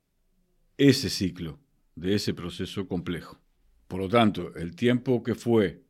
ese 0.76 1.08
ciclo 1.08 1.60
de 1.94 2.14
ese 2.14 2.34
proceso 2.34 2.88
complejo. 2.88 3.40
Por 3.86 4.00
lo 4.00 4.08
tanto, 4.08 4.54
el 4.56 4.74
tiempo 4.74 5.22
que 5.22 5.34
fue 5.34 5.84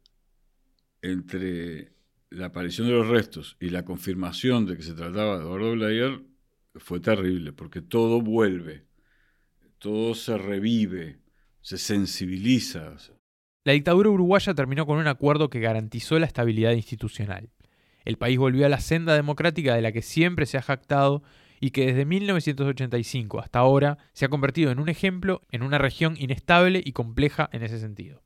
entre 1.02 1.92
la 2.30 2.46
aparición 2.46 2.86
de 2.86 2.94
los 2.94 3.08
restos 3.08 3.56
y 3.60 3.70
la 3.70 3.84
confirmación 3.84 4.66
de 4.66 4.76
que 4.76 4.82
se 4.82 4.94
trataba 4.94 5.38
de 5.38 5.44
Eduardo 5.44 5.72
Blair 5.72 6.22
fue 6.76 7.00
terrible, 7.00 7.52
porque 7.52 7.82
todo 7.82 8.20
vuelve, 8.20 8.84
todo 9.78 10.14
se 10.14 10.38
revive, 10.38 11.18
se 11.60 11.78
sensibiliza. 11.78 12.96
La 13.64 13.72
dictadura 13.72 14.10
uruguaya 14.10 14.54
terminó 14.54 14.86
con 14.86 14.98
un 14.98 15.08
acuerdo 15.08 15.50
que 15.50 15.60
garantizó 15.60 16.18
la 16.18 16.26
estabilidad 16.26 16.72
institucional. 16.72 17.50
El 18.04 18.16
país 18.16 18.38
volvió 18.38 18.64
a 18.64 18.70
la 18.70 18.80
senda 18.80 19.14
democrática 19.14 19.74
de 19.74 19.82
la 19.82 19.92
que 19.92 20.02
siempre 20.02 20.46
se 20.46 20.56
ha 20.56 20.62
jactado 20.62 21.22
y 21.60 21.72
que 21.72 21.86
desde 21.86 22.06
1985 22.06 23.40
hasta 23.40 23.58
ahora 23.58 23.98
se 24.12 24.24
ha 24.24 24.30
convertido 24.30 24.70
en 24.70 24.78
un 24.78 24.88
ejemplo 24.88 25.42
en 25.50 25.62
una 25.62 25.76
región 25.76 26.16
inestable 26.16 26.80
y 26.82 26.92
compleja 26.92 27.50
en 27.52 27.62
ese 27.62 27.78
sentido. 27.78 28.22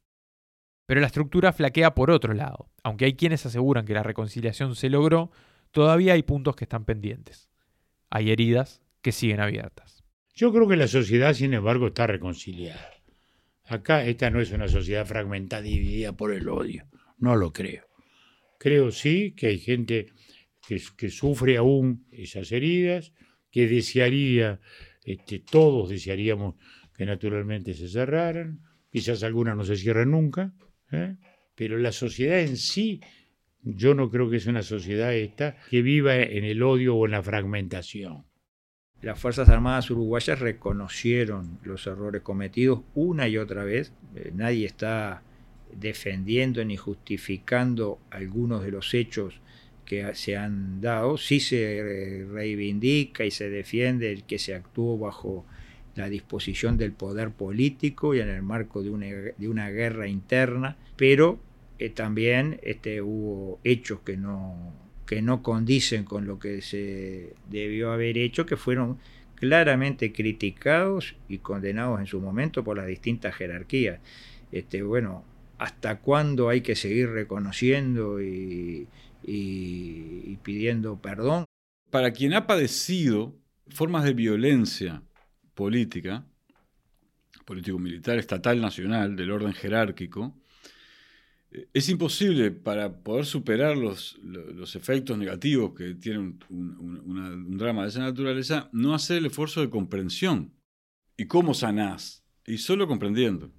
Pero 0.86 1.00
la 1.00 1.06
estructura 1.06 1.52
flaquea 1.52 1.94
por 1.94 2.10
otro 2.10 2.34
lado. 2.34 2.70
Aunque 2.82 3.06
hay 3.06 3.14
quienes 3.14 3.46
aseguran 3.46 3.86
que 3.86 3.94
la 3.94 4.02
reconciliación 4.02 4.76
se 4.76 4.90
logró, 4.90 5.30
todavía 5.70 6.12
hay 6.12 6.22
puntos 6.22 6.56
que 6.56 6.64
están 6.64 6.84
pendientes. 6.84 7.50
Hay 8.10 8.30
heridas 8.30 8.82
que 9.00 9.12
siguen 9.12 9.40
abiertas. 9.40 10.04
Yo 10.34 10.52
creo 10.52 10.68
que 10.68 10.76
la 10.76 10.88
sociedad, 10.88 11.32
sin 11.32 11.54
embargo, 11.54 11.88
está 11.88 12.06
reconciliada. 12.06 12.90
Acá 13.66 14.04
esta 14.04 14.30
no 14.30 14.40
es 14.40 14.52
una 14.52 14.68
sociedad 14.68 15.06
fragmentada, 15.06 15.62
dividida 15.62 16.12
por 16.12 16.32
el 16.32 16.48
odio. 16.48 16.86
No 17.18 17.36
lo 17.36 17.52
creo. 17.52 17.86
Creo 18.58 18.90
sí 18.90 19.32
que 19.32 19.46
hay 19.48 19.58
gente 19.58 20.12
que, 20.66 21.10
sufre 21.10 21.56
aún 21.56 22.06
esas 22.10 22.52
heridas, 22.52 23.12
que 23.50 23.68
desearía, 23.68 24.60
este, 25.04 25.38
todos 25.38 25.90
desearíamos 25.90 26.56
que 26.94 27.06
naturalmente 27.06 27.74
se 27.74 27.88
cerraran, 27.88 28.60
quizás 28.90 29.22
algunas 29.22 29.56
no 29.56 29.64
se 29.64 29.76
cierren 29.76 30.10
nunca, 30.10 30.52
¿eh? 30.94 31.16
Pero 31.54 31.78
la 31.78 31.92
sociedad 31.92 32.40
en 32.40 32.56
sí, 32.56 33.00
yo 33.62 33.94
no 33.94 34.10
creo 34.10 34.28
que 34.30 34.36
es 34.36 34.46
una 34.46 34.62
sociedad 34.62 35.14
esta 35.14 35.56
que 35.70 35.82
viva 35.82 36.16
en 36.16 36.44
el 36.44 36.62
odio 36.62 36.96
o 36.96 37.06
en 37.06 37.12
la 37.12 37.22
fragmentación. 37.22 38.24
Las 39.02 39.18
Fuerzas 39.18 39.50
Armadas 39.50 39.90
uruguayas 39.90 40.38
reconocieron 40.38 41.58
los 41.62 41.86
errores 41.86 42.22
cometidos 42.22 42.80
una 42.94 43.28
y 43.28 43.36
otra 43.36 43.62
vez. 43.62 43.92
Eh, 44.14 44.32
nadie 44.34 44.66
está 44.66 45.22
defendiendo 45.76 46.64
ni 46.64 46.76
justificando 46.76 47.98
algunos 48.10 48.64
de 48.64 48.70
los 48.70 48.94
hechos 48.94 49.40
que 49.84 50.14
se 50.14 50.36
han 50.36 50.80
dado. 50.80 51.18
Sí 51.18 51.40
se 51.40 52.26
reivindica 52.30 53.24
y 53.24 53.30
se 53.30 53.50
defiende 53.50 54.10
el 54.10 54.24
que 54.24 54.38
se 54.38 54.54
actuó 54.54 54.96
bajo 54.98 55.44
la 55.94 56.08
disposición 56.08 56.76
del 56.76 56.92
poder 56.92 57.30
político 57.30 58.14
y 58.14 58.20
en 58.20 58.28
el 58.28 58.42
marco 58.42 58.82
de 58.82 58.90
una, 58.90 59.06
de 59.06 59.48
una 59.48 59.70
guerra 59.70 60.08
interna, 60.08 60.76
pero 60.96 61.38
eh, 61.78 61.90
también 61.90 62.60
este, 62.62 63.00
hubo 63.00 63.60
hechos 63.64 64.00
que 64.00 64.16
no, 64.16 64.72
que 65.06 65.22
no 65.22 65.42
condicen 65.42 66.04
con 66.04 66.26
lo 66.26 66.38
que 66.38 66.62
se 66.62 67.34
debió 67.48 67.92
haber 67.92 68.18
hecho, 68.18 68.46
que 68.46 68.56
fueron 68.56 68.98
claramente 69.34 70.12
criticados 70.12 71.16
y 71.28 71.38
condenados 71.38 72.00
en 72.00 72.06
su 72.06 72.20
momento 72.20 72.64
por 72.64 72.76
las 72.76 72.86
distintas 72.86 73.34
jerarquías. 73.34 74.00
Este, 74.52 74.82
bueno, 74.82 75.24
¿hasta 75.58 76.00
cuándo 76.00 76.48
hay 76.48 76.60
que 76.60 76.76
seguir 76.76 77.10
reconociendo 77.10 78.22
y, 78.22 78.88
y 79.22 80.36
pidiendo 80.42 80.98
perdón? 81.00 81.44
Para 81.90 82.12
quien 82.12 82.34
ha 82.34 82.46
padecido 82.46 83.34
formas 83.68 84.04
de 84.04 84.12
violencia 84.12 85.02
política, 85.54 86.26
político-militar, 87.44 88.18
estatal, 88.18 88.60
nacional, 88.60 89.16
del 89.16 89.30
orden 89.30 89.52
jerárquico, 89.52 90.36
eh, 91.50 91.68
es 91.72 91.88
imposible 91.88 92.50
para 92.50 93.02
poder 93.02 93.26
superar 93.26 93.76
los, 93.76 94.18
los 94.22 94.76
efectos 94.76 95.16
negativos 95.16 95.74
que 95.74 95.94
tiene 95.94 96.18
un, 96.18 97.56
drama 97.56 97.82
de 97.82 97.88
esa 97.88 98.00
naturaleza, 98.00 98.68
no 98.72 98.94
hacer 98.94 99.18
el 99.18 99.26
esfuerzo 99.26 99.60
de 99.60 99.70
comprensión. 99.70 100.52
¿Y 101.16 101.26
cómo 101.26 101.54
sanás? 101.54 102.24
Y 102.46 102.58
solo 102.58 102.88
comprendiendo, 102.88 103.52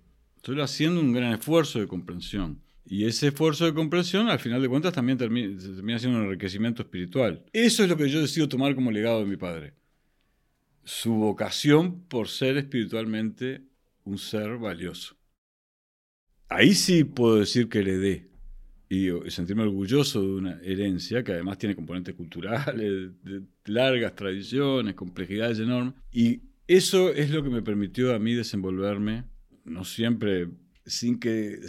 solo 0.43 0.63
haciendo 0.63 0.99
un 0.99 1.13
gran 1.13 1.33
esfuerzo 1.33 1.79
de 1.79 1.87
comprensión. 1.87 2.61
Y 2.87 3.05
ese 3.05 3.29
esfuerzo 3.29 3.65
de 3.65 3.73
comprensión, 3.73 4.29
al 4.29 4.37
final 4.37 4.61
de 4.61 4.69
cuentas, 4.69 4.93
también 4.93 5.17
termina, 5.17 5.57
termina 5.57 5.97
siendo 5.97 6.19
un 6.19 6.25
enriquecimiento 6.25 6.83
espiritual. 6.83 7.43
Eso 7.51 7.81
es 7.81 7.89
lo 7.89 7.97
que 7.97 8.09
yo 8.09 8.21
decido 8.21 8.47
tomar 8.47 8.75
como 8.75 8.91
legado 8.91 9.21
de 9.21 9.25
mi 9.25 9.37
padre. 9.37 9.73
Su 10.85 11.13
vocación 11.15 12.03
por 12.07 12.29
ser 12.29 12.57
espiritualmente 12.57 13.63
un 14.05 14.17
ser 14.17 14.57
valioso. 14.57 15.17
Ahí 16.47 16.73
sí 16.73 17.03
puedo 17.03 17.37
decir 17.37 17.67
que 17.67 17.79
heredé 17.79 18.29
y 18.87 19.09
sentirme 19.31 19.63
orgulloso 19.63 20.21
de 20.21 20.35
una 20.35 20.59
herencia 20.61 21.23
que 21.23 21.33
además 21.33 21.57
tiene 21.57 21.75
componentes 21.75 22.13
culturales, 22.13 23.11
de 23.23 23.41
largas 23.65 24.15
tradiciones, 24.15 24.93
complejidades 24.93 25.59
enormes. 25.59 25.95
Y 26.11 26.41
eso 26.67 27.09
es 27.09 27.31
lo 27.31 27.43
que 27.43 27.49
me 27.49 27.63
permitió 27.63 28.13
a 28.13 28.19
mí 28.19 28.33
desenvolverme, 28.33 29.23
no 29.63 29.83
siempre 29.83 30.49
sin 30.85 31.19
que 31.19 31.59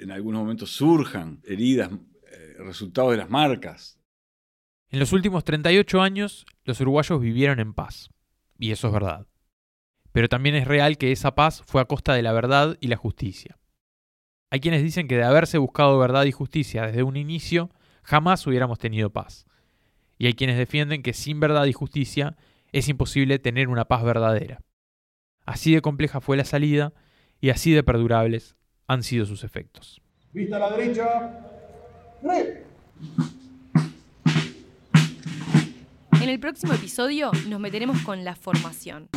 en 0.00 0.10
algunos 0.10 0.40
momentos 0.40 0.70
surjan 0.70 1.40
heridas, 1.44 1.90
eh, 2.32 2.56
resultados 2.58 3.12
de 3.12 3.18
las 3.18 3.28
marcas. 3.28 4.00
En 4.88 5.00
los 5.00 5.12
últimos 5.12 5.44
38 5.44 6.00
años, 6.00 6.46
los 6.64 6.80
uruguayos 6.80 7.20
vivieron 7.20 7.60
en 7.60 7.74
paz. 7.74 8.10
Y 8.58 8.72
eso 8.72 8.88
es 8.88 8.92
verdad. 8.92 9.26
Pero 10.12 10.28
también 10.28 10.54
es 10.54 10.66
real 10.66 10.96
que 10.96 11.12
esa 11.12 11.34
paz 11.34 11.62
fue 11.66 11.80
a 11.80 11.86
costa 11.86 12.14
de 12.14 12.22
la 12.22 12.32
verdad 12.32 12.76
y 12.80 12.88
la 12.88 12.96
justicia. 12.96 13.58
Hay 14.50 14.60
quienes 14.60 14.82
dicen 14.82 15.08
que 15.08 15.16
de 15.16 15.24
haberse 15.24 15.58
buscado 15.58 15.98
verdad 15.98 16.24
y 16.24 16.32
justicia 16.32 16.86
desde 16.86 17.02
un 17.02 17.16
inicio, 17.16 17.70
jamás 18.02 18.46
hubiéramos 18.46 18.78
tenido 18.78 19.10
paz. 19.10 19.46
Y 20.18 20.26
hay 20.26 20.34
quienes 20.34 20.56
defienden 20.56 21.02
que 21.02 21.12
sin 21.12 21.40
verdad 21.40 21.64
y 21.64 21.72
justicia 21.72 22.36
es 22.70 22.88
imposible 22.88 23.38
tener 23.38 23.68
una 23.68 23.86
paz 23.86 24.04
verdadera. 24.04 24.60
Así 25.44 25.74
de 25.74 25.82
compleja 25.82 26.20
fue 26.20 26.36
la 26.36 26.44
salida 26.44 26.92
y 27.40 27.50
así 27.50 27.72
de 27.72 27.82
perdurables 27.82 28.56
han 28.86 29.02
sido 29.02 29.26
sus 29.26 29.44
efectos. 29.44 30.00
Vista 30.32 30.56
a 30.56 30.58
la 30.60 30.76
derecha. 30.76 31.40
En 36.24 36.30
el 36.30 36.40
próximo 36.40 36.72
episodio 36.72 37.30
nos 37.48 37.60
meteremos 37.60 38.00
con 38.00 38.24
la 38.24 38.34
formación. 38.34 39.10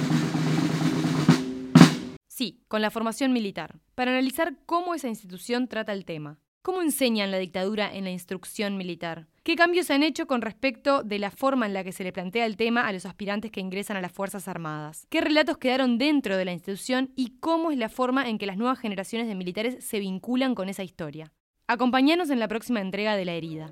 Sí, 2.27 2.59
con 2.67 2.81
la 2.81 2.91
formación 2.91 3.31
militar, 3.31 3.79
para 3.95 4.11
analizar 4.11 4.57
cómo 4.65 4.93
esa 4.93 5.07
institución 5.07 5.69
trata 5.69 5.93
el 5.93 6.03
tema. 6.03 6.41
¿Cómo 6.61 6.81
enseñan 6.81 7.31
la 7.31 7.37
dictadura 7.37 7.89
en 7.95 8.03
la 8.03 8.09
instrucción 8.09 8.75
militar? 8.75 9.27
¿Qué 9.43 9.55
cambios 9.55 9.85
se 9.85 9.93
han 9.93 10.03
hecho 10.03 10.27
con 10.27 10.41
respecto 10.41 11.01
de 11.01 11.17
la 11.17 11.31
forma 11.31 11.65
en 11.65 11.73
la 11.73 11.85
que 11.85 11.93
se 11.93 12.03
le 12.03 12.11
plantea 12.11 12.45
el 12.45 12.57
tema 12.57 12.85
a 12.85 12.91
los 12.91 13.05
aspirantes 13.05 13.51
que 13.51 13.61
ingresan 13.61 13.95
a 13.95 14.01
las 14.01 14.11
Fuerzas 14.11 14.49
Armadas? 14.49 15.07
¿Qué 15.09 15.21
relatos 15.21 15.59
quedaron 15.59 15.97
dentro 15.97 16.35
de 16.35 16.43
la 16.43 16.51
institución 16.51 17.13
y 17.15 17.37
cómo 17.39 17.71
es 17.71 17.77
la 17.77 17.87
forma 17.87 18.27
en 18.27 18.37
que 18.37 18.47
las 18.47 18.57
nuevas 18.57 18.79
generaciones 18.79 19.29
de 19.29 19.35
militares 19.35 19.81
se 19.81 20.01
vinculan 20.01 20.55
con 20.55 20.67
esa 20.67 20.83
historia? 20.83 21.31
Acompáñanos 21.67 22.29
en 22.31 22.39
la 22.39 22.49
próxima 22.49 22.81
entrega 22.81 23.15
de 23.15 23.23
La 23.23 23.31
Herida. 23.31 23.71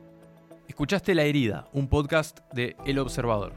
Escuchaste 0.68 1.14
La 1.14 1.24
Herida, 1.24 1.68
un 1.74 1.88
podcast 1.88 2.40
de 2.52 2.76
El 2.86 2.98
Observador. 2.98 3.54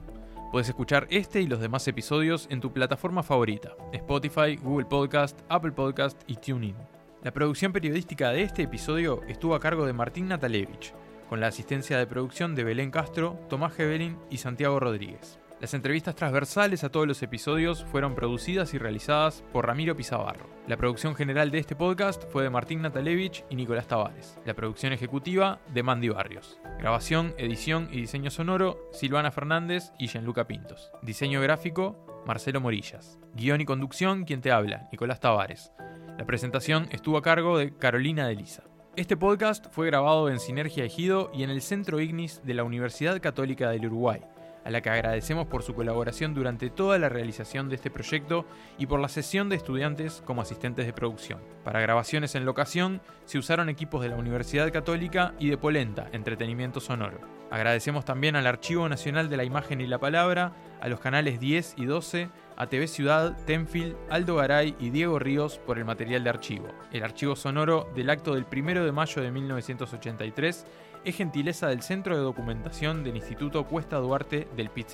Puedes 0.53 0.69
escuchar 0.69 1.07
este 1.11 1.41
y 1.41 1.47
los 1.47 1.59
demás 1.59 1.89
episodios 1.89 2.47
en 2.51 2.61
tu 2.61 2.73
plataforma 2.73 3.23
favorita, 3.23 3.73
Spotify, 3.93 4.57
Google 4.57 4.85
Podcast, 4.85 5.41
Apple 5.49 5.73
Podcast 5.73 6.21
y 6.27 6.37
TuneIn. 6.37 6.77
La 7.23 7.33
producción 7.33 7.73
periodística 7.73 8.31
de 8.31 8.43
este 8.43 8.63
episodio 8.63 9.23
estuvo 9.27 9.55
a 9.55 9.61
cargo 9.61 9.87
de 9.87 9.95
Martín 9.95 10.29
Natalevich 10.29 10.93
con 11.31 11.41
la 11.41 11.49
asistencia 11.49 11.99
de 11.99 12.07
producción 12.07 12.55
de 12.55 12.65
Belén 12.65 12.91
Castro, 12.91 13.39
Tomás 13.49 13.75
Gebelin 13.75 14.19
y 14.31 14.37
Santiago 14.37 14.79
Rodríguez. 14.79 15.39
Las 15.61 15.75
entrevistas 15.75 16.15
transversales 16.15 16.85
a 16.85 16.89
todos 16.89 17.09
los 17.09 17.21
episodios 17.21 17.85
fueron 17.87 18.15
producidas 18.15 18.75
y 18.75 18.79
realizadas 18.79 19.43
por 19.53 19.67
Ramiro 19.67 19.97
Pizabarro. 19.97 20.47
La 20.69 20.77
producción 20.77 21.17
general 21.17 21.51
de 21.51 21.59
este 21.59 21.75
podcast 21.75 22.23
fue 22.31 22.45
de 22.45 22.51
Martín 22.51 22.81
Natalevich 22.81 23.45
y 23.51 23.57
Nicolás 23.57 23.89
Tavares. 23.89 24.39
La 24.45 24.55
producción 24.55 24.93
ejecutiva 24.93 25.59
de 25.75 25.83
Mandy 25.83 26.11
Barrios. 26.11 26.61
Grabación, 26.79 27.35
edición 27.39 27.89
y 27.91 28.01
diseño 28.01 28.31
sonoro, 28.31 28.89
Silvana 28.93 29.33
Fernández 29.33 29.91
y 29.99 30.07
Gianluca 30.07 30.47
Pintos. 30.47 30.93
Diseño 31.03 31.41
gráfico, 31.41 32.23
Marcelo 32.25 32.61
Morillas. 32.61 33.19
Guión 33.35 33.61
y 33.61 33.65
conducción, 33.65 34.27
quien 34.27 34.41
te 34.41 34.53
habla, 34.53 34.89
Nicolás 34.93 35.19
Tavares. 35.19 35.73
La 36.19 36.25
presentación 36.25 36.87
estuvo 36.93 37.17
a 37.17 37.23
cargo 37.23 37.59
de 37.59 37.77
Carolina 37.77 38.29
de 38.29 38.37
Lisa. 38.37 38.63
Este 38.95 39.17
podcast 39.17 39.67
fue 39.73 39.89
grabado 39.89 40.29
en 40.29 40.39
Sinergia 40.39 40.85
Ejido 40.85 41.33
y 41.35 41.43
en 41.43 41.51
el 41.51 41.63
Centro 41.63 42.01
Ignis 42.01 42.43
de 42.45 42.55
la 42.55 42.65
Universidad 42.65 43.21
Católica 43.21 43.71
del 43.71 43.87
Uruguay, 43.87 44.21
a 44.69 44.71
la 44.71 44.83
que 44.83 44.91
agradecemos 44.91 45.47
por 45.47 45.63
su 45.63 45.73
colaboración 45.73 46.35
durante 46.35 46.69
toda 46.69 46.99
la 46.99 47.09
realización 47.09 47.71
de 47.71 47.77
este 47.77 47.91
proyecto 47.91 48.45
y 48.77 48.85
por 48.85 49.01
la 49.01 49.09
sesión 49.09 49.49
de 49.49 49.57
estudiantes 49.57 50.23
como 50.27 50.43
asistentes 50.43 50.85
de 50.85 50.93
producción. 50.93 51.41
Para 51.65 51.81
grabaciones 51.81 52.35
en 52.35 52.45
locación 52.45 53.01
se 53.25 53.39
usaron 53.39 53.71
equipos 53.71 54.03
de 54.03 54.11
la 54.11 54.17
Universidad 54.17 54.71
Católica 54.71 55.33
y 55.39 55.49
de 55.49 55.57
Polenta, 55.57 56.09
Entretenimiento 56.13 56.81
Sonoro. 56.81 57.19
Agradecemos 57.51 58.05
también 58.05 58.37
al 58.37 58.47
Archivo 58.47 58.87
Nacional 58.91 59.31
de 59.31 59.39
la 59.39 59.45
Imagen 59.45 59.81
y 59.81 59.87
la 59.87 60.01
Palabra, 60.01 60.53
a 60.83 60.89
los 60.89 61.01
canales 61.01 61.41
10 61.41 61.77
y 61.79 61.87
12, 61.87 62.29
a 62.59 62.67
TV 62.67 62.89
Ciudad, 62.89 63.39
Tenfield, 63.47 63.97
Aldo 64.11 64.37
Garay 64.37 64.77
y 64.79 64.91
Diego 64.91 65.19
Ríos 65.19 65.57
por 65.57 65.79
el 65.79 65.87
material 65.87 66.25
de 66.25 66.31
archivo. 66.31 66.69
El 66.93 67.05
archivo 67.05 67.37
sonoro 67.37 67.89
del 67.95 68.11
acto 68.11 68.35
del 68.35 68.45
1 68.53 68.85
de 68.85 68.93
mayo 68.93 69.23
de 69.23 69.31
1983 69.31 70.67
es 71.05 71.17
gentileza 71.17 71.69
del 71.69 71.83
Centro 71.83 72.17
de 72.17 72.23
Documentación 72.23 73.05
del 73.05 73.17
Instituto 73.17 73.65
Cuesta 73.65 73.99
Duarte 73.99 74.49
del 74.57 74.71
pit 74.71 74.89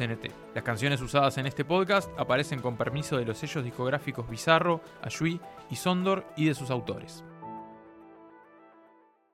Las 0.54 0.64
canciones 0.64 1.00
usadas 1.00 1.38
en 1.38 1.46
este 1.46 1.64
podcast 1.64 2.10
aparecen 2.18 2.60
con 2.60 2.76
permiso 2.76 3.16
de 3.16 3.24
los 3.24 3.38
sellos 3.38 3.64
discográficos 3.64 4.28
Bizarro, 4.28 4.80
Ayui 5.02 5.40
y 5.70 5.76
Sondor 5.76 6.26
y 6.36 6.46
de 6.46 6.54
sus 6.54 6.70
autores. 6.70 7.24